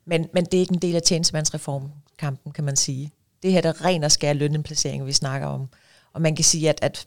Men, 0.06 0.28
men 0.34 0.44
det 0.44 0.54
er 0.54 0.60
ikke 0.60 0.74
en 0.74 0.82
del 0.82 0.96
af 0.96 1.02
tjenestemandsreformkampen, 1.02 2.52
kan 2.52 2.64
man 2.64 2.76
sige. 2.76 3.12
Det 3.42 3.52
her 3.52 3.60
der 3.60 3.84
ren 3.84 4.04
og 4.04 4.12
skær 4.12 4.32
lønindplacering, 4.32 5.06
vi 5.06 5.12
snakker 5.12 5.46
om. 5.46 5.68
Og 6.12 6.22
man 6.22 6.36
kan 6.36 6.44
sige, 6.44 6.68
at, 6.68 6.78
at 6.82 7.06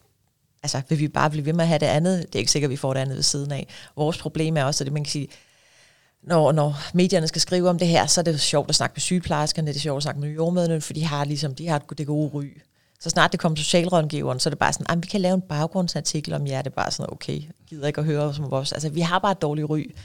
altså, 0.63 0.81
vil 0.89 0.99
vi 0.99 1.07
bare 1.07 1.29
blive 1.29 1.45
ved 1.45 1.53
med 1.53 1.61
at 1.61 1.67
have 1.67 1.79
det 1.79 1.85
andet? 1.85 2.27
Det 2.27 2.35
er 2.35 2.39
ikke 2.39 2.51
sikkert, 2.51 2.67
at 2.67 2.71
vi 2.71 2.77
får 2.77 2.93
det 2.93 3.01
andet 3.01 3.15
ved 3.15 3.23
siden 3.23 3.51
af. 3.51 3.67
Vores 3.95 4.17
problem 4.17 4.57
er 4.57 4.63
også, 4.63 4.83
at 4.83 4.91
man 4.91 5.03
kan 5.03 5.11
sige, 5.11 5.27
når, 6.23 6.51
når 6.51 6.75
medierne 6.93 7.27
skal 7.27 7.41
skrive 7.41 7.69
om 7.69 7.79
det 7.79 7.87
her, 7.87 8.05
så 8.05 8.21
er 8.21 8.23
det 8.23 8.41
sjovt 8.41 8.69
at 8.69 8.75
snakke 8.75 8.93
med 8.93 9.01
sygeplejerskerne, 9.01 9.67
det 9.67 9.75
er 9.75 9.79
sjovt 9.79 9.97
at 9.97 10.03
snakke 10.03 10.21
med 10.21 10.29
jordmøderne, 10.29 10.81
for 10.81 10.93
de 10.93 11.05
har 11.05 11.25
ligesom, 11.25 11.55
de 11.55 11.67
har 11.67 11.79
det 11.97 12.07
gode 12.07 12.29
ry. 12.29 12.57
Så 12.99 13.09
snart 13.09 13.31
det 13.31 13.39
kommer 13.39 13.55
socialrådgiveren, 13.55 14.39
så 14.39 14.49
er 14.49 14.51
det 14.51 14.59
bare 14.59 14.73
sådan, 14.73 14.97
at 14.97 15.03
vi 15.03 15.07
kan 15.07 15.21
lave 15.21 15.35
en 15.35 15.41
baggrundsartikel 15.41 16.33
om 16.33 16.47
jer, 16.47 16.61
det 16.61 16.71
er 16.71 16.75
bare 16.75 16.91
sådan, 16.91 17.13
okay, 17.13 17.41
gider 17.67 17.87
ikke 17.87 17.99
at 17.99 18.05
høre 18.05 18.33
som 18.33 18.51
vores, 18.51 18.71
altså 18.71 18.89
vi 18.89 19.01
har 19.01 19.19
bare 19.19 19.31
et 19.31 19.41
dårligt 19.41 19.69
ry. 19.69 19.95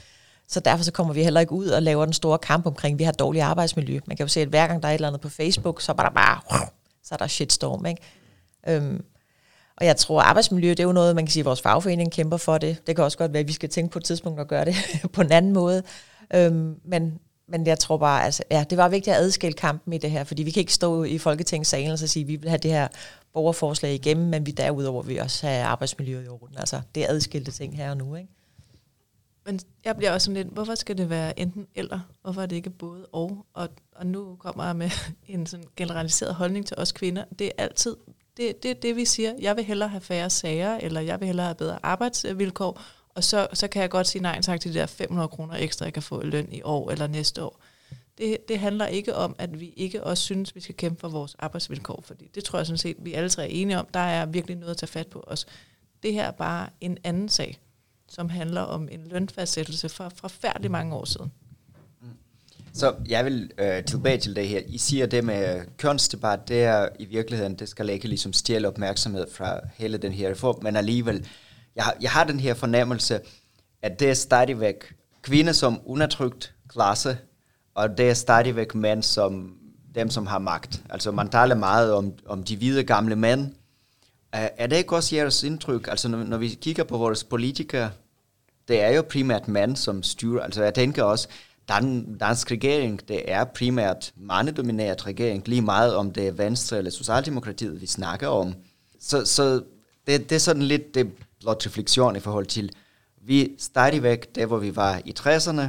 Så 0.53 0.59
derfor 0.59 0.83
så 0.83 0.91
kommer 0.91 1.13
vi 1.13 1.23
heller 1.23 1.39
ikke 1.39 1.51
ud 1.51 1.67
og 1.67 1.81
laver 1.81 2.05
den 2.05 2.13
store 2.13 2.37
kamp 2.37 2.65
omkring, 2.65 2.93
at 2.93 2.99
vi 2.99 3.03
har 3.03 3.11
dårligt 3.11 3.43
arbejdsmiljø. 3.43 3.99
Man 4.05 4.17
kan 4.17 4.23
jo 4.23 4.27
se, 4.27 4.41
at 4.41 4.47
hver 4.47 4.67
gang 4.67 4.83
der 4.83 4.87
er 4.87 4.91
et 4.91 4.95
eller 4.95 5.07
andet 5.07 5.21
på 5.21 5.29
Facebook, 5.29 5.81
så 5.81 5.91
er 5.91 5.95
der 5.95 6.09
bare, 6.09 6.39
så 7.03 7.15
er 7.15 7.17
der 7.17 7.27
shitstorm, 7.27 7.85
ikke? 7.85 8.01
Øhm, 8.67 9.05
og 9.77 9.85
jeg 9.85 9.97
tror, 9.97 10.21
at 10.21 10.27
arbejdsmiljø, 10.27 10.69
det 10.69 10.79
er 10.79 10.83
jo 10.83 10.91
noget, 10.91 11.15
man 11.15 11.25
kan 11.25 11.31
sige, 11.31 11.41
at 11.41 11.45
vores 11.45 11.61
fagforening 11.61 12.11
kæmper 12.11 12.37
for 12.37 12.57
det. 12.57 12.87
Det 12.87 12.95
kan 12.95 13.05
også 13.05 13.17
godt 13.17 13.33
være, 13.33 13.39
at 13.39 13.47
vi 13.47 13.53
skal 13.53 13.69
tænke 13.69 13.91
på 13.91 13.99
et 13.99 14.05
tidspunkt 14.05 14.39
at 14.39 14.47
gøre 14.47 14.65
det 14.65 14.75
på 15.13 15.21
en 15.21 15.31
anden 15.31 15.53
måde. 15.53 15.83
Øhm, 16.33 16.75
men, 16.85 17.19
men 17.47 17.67
jeg 17.67 17.79
tror 17.79 17.97
bare, 17.97 18.23
altså, 18.23 18.43
ja, 18.51 18.65
det 18.69 18.77
var 18.77 18.89
vigtigt 18.89 19.15
at 19.15 19.21
adskille 19.21 19.53
kampen 19.53 19.93
i 19.93 19.97
det 19.97 20.11
her, 20.11 20.23
fordi 20.23 20.43
vi 20.43 20.51
kan 20.51 20.59
ikke 20.59 20.73
stå 20.73 21.03
i 21.03 21.17
Folketingssalen 21.17 21.91
og 21.91 21.99
så 21.99 22.07
sige, 22.07 22.23
at 22.23 22.27
vi 22.27 22.35
vil 22.35 22.49
have 22.49 22.59
det 22.59 22.71
her 22.71 22.87
borgerforslag 23.33 23.93
igennem, 23.93 24.25
men 24.27 24.45
vi 24.45 24.51
derudover 24.51 25.03
vil 25.03 25.21
også 25.21 25.47
have 25.47 25.63
arbejdsmiljøet 25.63 26.25
i 26.25 26.27
orden. 26.27 26.57
Altså, 26.57 26.81
det 26.95 27.03
er 27.03 27.07
adskilte 27.09 27.51
ting 27.51 27.77
her 27.77 27.89
og 27.89 27.97
nu, 27.97 28.15
ikke? 28.15 28.29
Men 29.45 29.59
jeg 29.85 29.97
bliver 29.97 30.11
også 30.11 30.25
sådan 30.25 30.43
lidt, 30.43 30.53
hvorfor 30.53 30.75
skal 30.75 30.97
det 30.97 31.09
være 31.09 31.39
enten 31.39 31.67
eller? 31.75 31.99
Hvorfor 32.21 32.41
er 32.41 32.45
det 32.45 32.55
ikke 32.55 32.69
både 32.69 33.05
og? 33.05 33.45
Og, 33.53 33.69
og 33.95 34.07
nu 34.07 34.35
kommer 34.35 34.65
jeg 34.65 34.75
med 34.75 34.89
en 35.27 35.45
sådan 35.45 35.65
generaliseret 35.75 36.35
holdning 36.35 36.65
til 36.65 36.77
os 36.77 36.91
kvinder. 36.91 37.23
Det 37.39 37.47
er 37.47 37.51
altid 37.57 37.95
det, 38.37 38.63
det, 38.63 38.81
det, 38.81 38.95
vi 38.95 39.05
siger. 39.05 39.33
Jeg 39.39 39.55
vil 39.55 39.63
hellere 39.63 39.89
have 39.89 40.01
færre 40.01 40.29
sager, 40.29 40.77
eller 40.77 41.01
jeg 41.01 41.19
vil 41.19 41.25
hellere 41.25 41.45
have 41.45 41.55
bedre 41.55 41.79
arbejdsvilkår, 41.83 42.81
Og 43.09 43.23
så, 43.23 43.47
så 43.53 43.67
kan 43.67 43.81
jeg 43.81 43.89
godt 43.89 44.07
sige 44.07 44.21
nej 44.21 44.41
tak 44.41 44.59
til 44.61 44.73
de 44.73 44.79
der 44.79 44.85
500 44.85 45.27
kroner 45.27 45.53
ekstra, 45.55 45.85
jeg 45.85 45.93
kan 45.93 46.03
få 46.03 46.21
i 46.21 46.25
løn 46.25 46.51
i 46.51 46.61
år 46.63 46.91
eller 46.91 47.07
næste 47.07 47.43
år. 47.43 47.59
Det, 48.17 48.37
det 48.47 48.59
handler 48.59 48.85
ikke 48.87 49.15
om, 49.15 49.35
at 49.37 49.59
vi 49.59 49.73
ikke 49.77 50.03
også 50.03 50.23
synes, 50.23 50.55
vi 50.55 50.61
skal 50.61 50.75
kæmpe 50.75 50.99
for 50.99 51.09
vores 51.09 51.35
arbejdsvilkår, 51.39 52.03
fordi 52.05 52.29
det 52.35 52.43
tror 52.43 52.59
jeg 52.59 52.65
sådan 52.65 52.77
set, 52.77 52.97
vi 52.99 53.13
alle 53.13 53.29
tre 53.29 53.43
er 53.43 53.47
enige 53.47 53.79
om. 53.79 53.87
Der 53.93 53.99
er 53.99 54.25
virkelig 54.25 54.57
noget 54.57 54.71
at 54.71 54.77
tage 54.77 54.87
fat 54.87 55.07
på 55.07 55.23
os. 55.27 55.45
Det 56.03 56.13
her 56.13 56.23
er 56.23 56.31
bare 56.31 56.69
en 56.81 56.97
anden 57.03 57.29
sag, 57.29 57.59
som 58.13 58.29
handler 58.29 58.61
om 58.61 58.89
en 58.91 59.07
lønfastsættelse 59.07 59.89
fra, 59.89 60.09
fra 60.15 60.27
færdig 60.27 60.71
mange 60.71 60.95
år 60.95 61.05
siden. 61.05 61.31
Så 62.73 62.95
jeg 63.07 63.25
vil 63.25 63.51
øh, 63.57 63.83
tilbage 63.83 64.17
til 64.17 64.35
det 64.35 64.47
her. 64.47 64.61
I 64.67 64.77
siger 64.77 65.05
det 65.05 65.23
med 65.23 65.61
kønsdebat, 65.77 66.47
det 66.47 66.63
er 66.63 66.89
i 66.99 67.05
virkeligheden, 67.05 67.55
det 67.55 67.69
skal 67.69 67.89
ikke 67.89 68.07
ligesom 68.07 68.33
stjæle 68.33 68.67
opmærksomhed 68.67 69.25
fra 69.31 69.59
hele 69.75 69.97
den 69.97 70.11
her 70.11 70.29
reform, 70.29 70.63
men 70.63 70.75
alligevel, 70.75 71.27
jeg, 71.75 71.83
har, 71.83 71.95
jeg 72.01 72.11
har 72.11 72.23
den 72.23 72.39
her 72.39 72.53
fornemmelse, 72.53 73.19
at 73.81 73.99
det 73.99 74.09
er 74.09 74.13
stadigvæk 74.13 74.95
kvinder 75.21 75.53
som 75.53 75.81
undertrykt 75.85 76.53
klasse, 76.69 77.17
og 77.75 77.97
det 77.97 78.09
er 78.09 78.13
stadigvæk 78.13 78.75
mænd 78.75 79.03
som 79.03 79.57
dem, 79.95 80.09
som 80.09 80.27
har 80.27 80.39
magt. 80.39 80.83
Altså 80.89 81.11
man 81.11 81.29
taler 81.29 81.55
meget 81.55 81.93
om, 81.93 82.13
om 82.25 82.43
de 82.43 82.57
hvide 82.57 82.83
gamle 82.83 83.15
mænd. 83.15 83.53
Er, 84.31 84.49
er 84.57 84.67
det 84.67 84.75
ikke 84.75 84.95
også 84.95 85.15
jeres 85.15 85.43
indtryk? 85.43 85.87
Altså 85.87 86.07
når, 86.07 86.23
når 86.23 86.37
vi 86.37 86.47
kigger 86.49 86.83
på 86.83 86.97
vores 86.97 87.23
politikere, 87.23 87.91
det 88.67 88.81
er 88.81 88.89
jo 88.89 89.01
primært 89.01 89.47
mænd, 89.47 89.75
som 89.75 90.03
styrer. 90.03 90.43
Altså 90.43 90.63
jeg 90.63 90.73
tænker 90.73 91.03
også, 91.03 91.27
Dan, 91.69 92.17
dansk 92.17 92.51
regering, 92.51 93.07
det 93.07 93.31
er 93.31 93.43
primært 93.43 94.13
mandedomineret 94.15 95.07
regering, 95.07 95.47
lige 95.47 95.61
meget 95.61 95.95
om 95.95 96.11
det 96.11 96.27
er 96.27 96.31
Venstre 96.31 96.77
eller 96.77 96.91
Socialdemokratiet, 96.91 97.81
vi 97.81 97.85
snakker 97.85 98.27
om. 98.27 98.53
Så, 98.99 99.25
så 99.25 99.61
det, 100.07 100.29
det 100.29 100.35
er 100.35 100.39
sådan 100.39 100.63
lidt 100.63 100.95
det 100.95 101.11
blot 101.39 101.65
refleksion 101.65 102.15
i 102.15 102.19
forhold 102.19 102.45
til, 102.45 102.71
vi 103.21 103.51
stadigvæk, 103.57 104.35
der 104.35 104.45
hvor 104.45 104.57
vi 104.57 104.75
var 104.75 105.01
i 105.05 105.13
60'erne, 105.19 105.61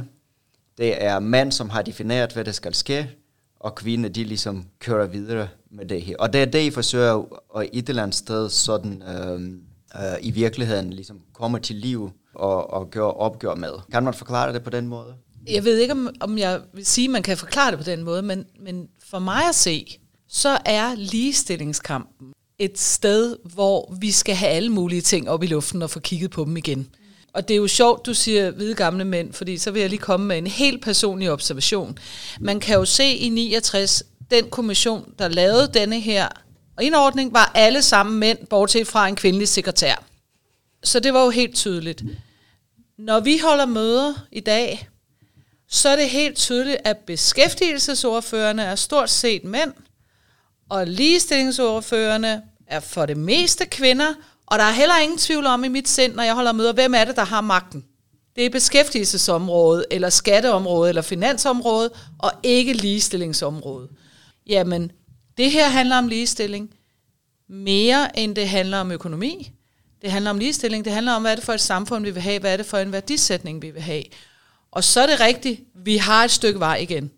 det 0.77 1.03
er 1.03 1.19
mænd, 1.19 1.51
som 1.51 1.69
har 1.69 1.81
defineret, 1.81 2.33
hvad 2.33 2.43
der 2.43 2.51
skal 2.51 2.73
ske, 2.73 3.09
og 3.59 3.75
kvinder, 3.75 4.09
de 4.09 4.23
ligesom 4.23 4.65
kører 4.79 5.07
videre 5.07 5.47
med 5.71 5.85
det 5.85 6.01
her. 6.01 6.15
Og 6.19 6.33
det 6.33 6.41
er 6.41 6.45
det, 6.45 6.61
I 6.61 6.69
forsøger 6.69 7.39
at 7.57 7.69
et 7.73 7.89
eller 7.89 8.03
andet 8.03 8.15
sted 8.15 8.49
sådan 8.49 9.01
øh, 9.01 9.41
øh, 9.95 10.17
i 10.21 10.31
virkeligheden 10.31 10.93
ligesom 10.93 11.21
kommer 11.33 11.59
til 11.59 11.75
liv 11.75 12.11
og, 12.35 12.73
og 12.73 12.89
gøre 12.89 13.13
opgør 13.13 13.55
med. 13.55 13.71
Kan 13.91 14.03
man 14.03 14.13
forklare 14.13 14.53
det 14.53 14.63
på 14.63 14.69
den 14.69 14.87
måde? 14.87 15.15
Jeg 15.49 15.63
ved 15.63 15.77
ikke, 15.77 15.91
om, 15.91 16.09
om 16.19 16.37
jeg 16.37 16.61
vil 16.73 16.85
sige, 16.85 17.05
at 17.05 17.11
man 17.11 17.23
kan 17.23 17.37
forklare 17.37 17.71
det 17.71 17.79
på 17.79 17.85
den 17.85 18.03
måde, 18.03 18.21
men, 18.21 18.45
men 18.59 18.87
for 19.03 19.19
mig 19.19 19.49
at 19.49 19.55
se, 19.55 19.99
så 20.27 20.57
er 20.65 20.95
ligestillingskampen 20.95 22.33
et 22.59 22.79
sted, 22.79 23.35
hvor 23.43 23.93
vi 23.99 24.11
skal 24.11 24.35
have 24.35 24.51
alle 24.51 24.69
mulige 24.69 25.01
ting 25.01 25.29
op 25.29 25.43
i 25.43 25.47
luften 25.47 25.81
og 25.81 25.89
få 25.89 25.99
kigget 25.99 26.31
på 26.31 26.45
dem 26.45 26.57
igen. 26.57 26.87
Og 27.33 27.47
det 27.47 27.53
er 27.53 27.57
jo 27.57 27.67
sjovt, 27.67 28.05
du 28.05 28.13
siger 28.13 28.51
hvide 28.51 28.75
gamle 28.75 29.05
mænd, 29.05 29.33
fordi 29.33 29.57
så 29.57 29.71
vil 29.71 29.79
jeg 29.79 29.89
lige 29.89 29.99
komme 29.99 30.25
med 30.25 30.37
en 30.37 30.47
helt 30.47 30.83
personlig 30.83 31.31
observation. 31.31 31.97
Man 32.39 32.59
kan 32.59 32.75
jo 32.75 32.85
se 32.85 33.11
i 33.11 33.29
69, 33.29 34.03
den 34.31 34.49
kommission, 34.49 35.13
der 35.19 35.27
lavede 35.27 35.71
denne 35.73 35.99
her 35.99 36.27
indordning, 36.81 37.33
var 37.33 37.51
alle 37.55 37.81
sammen 37.81 38.19
mænd, 38.19 38.37
bortset 38.49 38.87
fra 38.87 39.07
en 39.07 39.15
kvindelig 39.15 39.47
sekretær. 39.47 40.03
Så 40.83 40.99
det 40.99 41.13
var 41.13 41.23
jo 41.23 41.29
helt 41.29 41.55
tydeligt. 41.55 42.03
Når 42.97 43.19
vi 43.19 43.37
holder 43.37 43.65
møder 43.65 44.13
i 44.31 44.39
dag, 44.39 44.89
så 45.67 45.89
er 45.89 45.95
det 45.95 46.09
helt 46.09 46.37
tydeligt, 46.37 46.77
at 46.83 46.97
beskæftigelsesordførende 46.97 48.63
er 48.63 48.75
stort 48.75 49.09
set 49.09 49.43
mænd, 49.43 49.73
og 50.69 50.87
ligestillingsordførende 50.87 52.41
er 52.67 52.79
for 52.79 53.05
det 53.05 53.17
meste 53.17 53.65
kvinder, 53.65 54.13
og 54.45 54.59
der 54.59 54.65
er 54.65 54.71
heller 54.71 54.97
ingen 54.97 55.17
tvivl 55.17 55.45
om 55.45 55.63
i 55.63 55.67
mit 55.67 55.89
sind, 55.89 56.13
når 56.15 56.23
jeg 56.23 56.35
holder 56.35 56.51
møder, 56.51 56.73
hvem 56.73 56.93
er 56.93 57.05
det, 57.05 57.15
der 57.15 57.25
har 57.25 57.41
magten. 57.41 57.85
Det 58.35 58.45
er 58.45 58.49
beskæftigelsesområdet, 58.49 59.85
eller 59.91 60.09
skatteområdet, 60.09 60.89
eller 60.89 61.01
finansområdet, 61.01 61.91
og 62.19 62.31
ikke 62.43 62.73
ligestillingsområdet. 62.73 63.89
Jamen, 64.47 64.91
det 65.37 65.51
her 65.51 65.69
handler 65.69 65.97
om 65.97 66.07
ligestilling 66.07 66.69
mere 67.49 68.19
end 68.19 68.35
det 68.35 68.49
handler 68.49 68.77
om 68.77 68.91
økonomi. 68.91 69.54
Det 70.05 70.11
handler 70.11 70.31
om 70.31 70.37
ligestilling, 70.37 70.85
det 70.85 70.93
handler 70.93 71.13
om, 71.13 71.21
hvad 71.21 71.31
er 71.31 71.35
det 71.35 71.43
for 71.43 71.53
et 71.53 71.61
samfund, 71.61 72.05
vi 72.05 72.11
vil 72.11 72.21
have, 72.21 72.39
hvad 72.39 72.53
er 72.53 72.57
det 72.57 72.65
for 72.65 72.77
en 72.77 72.91
værdisætning, 72.91 73.61
vi 73.61 73.71
vil 73.71 73.81
have. 73.81 74.03
Og 74.71 74.83
så 74.83 75.01
er 75.01 75.07
det 75.07 75.19
rigtigt, 75.19 75.61
vi 75.75 75.97
har 75.97 76.23
et 76.23 76.31
stykke 76.31 76.59
vej 76.59 76.75
igen. 76.75 77.11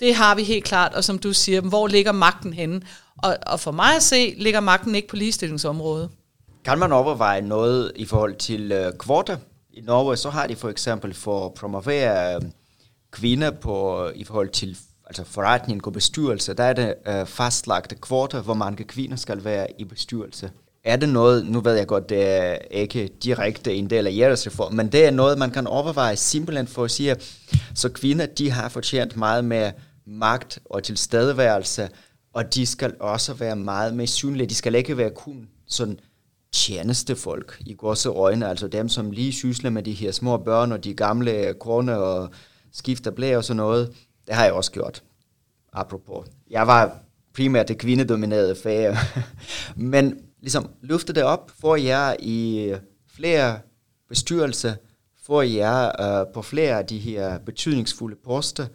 Det 0.00 0.14
har 0.14 0.34
vi 0.34 0.42
helt 0.42 0.64
klart, 0.64 0.94
og 0.94 1.04
som 1.04 1.18
du 1.18 1.32
siger, 1.32 1.60
hvor 1.60 1.86
ligger 1.86 2.12
magten 2.12 2.52
henne? 2.52 2.82
Og, 3.16 3.36
og 3.46 3.60
for 3.60 3.70
mig 3.70 3.96
at 3.96 4.02
se, 4.02 4.34
ligger 4.38 4.60
magten 4.60 4.94
ikke 4.94 5.08
på 5.08 5.16
ligestillingsområdet. 5.16 6.10
Kan 6.64 6.78
man 6.78 6.92
overveje 6.92 7.40
noget 7.40 7.92
i 7.96 8.04
forhold 8.04 8.34
til 8.34 8.72
øh, 8.72 8.92
kvoter? 8.98 9.36
I 9.72 9.80
Norge 9.80 10.16
så 10.16 10.30
har 10.30 10.46
de 10.46 10.56
for 10.56 10.68
eksempel 10.68 11.14
for 11.14 11.46
at 11.46 11.54
promovere 11.54 12.34
øh, 12.34 12.42
kvinder 13.10 13.50
på, 13.50 14.06
øh, 14.06 14.16
i 14.16 14.24
forhold 14.24 14.48
til 14.48 14.78
altså 15.06 15.24
forretning 15.24 15.86
og 15.86 15.92
bestyrelse, 15.92 16.54
der 16.54 16.64
er 16.64 16.72
det 16.72 16.94
øh, 17.06 17.26
fastlagte 17.26 17.94
kvoter, 17.94 18.42
hvor 18.42 18.54
mange 18.54 18.84
kvinder 18.84 19.16
skal 19.16 19.44
være 19.44 19.66
i 19.78 19.84
bestyrelse. 19.84 20.50
Er 20.84 20.96
det 20.96 21.08
noget, 21.08 21.46
nu 21.46 21.60
ved 21.60 21.74
jeg 21.74 21.86
godt, 21.86 22.08
det 22.08 22.26
er 22.26 22.58
ikke 22.70 23.10
direkte 23.22 23.74
en 23.74 23.90
del 23.90 24.06
af 24.06 24.16
jeres 24.16 24.46
reform, 24.46 24.74
men 24.74 24.92
det 24.92 25.06
er 25.06 25.10
noget, 25.10 25.38
man 25.38 25.50
kan 25.50 25.66
overveje 25.66 26.16
simpelthen 26.16 26.66
for 26.66 26.84
at 26.84 26.90
sige, 26.90 27.16
så 27.74 27.88
kvinder, 27.88 28.26
de 28.26 28.50
har 28.50 28.68
fortjent 28.68 29.16
meget 29.16 29.44
mere 29.44 29.72
magt 30.06 30.58
og 30.64 30.82
tilstedeværelse, 30.82 31.88
og 32.32 32.54
de 32.54 32.66
skal 32.66 32.94
også 33.00 33.34
være 33.34 33.56
meget 33.56 33.94
mere 33.94 34.06
synlige. 34.06 34.46
De 34.46 34.54
skal 34.54 34.74
ikke 34.74 34.96
være 34.96 35.10
kun 35.10 35.48
sådan 35.66 36.00
tjenestefolk 36.52 37.62
i 37.66 37.74
godse 37.78 38.08
øjne, 38.08 38.48
altså 38.48 38.68
dem, 38.68 38.88
som 38.88 39.10
lige 39.10 39.32
sysler 39.32 39.70
med 39.70 39.82
de 39.82 39.92
her 39.92 40.12
små 40.12 40.36
børn 40.36 40.72
og 40.72 40.84
de 40.84 40.94
gamle 40.94 41.54
kroner 41.60 41.94
og 41.94 42.30
skifter 42.72 43.10
blæ 43.10 43.36
og 43.36 43.44
sådan 43.44 43.56
noget. 43.56 43.92
Det 44.26 44.34
har 44.34 44.44
jeg 44.44 44.52
også 44.52 44.72
gjort, 44.72 45.02
apropos. 45.72 46.26
Jeg 46.50 46.66
var 46.66 46.98
primært 47.34 47.68
det 47.68 47.78
kvindedominerede 47.78 48.56
fag, 48.62 48.96
men 49.76 50.18
ligesom 50.40 50.70
løfte 50.82 51.12
det 51.12 51.22
op, 51.22 51.52
få 51.60 51.76
jer 51.76 52.16
i 52.18 52.74
flere 53.08 53.58
bestyrelser, 54.08 54.74
få 55.22 55.42
jer 55.42 56.02
øh, 56.20 56.26
på 56.34 56.42
flere 56.42 56.78
af 56.78 56.86
de 56.86 56.98
her 56.98 57.38
betydningsfulde 57.38 58.16
poster, 58.24 58.66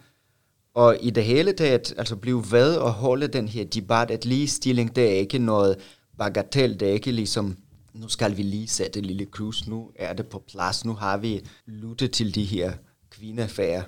og 0.73 0.97
i 1.01 1.09
det 1.09 1.23
hele 1.23 1.53
taget, 1.53 1.93
altså 1.97 2.15
blive 2.15 2.43
ved 2.51 2.75
at 2.75 2.91
holde 2.91 3.27
den 3.27 3.47
her 3.47 3.65
debat, 3.65 4.11
at 4.11 4.25
ligestilling, 4.25 4.95
det 4.95 5.03
er 5.03 5.19
ikke 5.19 5.39
noget 5.39 5.77
bagatel, 6.17 6.79
det 6.79 6.89
er 6.89 6.93
ikke 6.93 7.11
ligesom, 7.11 7.57
nu 7.93 8.07
skal 8.07 8.37
vi 8.37 8.43
lige 8.43 8.67
sætte 8.67 9.01
lille 9.01 9.25
krus, 9.25 9.67
nu 9.67 9.91
er 9.95 10.13
det 10.13 10.27
på 10.27 10.43
plads, 10.51 10.85
nu 10.85 10.93
har 10.93 11.17
vi 11.17 11.45
lyttet 11.65 12.11
til 12.11 12.35
de 12.35 12.43
her 12.43 12.71
kvindefærre. 13.09 13.83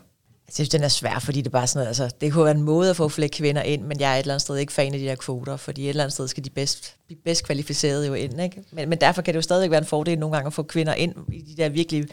Jeg 0.47 0.53
synes, 0.53 0.69
den 0.69 0.83
er 0.83 0.87
svær, 0.87 1.19
fordi 1.19 1.41
det 1.41 1.47
er 1.47 1.51
bare 1.51 1.67
sådan 1.67 1.77
noget, 1.77 1.87
altså, 1.87 2.15
det 2.21 2.33
kunne 2.33 2.45
være 2.45 2.55
en 2.55 2.61
måde 2.61 2.89
at 2.89 2.95
få 2.95 3.09
flere 3.09 3.29
kvinder 3.29 3.61
ind, 3.61 3.83
men 3.83 3.99
jeg 3.99 4.11
er 4.11 4.15
et 4.15 4.19
eller 4.19 4.33
andet 4.33 4.41
sted 4.41 4.57
ikke 4.57 4.73
fan 4.73 4.93
af 4.93 4.99
de 4.99 5.05
der 5.05 5.15
kvoter, 5.15 5.57
fordi 5.57 5.83
et 5.83 5.89
eller 5.89 6.03
andet 6.03 6.13
sted 6.13 6.27
skal 6.27 6.45
de 6.45 6.49
bedst, 6.49 6.95
de 7.09 7.15
bedst 7.15 7.43
kvalificerede 7.43 8.07
jo 8.07 8.13
ind, 8.13 8.41
ikke? 8.41 8.63
Men, 8.71 8.89
men 8.89 9.01
derfor 9.01 9.21
kan 9.21 9.33
det 9.33 9.37
jo 9.37 9.41
stadig 9.41 9.71
være 9.71 9.79
en 9.79 9.85
fordel 9.85 10.19
nogle 10.19 10.35
gange 10.35 10.47
at 10.47 10.53
få 10.53 10.63
kvinder 10.63 10.93
ind 10.93 11.15
i 11.33 11.41
de 11.41 11.61
der 11.61 11.69
virkelig 11.69 12.07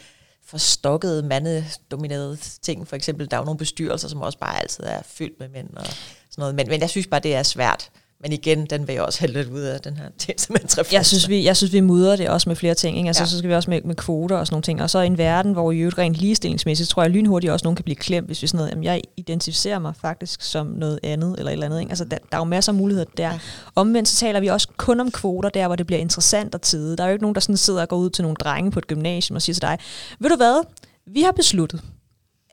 forstokkede, 0.46 1.22
mandedominerede 1.22 2.38
ting. 2.62 2.88
For 2.88 2.96
eksempel, 2.96 3.30
der 3.30 3.36
er 3.36 3.40
jo 3.40 3.44
nogle 3.44 3.58
bestyrelser, 3.58 4.08
som 4.08 4.22
også 4.22 4.38
bare 4.38 4.60
altid 4.60 4.84
er 4.84 5.02
fyldt 5.06 5.40
med 5.40 5.48
mænd 5.48 5.76
og 5.76 5.86
sådan 5.86 5.96
noget. 6.38 6.54
Men, 6.54 6.68
men 6.68 6.80
jeg 6.80 6.90
synes 6.90 7.06
bare, 7.06 7.20
det 7.20 7.34
er 7.34 7.42
svært. 7.42 7.90
Men 8.24 8.32
igen, 8.32 8.66
den 8.66 8.88
vil 8.88 8.92
jeg 8.92 9.02
også 9.02 9.20
have 9.20 9.32
lidt 9.32 9.48
ud 9.48 9.60
af, 9.60 9.80
den 9.80 9.96
her 9.96 10.04
testamentsreform. 10.18 10.94
Jeg 10.94 11.06
synes, 11.06 11.28
vi, 11.28 11.44
jeg 11.44 11.56
synes, 11.56 11.72
vi 11.72 11.80
mudrer 11.80 12.16
det 12.16 12.28
også 12.28 12.48
med 12.48 12.56
flere 12.56 12.74
ting. 12.74 12.96
Ikke? 12.96 13.08
Altså, 13.08 13.22
ja. 13.22 13.26
Så 13.26 13.38
skal 13.38 13.50
vi 13.50 13.54
også 13.54 13.70
med, 13.70 13.82
med 13.82 13.94
kvoter 13.94 14.36
og 14.36 14.46
sådan 14.46 14.54
nogle 14.54 14.62
ting. 14.62 14.82
Og 14.82 14.90
så 14.90 15.00
i 15.00 15.06
en 15.06 15.18
verden, 15.18 15.52
hvor 15.52 15.72
i 15.72 15.78
øvrigt 15.78 15.98
rent 15.98 16.16
ligestillingsmæssigt, 16.16 16.88
tror 16.88 17.02
jeg 17.02 17.10
lynhurtigt 17.10 17.52
også 17.52 17.64
nogen 17.64 17.76
kan 17.76 17.84
blive 17.84 17.96
klemt, 17.96 18.26
hvis 18.26 18.42
vi 18.42 18.46
sådan 18.46 18.58
noget, 18.58 18.70
jamen, 18.70 18.84
jeg 18.84 19.02
identificerer 19.16 19.78
mig 19.78 19.94
faktisk 20.00 20.42
som 20.42 20.66
noget 20.66 21.00
andet, 21.02 21.34
eller 21.38 21.50
et 21.50 21.52
eller 21.52 21.66
andet. 21.66 21.80
Ikke? 21.80 21.90
Altså, 21.90 22.04
der, 22.04 22.16
der 22.30 22.36
er 22.36 22.40
jo 22.40 22.44
masser 22.44 22.72
af 22.72 22.76
muligheder 22.76 23.06
der. 23.16 23.28
Ja. 23.28 23.38
Omvendt 23.74 24.08
så 24.08 24.16
taler 24.16 24.40
vi 24.40 24.46
også 24.46 24.68
kun 24.76 25.00
om 25.00 25.10
kvoter, 25.10 25.48
der 25.48 25.66
hvor 25.66 25.76
det 25.76 25.86
bliver 25.86 26.00
interessant 26.00 26.54
og 26.54 26.62
tid. 26.62 26.96
Der 26.96 27.04
er 27.04 27.08
jo 27.08 27.12
ikke 27.12 27.22
nogen, 27.22 27.34
der 27.34 27.40
sådan 27.40 27.56
sidder 27.56 27.82
og 27.82 27.88
går 27.88 27.96
ud 27.96 28.10
til 28.10 28.22
nogle 28.22 28.36
drenge 28.36 28.70
på 28.70 28.78
et 28.78 28.86
gymnasium 28.86 29.36
og 29.36 29.42
siger 29.42 29.54
til 29.54 29.62
dig, 29.62 29.78
ved 30.20 30.30
du 30.30 30.36
hvad, 30.36 30.64
vi 31.06 31.22
har 31.22 31.32
besluttet, 31.32 31.80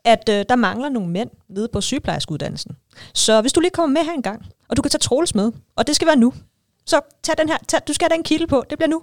at 0.04 0.28
øh, 0.28 0.44
der 0.48 0.56
mangler 0.56 0.88
nogle 0.88 1.10
mænd 1.10 1.30
nede 1.48 1.68
på 1.72 1.80
sygeplejerskeuddannelsen. 1.80 2.76
Så 3.14 3.40
hvis 3.40 3.52
du 3.52 3.60
lige 3.60 3.70
kommer 3.70 4.00
med 4.00 4.06
her 4.06 4.12
en 4.12 4.22
gang, 4.22 4.46
og 4.68 4.76
du 4.76 4.82
kan 4.82 4.90
tage 4.90 4.98
Troels 4.98 5.34
med, 5.34 5.52
og 5.76 5.86
det 5.86 5.96
skal 5.96 6.06
være 6.06 6.16
nu, 6.16 6.32
så 6.86 7.00
tag 7.22 7.34
den 7.38 7.48
her, 7.48 7.58
tag, 7.68 7.80
du 7.88 7.92
skal 7.92 8.08
have 8.10 8.16
den 8.16 8.24
kilde 8.24 8.46
på, 8.46 8.64
det 8.70 8.78
bliver 8.78 8.88
nu 8.88 9.02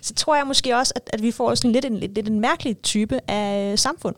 så 0.00 0.14
tror 0.14 0.36
jeg 0.36 0.46
måske 0.46 0.76
også, 0.76 0.92
at, 0.96 1.10
at 1.12 1.22
vi 1.22 1.30
får 1.30 1.54
sådan 1.54 1.72
lidt 1.72 1.84
en, 1.84 1.96
lidt, 1.96 2.14
lidt 2.14 2.28
en 2.28 2.40
mærkelig 2.40 2.82
type 2.82 3.20
af 3.28 3.72
øh, 3.72 3.78
samfund. 3.78 4.14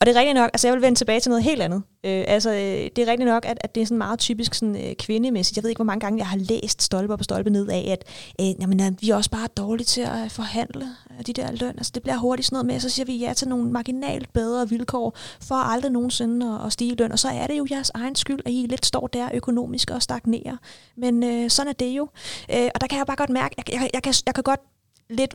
Og 0.00 0.06
det 0.06 0.16
er 0.16 0.20
rigtigt 0.20 0.34
nok, 0.34 0.50
altså 0.52 0.68
jeg 0.68 0.74
vil 0.74 0.82
vende 0.82 0.98
tilbage 0.98 1.20
til 1.20 1.30
noget 1.30 1.44
helt 1.44 1.62
andet. 1.62 1.82
Øh, 2.04 2.24
altså 2.26 2.50
øh, 2.50 2.90
det 2.96 2.98
er 2.98 3.06
rigtigt 3.06 3.28
nok, 3.28 3.44
at, 3.46 3.58
at 3.60 3.74
det 3.74 3.80
er 3.80 3.86
sådan 3.86 3.98
meget 3.98 4.18
typisk 4.18 4.54
sådan, 4.54 4.76
øh, 4.76 4.94
kvindemæssigt. 4.94 5.56
Jeg 5.56 5.62
ved 5.62 5.70
ikke, 5.70 5.78
hvor 5.78 5.84
mange 5.84 6.00
gange 6.00 6.18
jeg 6.18 6.26
har 6.26 6.36
læst 6.36 6.82
stolpe 6.82 7.16
på 7.16 7.24
stolpe 7.24 7.50
ned 7.50 7.68
af, 7.68 7.88
at 7.90 8.04
øh, 8.40 8.60
jamen, 8.60 8.80
at 8.80 8.92
vi 9.00 9.10
er 9.10 9.16
også 9.16 9.30
bare 9.30 9.48
dårlige 9.56 9.84
til 9.84 10.00
at 10.00 10.32
forhandle 10.32 10.86
de 11.26 11.32
der 11.32 11.52
løn. 11.52 11.74
Altså 11.76 11.92
det 11.94 12.02
bliver 12.02 12.16
hurtigt 12.16 12.46
sådan 12.46 12.54
noget 12.54 12.66
med, 12.66 12.80
så 12.80 12.88
siger 12.88 13.06
vi 13.06 13.16
ja 13.16 13.32
til 13.32 13.48
nogle 13.48 13.70
marginalt 13.70 14.32
bedre 14.32 14.68
vilkår, 14.68 15.16
for 15.40 15.54
aldrig 15.54 15.92
nogensinde 15.92 16.54
at, 16.54 16.66
at 16.66 16.72
stige 16.72 16.94
løn. 16.94 17.12
Og 17.12 17.18
så 17.18 17.28
er 17.28 17.46
det 17.46 17.58
jo 17.58 17.66
jeres 17.70 17.90
egen 17.94 18.14
skyld, 18.14 18.40
at 18.44 18.52
I 18.52 18.66
lidt 18.70 18.86
står 18.86 19.06
der 19.06 19.28
økonomisk 19.34 19.90
og 19.90 20.02
stagnerer. 20.02 20.56
Men 20.96 21.22
øh, 21.22 21.50
sådan 21.50 21.68
er 21.68 21.72
det 21.72 21.90
jo. 21.90 22.08
Øh, 22.50 22.68
og 22.74 22.80
der 22.80 22.86
kan 22.86 22.98
jeg 22.98 23.06
bare 23.06 23.16
godt 23.16 23.30
mærke, 23.30 23.54
jeg, 23.58 23.72
jeg, 23.72 23.90
jeg, 23.94 24.02
kan, 24.02 24.14
jeg 24.26 24.34
kan 24.34 24.44
godt 24.44 24.60
lidt 25.10 25.34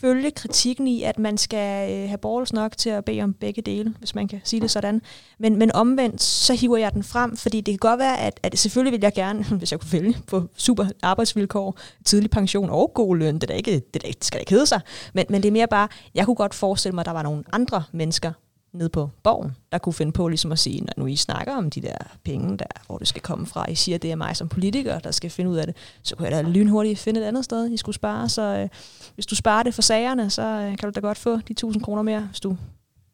følge 0.00 0.30
kritikken 0.30 0.86
i, 0.86 1.02
at 1.02 1.18
man 1.18 1.38
skal 1.38 1.92
øh, 1.92 2.08
have 2.08 2.18
balls 2.18 2.52
nok 2.52 2.76
til 2.76 2.90
at 2.90 3.04
bede 3.04 3.22
om 3.22 3.34
begge 3.34 3.62
dele, 3.62 3.94
hvis 3.98 4.14
man 4.14 4.28
kan 4.28 4.40
sige 4.44 4.60
det 4.60 4.70
sådan. 4.70 5.02
Men, 5.38 5.56
men 5.56 5.72
omvendt, 5.72 6.22
så 6.22 6.54
hiver 6.54 6.76
jeg 6.76 6.92
den 6.92 7.02
frem, 7.02 7.36
fordi 7.36 7.60
det 7.60 7.72
kan 7.72 7.78
godt 7.78 7.98
være, 7.98 8.20
at, 8.20 8.40
at 8.42 8.58
selvfølgelig 8.58 8.92
vil 8.92 9.00
jeg 9.02 9.12
gerne, 9.12 9.44
hvis 9.58 9.72
jeg 9.72 9.80
kunne 9.80 9.92
vælge 9.92 10.16
på 10.26 10.48
super 10.56 10.86
arbejdsvilkår, 11.02 11.78
tidlig 12.04 12.30
pension 12.30 12.70
og 12.70 12.90
god 12.94 13.16
løn, 13.16 13.34
det, 13.34 13.42
er 13.42 13.46
da 13.46 13.54
ikke, 13.54 13.72
det, 13.72 13.96
er 13.96 13.98
da 13.98 14.06
ikke, 14.06 14.18
det 14.18 14.24
skal 14.24 14.38
da 14.38 14.40
ikke 14.40 14.52
hedde 14.52 14.66
sig. 14.66 14.80
Men, 15.12 15.26
men 15.28 15.42
det 15.42 15.48
er 15.48 15.52
mere 15.52 15.68
bare, 15.68 15.88
jeg 16.14 16.24
kunne 16.24 16.36
godt 16.36 16.54
forestille 16.54 16.94
mig, 16.94 17.02
at 17.02 17.06
der 17.06 17.12
var 17.12 17.22
nogle 17.22 17.44
andre 17.52 17.82
mennesker, 17.92 18.32
ned 18.72 18.88
på 18.88 19.10
borgen, 19.22 19.56
der 19.72 19.78
kunne 19.78 19.92
finde 19.92 20.12
på 20.12 20.28
ligesom 20.28 20.52
at 20.52 20.58
sige, 20.58 20.80
når 20.80 20.92
nu 20.96 21.06
I 21.06 21.16
snakker 21.16 21.56
om 21.56 21.70
de 21.70 21.80
der 21.80 21.96
penge, 22.24 22.58
der, 22.58 22.66
hvor 22.86 22.98
det 22.98 23.08
skal 23.08 23.22
komme 23.22 23.46
fra, 23.46 23.70
I 23.70 23.74
siger, 23.74 23.98
det 23.98 24.12
er 24.12 24.16
mig 24.16 24.36
som 24.36 24.48
politiker, 24.48 24.98
der 24.98 25.10
skal 25.10 25.30
finde 25.30 25.50
ud 25.50 25.56
af 25.56 25.66
det, 25.66 25.76
så 26.02 26.16
kunne 26.16 26.28
jeg 26.28 26.44
da 26.44 26.50
lynhurtigt 26.50 26.98
finde 26.98 27.20
et 27.20 27.24
andet 27.24 27.44
sted, 27.44 27.70
I 27.70 27.76
skulle 27.76 27.94
spare. 27.94 28.28
Så 28.28 28.42
øh, 28.42 28.68
hvis 29.14 29.26
du 29.26 29.34
sparer 29.34 29.62
det 29.62 29.74
for 29.74 29.82
sagerne, 29.82 30.30
så 30.30 30.42
øh, 30.42 30.78
kan 30.78 30.88
du 30.88 30.90
da 30.94 31.00
godt 31.00 31.18
få 31.18 31.36
de 31.36 31.52
1000 31.52 31.82
kroner 31.82 32.02
mere, 32.02 32.20
hvis 32.20 32.40
du 32.40 32.56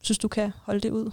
synes, 0.02 0.18
du 0.18 0.28
kan 0.28 0.52
holde 0.62 0.80
det 0.80 0.90
ud. 0.90 1.10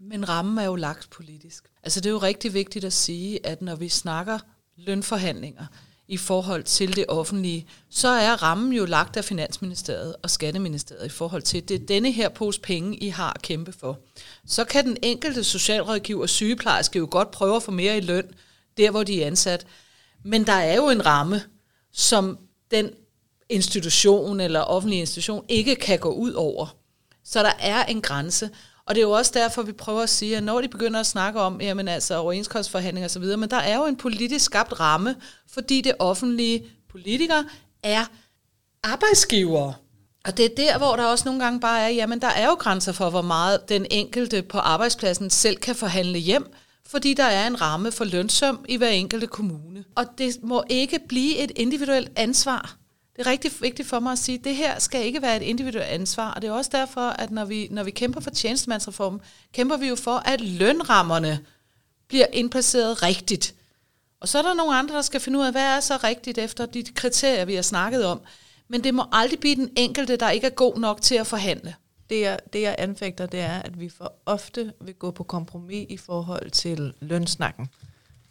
Men 0.00 0.28
rammen 0.28 0.58
er 0.58 0.64
jo 0.64 0.74
lagt 0.74 1.10
politisk. 1.10 1.64
Altså 1.82 2.00
det 2.00 2.06
er 2.06 2.12
jo 2.12 2.18
rigtig 2.18 2.54
vigtigt 2.54 2.84
at 2.84 2.92
sige, 2.92 3.46
at 3.46 3.62
når 3.62 3.76
vi 3.76 3.88
snakker 3.88 4.38
lønforhandlinger, 4.76 5.66
i 6.08 6.16
forhold 6.16 6.62
til 6.62 6.96
det 6.96 7.04
offentlige, 7.08 7.66
så 7.90 8.08
er 8.08 8.42
rammen 8.42 8.72
jo 8.72 8.84
lagt 8.84 9.16
af 9.16 9.24
Finansministeriet 9.24 10.16
og 10.22 10.30
Skatteministeriet 10.30 11.06
i 11.06 11.08
forhold 11.08 11.42
til, 11.42 11.68
det 11.68 11.82
er 11.82 11.86
denne 11.86 12.12
her 12.12 12.28
pose 12.28 12.60
penge, 12.60 12.96
I 12.96 13.08
har 13.08 13.32
at 13.32 13.42
kæmpe 13.42 13.72
for. 13.72 13.98
Så 14.46 14.64
kan 14.64 14.84
den 14.84 14.96
enkelte 15.02 15.44
socialrådgiver 15.44 16.22
og 16.22 16.28
sygeplejerske 16.28 16.98
jo 16.98 17.08
godt 17.10 17.30
prøve 17.30 17.56
at 17.56 17.62
få 17.62 17.70
mere 17.70 17.96
i 17.96 18.00
løn, 18.00 18.30
der 18.76 18.90
hvor 18.90 19.02
de 19.04 19.22
er 19.22 19.26
ansat. 19.26 19.66
Men 20.24 20.46
der 20.46 20.52
er 20.52 20.76
jo 20.76 20.88
en 20.88 21.06
ramme, 21.06 21.42
som 21.92 22.38
den 22.70 22.90
institution 23.48 24.40
eller 24.40 24.60
offentlig 24.60 24.98
institution 24.98 25.44
ikke 25.48 25.76
kan 25.76 25.98
gå 25.98 26.10
ud 26.10 26.32
over. 26.32 26.76
Så 27.24 27.42
der 27.42 27.52
er 27.60 27.84
en 27.84 28.00
grænse. 28.00 28.50
Og 28.88 28.94
det 28.94 29.00
er 29.00 29.06
jo 29.06 29.10
også 29.10 29.32
derfor, 29.34 29.62
vi 29.62 29.72
prøver 29.72 30.02
at 30.02 30.10
sige, 30.10 30.36
at 30.36 30.42
når 30.42 30.60
de 30.60 30.68
begynder 30.68 31.00
at 31.00 31.06
snakke 31.06 31.40
om 31.40 31.60
jamen 31.60 31.88
altså, 31.88 32.16
overenskomstforhandlinger 32.16 33.08
osv., 33.08 33.22
men 33.22 33.50
der 33.50 33.56
er 33.56 33.76
jo 33.76 33.86
en 33.86 33.96
politisk 33.96 34.44
skabt 34.44 34.80
ramme, 34.80 35.14
fordi 35.50 35.80
det 35.80 35.92
offentlige 35.98 36.64
politikere 36.90 37.44
er 37.82 38.04
arbejdsgivere. 38.82 39.74
Og 40.24 40.36
det 40.36 40.44
er 40.44 40.54
der, 40.56 40.78
hvor 40.78 40.96
der 40.96 41.04
også 41.04 41.24
nogle 41.24 41.44
gange 41.44 41.60
bare 41.60 41.80
er, 41.80 41.88
jamen 41.88 42.20
der 42.20 42.28
er 42.28 42.46
jo 42.46 42.54
grænser 42.54 42.92
for, 42.92 43.10
hvor 43.10 43.22
meget 43.22 43.68
den 43.68 43.86
enkelte 43.90 44.42
på 44.42 44.58
arbejdspladsen 44.58 45.30
selv 45.30 45.56
kan 45.56 45.74
forhandle 45.74 46.18
hjem, 46.18 46.52
fordi 46.86 47.14
der 47.14 47.24
er 47.24 47.46
en 47.46 47.60
ramme 47.60 47.92
for 47.92 48.04
lønsøm 48.04 48.64
i 48.68 48.76
hver 48.76 48.88
enkelte 48.88 49.26
kommune. 49.26 49.84
Og 49.94 50.04
det 50.18 50.42
må 50.42 50.62
ikke 50.68 50.98
blive 51.08 51.36
et 51.36 51.52
individuelt 51.56 52.10
ansvar 52.16 52.76
det 53.18 53.26
er 53.26 53.30
rigtig 53.30 53.52
vigtigt 53.60 53.88
for 53.88 54.00
mig 54.00 54.12
at 54.12 54.18
sige, 54.18 54.38
at 54.38 54.44
det 54.44 54.56
her 54.56 54.78
skal 54.78 55.04
ikke 55.04 55.22
være 55.22 55.36
et 55.36 55.42
individuelt 55.42 55.88
ansvar, 55.88 56.30
og 56.30 56.42
det 56.42 56.48
er 56.48 56.52
også 56.52 56.70
derfor, 56.72 57.00
at 57.00 57.30
når 57.30 57.44
vi, 57.44 57.68
når 57.70 57.82
vi 57.82 57.90
kæmper 57.90 58.20
for 58.20 58.30
tjenestemandsreformen, 58.30 59.20
kæmper 59.52 59.76
vi 59.76 59.88
jo 59.88 59.96
for, 59.96 60.16
at 60.16 60.40
lønrammerne 60.40 61.38
bliver 62.08 62.26
indplaceret 62.32 63.02
rigtigt. 63.02 63.54
Og 64.20 64.28
så 64.28 64.38
er 64.38 64.42
der 64.42 64.54
nogle 64.54 64.74
andre, 64.74 64.94
der 64.94 65.02
skal 65.02 65.20
finde 65.20 65.38
ud 65.38 65.44
af, 65.44 65.52
hvad 65.52 65.62
er 65.62 65.80
så 65.80 65.96
rigtigt 66.04 66.38
efter 66.38 66.66
de 66.66 66.84
kriterier, 66.94 67.44
vi 67.44 67.54
har 67.54 67.62
snakket 67.62 68.04
om. 68.04 68.20
Men 68.68 68.84
det 68.84 68.94
må 68.94 69.04
aldrig 69.12 69.40
blive 69.40 69.56
den 69.56 69.70
enkelte, 69.76 70.16
der 70.16 70.30
ikke 70.30 70.46
er 70.46 70.50
god 70.50 70.78
nok 70.78 71.02
til 71.02 71.14
at 71.14 71.26
forhandle. 71.26 71.74
Det 72.10 72.20
jeg, 72.20 72.38
det 72.52 72.62
jeg 72.62 72.74
anfægter, 72.78 73.26
det 73.26 73.40
er, 73.40 73.58
at 73.58 73.80
vi 73.80 73.88
for 73.88 74.12
ofte 74.26 74.72
vil 74.80 74.94
gå 74.94 75.10
på 75.10 75.22
kompromis 75.24 75.86
i 75.88 75.96
forhold 75.96 76.50
til 76.50 76.94
lønsnakken 77.00 77.68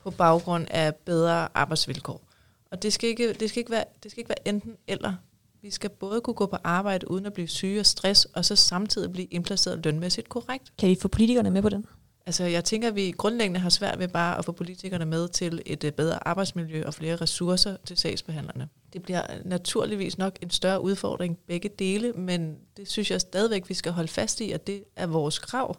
på 0.03 0.11
baggrund 0.11 0.67
af 0.71 0.95
bedre 0.95 1.47
arbejdsvilkår. 1.53 2.26
Og 2.72 2.84
det 2.84 2.93
skal 2.93 3.09
ikke, 3.09 3.34
det 3.34 3.49
skal 3.49 3.59
ikke, 3.59 3.72
være, 3.72 3.84
det 4.03 4.11
skal 4.11 4.22
ikke 4.22 4.30
være 4.30 4.47
enten 4.47 4.78
eller. 4.88 5.13
Vi 5.61 5.72
skal 5.72 5.89
både 5.89 6.22
kunne 6.22 6.34
gå 6.34 6.45
på 6.45 6.57
arbejde 6.63 7.11
uden 7.11 7.26
at 7.26 7.34
blive 7.34 7.47
syge 7.47 7.80
og 7.80 7.86
stress, 7.86 8.26
og 8.26 8.45
så 8.45 8.55
samtidig 8.55 9.11
blive 9.11 9.28
indplaceret 9.28 9.86
lønmæssigt 9.86 10.30
korrekt. 10.30 10.74
Kan 10.78 10.89
vi 10.89 10.97
få 11.01 11.07
politikerne 11.07 11.51
med 11.51 11.61
på 11.61 11.70
den? 11.70 11.86
Altså, 12.26 12.43
jeg 12.43 12.63
tænker, 12.63 12.88
at 12.88 12.95
vi 12.95 13.13
grundlæggende 13.18 13.59
har 13.59 13.70
svært 13.70 13.99
ved 13.99 14.07
bare 14.07 14.38
at 14.38 14.45
få 14.45 14.51
politikerne 14.51 15.05
med 15.05 15.28
til 15.28 15.61
et 15.65 15.84
øh, 15.84 15.91
bedre 15.91 16.28
arbejdsmiljø 16.28 16.84
og 16.86 16.93
flere 16.93 17.15
ressourcer 17.15 17.78
til 17.86 17.97
sagsbehandlerne. 17.97 18.70
Det 18.93 19.01
bliver 19.01 19.22
naturligvis 19.45 20.18
nok 20.18 20.38
en 20.41 20.49
større 20.49 20.82
udfordring 20.82 21.38
begge 21.47 21.70
dele, 21.70 22.13
men 22.13 22.55
det 22.78 22.89
synes 22.89 23.11
jeg 23.11 23.22
stadigvæk, 23.22 23.70
vi 23.70 23.74
skal 23.74 23.91
holde 23.91 24.07
fast 24.07 24.41
i, 24.41 24.51
at 24.51 24.68
det 24.68 24.84
er 24.95 25.07
vores 25.07 25.39
krav. 25.39 25.78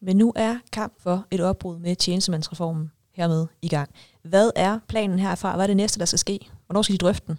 Men 0.00 0.16
nu 0.16 0.32
er 0.36 0.58
kamp 0.72 1.02
for 1.02 1.26
et 1.30 1.40
opbrud 1.40 1.78
med 1.78 1.96
tjenestemandsreformen 1.96 2.90
hermed 3.14 3.46
i 3.62 3.68
gang. 3.68 3.90
Hvad 4.22 4.50
er 4.56 4.78
planen 4.88 5.18
herfra? 5.18 5.54
Hvad 5.54 5.64
er 5.64 5.66
det 5.66 5.76
næste, 5.76 5.98
der 5.98 6.04
skal 6.04 6.18
ske? 6.18 6.38
Hvornår 6.66 6.82
skal 6.82 6.92
de 6.92 6.98
drøfte 6.98 7.26
den? 7.26 7.38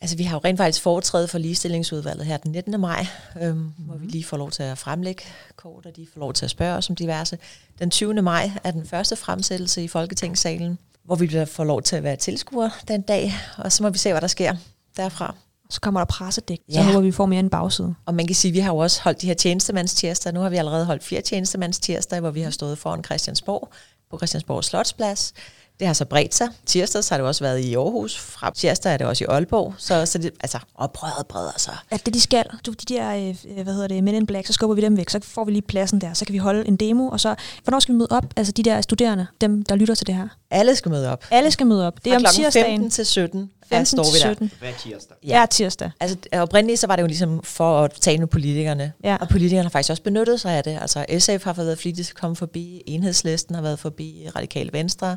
Altså, 0.00 0.16
vi 0.16 0.22
har 0.22 0.36
jo 0.36 0.40
rent 0.44 0.58
faktisk 0.58 0.82
foretrædet 0.82 1.30
for 1.30 1.38
ligestillingsudvalget 1.38 2.26
her 2.26 2.36
den 2.36 2.52
19. 2.52 2.80
maj, 2.80 3.06
øhm, 3.42 3.56
mm. 3.56 3.72
hvor 3.78 3.96
vi 3.96 4.06
lige 4.06 4.24
får 4.24 4.36
lov 4.36 4.50
til 4.50 4.62
at 4.62 4.78
fremlægge 4.78 5.22
kort, 5.56 5.86
og 5.86 5.96
de 5.96 6.06
får 6.12 6.20
lov 6.20 6.32
til 6.32 6.44
at 6.44 6.50
spørge 6.50 6.76
os 6.76 6.90
om 6.90 6.96
diverse. 6.96 7.38
Den 7.78 7.90
20. 7.90 8.22
maj 8.22 8.50
er 8.64 8.70
den 8.70 8.86
første 8.86 9.16
fremsættelse 9.16 9.84
i 9.84 9.88
Folketingssalen, 9.88 10.78
hvor 11.04 11.14
vi 11.14 11.46
får 11.46 11.64
lov 11.64 11.82
til 11.82 11.96
at 11.96 12.02
være 12.02 12.16
tilskuere 12.16 12.70
den 12.88 13.02
dag, 13.02 13.32
og 13.58 13.72
så 13.72 13.82
må 13.82 13.90
vi 13.90 13.98
se, 13.98 14.10
hvad 14.10 14.20
der 14.20 14.26
sker 14.26 14.56
derfra. 14.96 15.34
Så 15.70 15.80
kommer 15.80 16.00
der 16.00 16.04
pressedæk, 16.04 16.60
ja. 16.68 16.74
så 16.74 16.82
håber 16.82 17.00
vi 17.00 17.12
får 17.12 17.26
mere 17.26 17.40
en 17.40 17.50
bagside. 17.50 17.94
Og 18.06 18.14
man 18.14 18.26
kan 18.26 18.36
sige, 18.36 18.50
at 18.50 18.54
vi 18.54 18.58
har 18.58 18.72
jo 18.72 18.78
også 18.78 19.02
holdt 19.02 19.22
de 19.22 19.26
her 19.26 19.34
tjenestemandstirsdag. 19.34 20.32
Nu 20.32 20.40
har 20.40 20.48
vi 20.48 20.56
allerede 20.56 20.84
holdt 20.84 21.04
fire 21.04 21.20
tjenestemandstirsdag, 21.20 22.20
hvor 22.20 22.30
vi 22.30 22.40
har 22.40 22.50
stået 22.50 22.78
foran 22.78 23.04
Christiansborg 23.04 23.68
på 24.10 24.18
Christiansborg 24.18 24.64
Slotsplads. 24.64 25.34
Det 25.78 25.86
har 25.86 25.94
så 25.94 26.04
bredt 26.04 26.34
sig. 26.34 26.48
Tirsdag 26.66 27.02
har 27.10 27.16
det 27.16 27.26
også 27.26 27.44
været 27.44 27.58
i 27.58 27.74
Aarhus. 27.74 28.18
Fra 28.18 28.50
tirsdag 28.50 28.92
er 28.92 28.96
det 28.96 29.06
også 29.06 29.24
i 29.24 29.26
Aalborg. 29.26 29.74
Så, 29.78 30.06
så 30.06 30.18
det, 30.18 30.30
altså, 30.40 30.58
oprøret 30.74 31.26
breder 31.26 31.52
sig. 31.56 31.76
Ja, 31.92 31.96
det 32.06 32.14
de 32.14 32.20
skal. 32.20 32.44
Du, 32.66 32.72
de 32.72 32.94
der, 32.94 33.14
øh, 33.16 33.62
hvad 33.62 33.72
hedder 33.74 33.88
det, 33.88 34.04
Men 34.04 34.14
in 34.14 34.26
Black, 34.26 34.46
så 34.46 34.52
skubber 34.52 34.74
vi 34.74 34.80
dem 34.80 34.96
væk. 34.96 35.08
Så 35.08 35.20
får 35.22 35.44
vi 35.44 35.50
lige 35.50 35.62
pladsen 35.62 36.00
der. 36.00 36.14
Så 36.14 36.24
kan 36.24 36.32
vi 36.32 36.38
holde 36.38 36.68
en 36.68 36.76
demo. 36.76 37.08
Og 37.08 37.20
så, 37.20 37.34
hvornår 37.64 37.80
skal 37.80 37.92
vi 37.92 37.98
møde 37.98 38.08
op? 38.10 38.24
Altså 38.36 38.52
de 38.52 38.62
der 38.62 38.80
studerende, 38.80 39.26
dem 39.40 39.62
der 39.62 39.76
lytter 39.76 39.94
til 39.94 40.06
det 40.06 40.14
her. 40.14 40.28
Alle 40.50 40.76
skal 40.76 40.90
møde 40.90 41.12
op. 41.12 41.24
Alle 41.30 41.50
skal 41.50 41.66
møde 41.66 41.86
op. 41.86 42.04
Det 42.04 42.12
er 42.12 42.18
Fra 42.18 42.28
om 42.28 42.34
tirsdagen. 42.34 42.80
15 42.80 42.90
til 42.90 43.06
17. 43.06 43.50
15 43.68 43.86
står 43.86 44.02
vi 44.02 44.18
der. 44.28 44.34
17. 44.34 44.50
Hver 44.58 44.72
tirsdag. 44.82 45.16
Ja. 45.24 45.28
Hver 45.28 45.46
tirsdag. 45.46 45.90
Altså 46.00 46.16
oprindeligt 46.32 46.80
så 46.80 46.86
var 46.86 46.96
det 46.96 47.02
jo 47.02 47.06
ligesom 47.06 47.40
for 47.42 47.84
at 47.84 47.92
tale 48.00 48.18
med 48.18 48.26
politikerne. 48.26 48.92
Ja. 49.04 49.16
Og 49.20 49.28
politikerne 49.28 49.62
har 49.62 49.70
faktisk 49.70 49.90
også 49.90 50.02
benyttet 50.02 50.40
sig 50.40 50.52
af 50.52 50.64
det. 50.64 50.78
Altså 50.80 51.04
SF 51.18 51.44
har 51.44 51.52
været 51.52 51.78
flittigt 51.78 52.14
komme 52.14 52.36
forbi. 52.36 52.82
Enhedslisten 52.86 53.54
har 53.54 53.62
været 53.62 53.78
forbi. 53.78 54.28
Radikale 54.36 54.72
Venstre. 54.72 55.16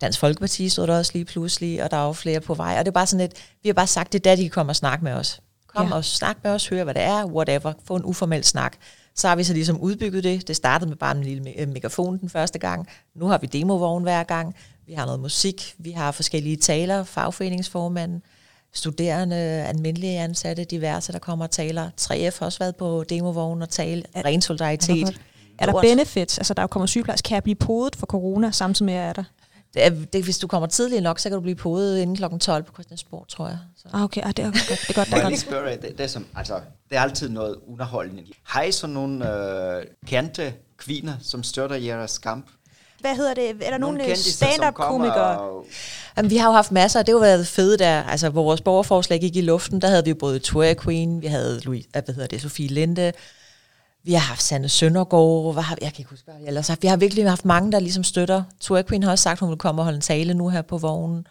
Dansk 0.00 0.20
Folkeparti 0.20 0.68
stod 0.68 0.86
der 0.86 0.98
også 0.98 1.12
lige 1.14 1.24
pludselig, 1.24 1.82
og 1.84 1.90
der 1.90 1.96
er 1.96 2.06
jo 2.06 2.12
flere 2.12 2.40
på 2.40 2.54
vej. 2.54 2.76
Og 2.78 2.84
det 2.84 2.88
er 2.88 2.92
bare 2.92 3.06
sådan 3.06 3.24
et, 3.24 3.32
vi 3.62 3.68
har 3.68 3.74
bare 3.74 3.86
sagt, 3.86 4.12
det 4.12 4.18
er 4.18 4.30
der, 4.30 4.36
de 4.36 4.42
kan 4.42 4.50
komme 4.50 4.72
og 4.72 4.76
snakke 4.76 5.04
med 5.04 5.12
os. 5.12 5.40
Kom 5.66 5.88
ja. 5.88 5.94
og 5.94 6.04
snak 6.04 6.36
med 6.42 6.50
os, 6.50 6.68
høre 6.68 6.84
hvad 6.84 6.94
det 6.94 7.02
er, 7.02 7.24
whatever, 7.24 7.72
få 7.84 7.96
en 7.96 8.04
uformel 8.04 8.44
snak. 8.44 8.76
Så 9.14 9.28
har 9.28 9.36
vi 9.36 9.44
så 9.44 9.52
ligesom 9.52 9.80
udbygget 9.80 10.24
det. 10.24 10.48
Det 10.48 10.56
startede 10.56 10.88
med 10.88 10.96
bare 10.96 11.16
en 11.16 11.24
lille 11.24 11.66
megafon 11.66 12.18
den 12.18 12.28
første 12.28 12.58
gang. 12.58 12.88
Nu 13.14 13.26
har 13.26 13.38
vi 13.38 13.46
demovogn 13.46 14.02
hver 14.02 14.22
gang. 14.22 14.54
Vi 14.86 14.92
har 14.92 15.04
noget 15.04 15.20
musik. 15.20 15.74
Vi 15.78 15.90
har 15.90 16.12
forskellige 16.12 16.56
taler, 16.56 17.04
fagforeningsformanden, 17.04 18.22
studerende, 18.72 19.36
almindelige 19.36 20.18
ansatte, 20.18 20.64
diverse, 20.64 21.12
der 21.12 21.18
kommer 21.18 21.44
og 21.44 21.50
taler. 21.50 21.90
3F 22.00 22.38
har 22.38 22.46
også 22.46 22.58
været 22.58 22.76
på 22.76 23.04
demovogn 23.08 23.62
og 23.62 23.68
tale. 23.68 24.02
Ren 24.24 24.42
solidaritet. 24.42 25.20
Er 25.58 25.66
der 25.66 25.80
benefits? 25.80 26.38
Altså, 26.38 26.54
der 26.54 26.66
kommer 26.66 26.86
sygeplejersker. 26.86 27.28
Kan 27.28 27.34
jeg 27.34 27.42
blive 27.42 27.56
podet 27.56 27.96
for 27.96 28.06
corona, 28.06 28.50
samtidig 28.50 28.86
med, 28.86 28.94
at 28.94 29.00
jeg 29.00 29.08
er 29.08 29.12
der? 29.12 29.24
Det 29.74 29.86
er, 29.86 29.90
det, 30.12 30.24
hvis 30.24 30.38
du 30.38 30.46
kommer 30.46 30.66
tidligt 30.66 31.02
nok, 31.02 31.18
så 31.18 31.28
kan 31.28 31.36
du 31.36 31.40
blive 31.40 31.54
podet 31.54 31.98
inden 31.98 32.16
kl. 32.16 32.38
12 32.40 32.62
på 32.62 32.72
Christiansborg, 32.72 33.28
tror 33.28 33.48
jeg. 33.48 33.58
Så. 33.76 33.88
Ah, 33.92 34.02
okay, 34.02 34.20
ah, 34.24 34.28
det 34.28 34.38
er 34.38 34.44
godt. 34.44 34.54
Det 34.54 34.90
er 34.90 34.94
godt, 34.94 35.06
det 35.06 35.14
er 35.14 35.22
godt. 35.22 35.38
Spørge, 35.38 35.70
det, 35.70 35.82
det, 35.82 36.00
er 36.00 36.06
som, 36.06 36.26
altså, 36.36 36.60
det 36.90 36.98
er 36.98 37.00
altid 37.00 37.28
noget 37.28 37.56
underholdende. 37.68 38.22
Har 38.42 38.62
I 38.62 38.72
så 38.72 38.86
nogle 38.86 39.34
øh, 39.78 39.84
kendte 40.06 40.54
kvinder, 40.76 41.14
som 41.22 41.42
støtter 41.42 41.76
jeres 41.76 42.18
kamp? 42.18 42.46
Hvad 43.00 43.16
hedder 43.16 43.34
det? 43.34 43.50
Er 43.50 43.70
der 43.70 43.78
nogle, 43.78 43.98
nogle 43.98 44.16
stand-up-komikere? 44.16 45.40
Og... 45.40 45.66
Jamen, 46.16 46.30
vi 46.30 46.36
har 46.36 46.48
jo 46.48 46.52
haft 46.52 46.72
masser, 46.72 47.02
det 47.02 47.08
har 47.08 47.12
jo 47.12 47.18
været 47.18 47.46
fedt 47.46 47.78
der, 47.78 48.02
altså 48.02 48.28
hvor 48.28 48.42
vores 48.42 48.60
borgerforslag 48.60 49.20
gik 49.20 49.36
i 49.36 49.40
luften, 49.40 49.80
der 49.80 49.88
havde 49.88 50.04
vi 50.04 50.10
jo 50.10 50.16
både 50.20 50.38
Twerk 50.38 50.82
Queen, 50.82 51.22
vi 51.22 51.26
havde 51.26 51.60
Louis, 51.60 51.84
hvad 51.92 52.02
hedder 52.06 52.26
det, 52.26 52.42
Sofie 52.42 52.68
Linde, 52.68 53.12
vi 54.04 54.12
har 54.12 54.20
haft 54.20 54.42
Sande 54.42 54.68
Søndergaard, 54.68 55.52
hvad 55.52 55.62
har, 55.62 55.78
jeg 55.82 55.92
kan 55.92 56.00
ikke 56.00 56.10
huske, 56.10 56.24
hvad 56.24 56.34
jeg 56.40 56.46
ellers 56.46 56.70
Vi 56.82 56.88
har 56.88 56.96
virkelig 56.96 57.28
haft 57.28 57.44
mange, 57.44 57.72
der 57.72 57.80
ligesom 57.80 58.04
støtter. 58.04 58.42
Tour 58.60 58.82
Queen 58.82 59.02
har 59.02 59.10
også 59.10 59.22
sagt, 59.22 59.32
at 59.32 59.40
hun 59.40 59.50
vil 59.50 59.58
komme 59.58 59.80
og 59.80 59.84
holde 59.84 59.96
en 59.96 60.02
tale 60.02 60.34
nu 60.34 60.48
her 60.48 60.62
på 60.62 60.78
vognen. 60.78 61.26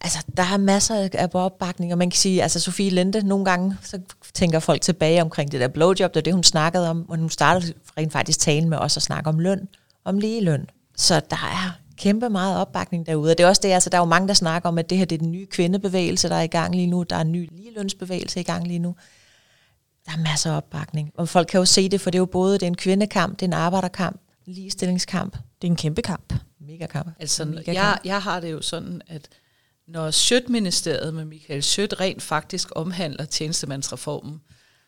Altså, 0.00 0.18
der 0.36 0.42
er 0.42 0.56
masser 0.56 1.08
af 1.12 1.28
opbakning, 1.34 1.92
og 1.92 1.98
man 1.98 2.10
kan 2.10 2.18
sige, 2.18 2.42
altså 2.42 2.60
Sofie 2.60 2.90
Linde, 2.90 3.26
nogle 3.26 3.44
gange, 3.44 3.76
så 3.82 4.00
tænker 4.34 4.58
folk 4.60 4.80
tilbage 4.80 5.22
omkring 5.22 5.52
det 5.52 5.60
der 5.60 5.68
blowjob, 5.68 6.14
det 6.14 6.20
er 6.20 6.24
det, 6.24 6.34
hun 6.34 6.42
snakkede 6.42 6.90
om, 6.90 7.10
og 7.10 7.18
hun 7.18 7.30
startede 7.30 7.74
rent 7.98 8.12
faktisk 8.12 8.38
talen 8.38 8.68
med 8.68 8.78
os 8.78 8.96
at 8.96 9.02
snakke 9.02 9.30
om 9.30 9.38
løn, 9.38 9.68
om 10.04 10.18
lige 10.18 10.44
løn. 10.44 10.66
Så 10.96 11.20
der 11.30 11.36
er 11.36 11.78
kæmpe 11.96 12.28
meget 12.28 12.56
opbakning 12.56 13.06
derude, 13.06 13.30
og 13.30 13.38
det 13.38 13.44
er 13.44 13.48
også 13.48 13.62
det, 13.62 13.68
altså 13.68 13.90
der 13.90 13.96
er 13.96 14.02
jo 14.02 14.04
mange, 14.04 14.28
der 14.28 14.34
snakker 14.34 14.68
om, 14.68 14.78
at 14.78 14.90
det 14.90 14.98
her 14.98 15.04
det 15.04 15.16
er 15.16 15.20
den 15.20 15.32
nye 15.32 15.46
kvindebevægelse, 15.46 16.28
der 16.28 16.34
er 16.34 16.42
i 16.42 16.46
gang 16.46 16.74
lige 16.74 16.86
nu, 16.86 17.02
der 17.02 17.16
er 17.16 17.20
en 17.20 17.32
ny 17.32 17.48
ligelønsbevægelse 17.52 18.40
i 18.40 18.42
gang 18.42 18.66
lige 18.66 18.78
nu 18.78 18.94
der 20.08 20.14
er 20.14 20.22
masser 20.22 20.52
af 20.52 20.56
opbakning. 20.56 21.12
Og 21.14 21.28
folk 21.28 21.48
kan 21.48 21.58
jo 21.58 21.64
se 21.64 21.88
det, 21.88 22.00
for 22.00 22.10
det 22.10 22.18
er 22.18 22.20
jo 22.20 22.26
både 22.26 22.54
det 22.54 22.62
er 22.62 22.66
en 22.66 22.76
kvindekamp, 22.76 23.40
det 23.40 23.42
er 23.42 23.48
en 23.48 23.52
arbejderkamp, 23.52 24.20
en 24.46 24.52
ligestillingskamp. 24.52 25.32
Det 25.32 25.68
er 25.68 25.70
en 25.70 25.76
kæmpe 25.76 26.02
kamp. 26.02 26.34
Mega 26.60 26.86
kamp. 26.86 27.08
Altså, 27.18 27.44
Mega 27.44 27.62
jeg, 27.66 27.74
kamp. 27.74 28.00
jeg 28.04 28.22
har 28.22 28.40
det 28.40 28.52
jo 28.52 28.62
sådan, 28.62 29.02
at 29.06 29.28
når 29.88 30.10
Sjøtministeriet 30.10 31.14
med 31.14 31.24
Michael 31.24 31.62
Sjøt 31.62 32.00
rent 32.00 32.22
faktisk 32.22 32.68
omhandler 32.76 33.24
tjenestemandsreformen, 33.24 34.40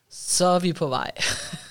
så 0.09 0.45
er 0.45 0.59
vi 0.59 0.73
på 0.73 0.87
vej. 0.87 1.11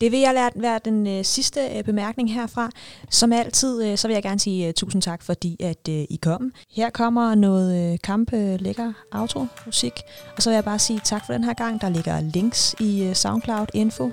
Det 0.00 0.12
vil 0.12 0.20
jeg 0.20 0.34
lade 0.34 0.50
være 0.54 0.80
den 0.84 1.06
øh, 1.06 1.24
sidste 1.24 1.60
øh, 1.76 1.84
bemærkning 1.84 2.34
herfra. 2.34 2.70
Som 3.10 3.32
altid, 3.32 3.84
øh, 3.84 3.98
så 3.98 4.08
vil 4.08 4.14
jeg 4.14 4.22
gerne 4.22 4.40
sige 4.40 4.68
øh, 4.68 4.74
tusind 4.74 5.02
tak, 5.02 5.22
fordi 5.22 5.56
at 5.60 5.88
øh, 5.88 5.94
I 5.94 6.18
kom. 6.22 6.52
Her 6.76 6.90
kommer 6.90 7.34
noget 7.34 7.92
øh, 7.92 7.98
kampe 8.04 8.56
lækker 8.56 8.92
outro-musik, 9.12 9.92
og 10.36 10.42
så 10.42 10.50
vil 10.50 10.54
jeg 10.54 10.64
bare 10.64 10.78
sige 10.78 11.00
tak 11.04 11.26
for 11.26 11.32
den 11.32 11.44
her 11.44 11.54
gang. 11.54 11.80
Der 11.80 11.88
ligger 11.88 12.20
links 12.20 12.74
i 12.80 13.04
øh, 13.04 13.14
SoundCloud-info. 13.14 14.10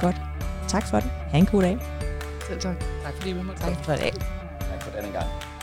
Godt. 0.00 0.16
Tak 0.68 0.86
for 0.90 1.00
det. 1.00 1.10
Ha' 1.10 1.38
en 1.38 1.46
god 1.46 1.62
dag. 1.62 1.78
Selv 2.48 2.60
tak. 2.60 2.84
Tak 3.04 3.14
fordi 3.14 3.32
vi 3.32 3.42
måtte 3.42 3.62
Tak 3.62 3.84
for 3.84 3.92
i 3.92 3.96
dag. 3.96 4.12
Tak 4.70 4.82
for 4.82 5.00
denne 5.00 5.12
gang. 5.12 5.53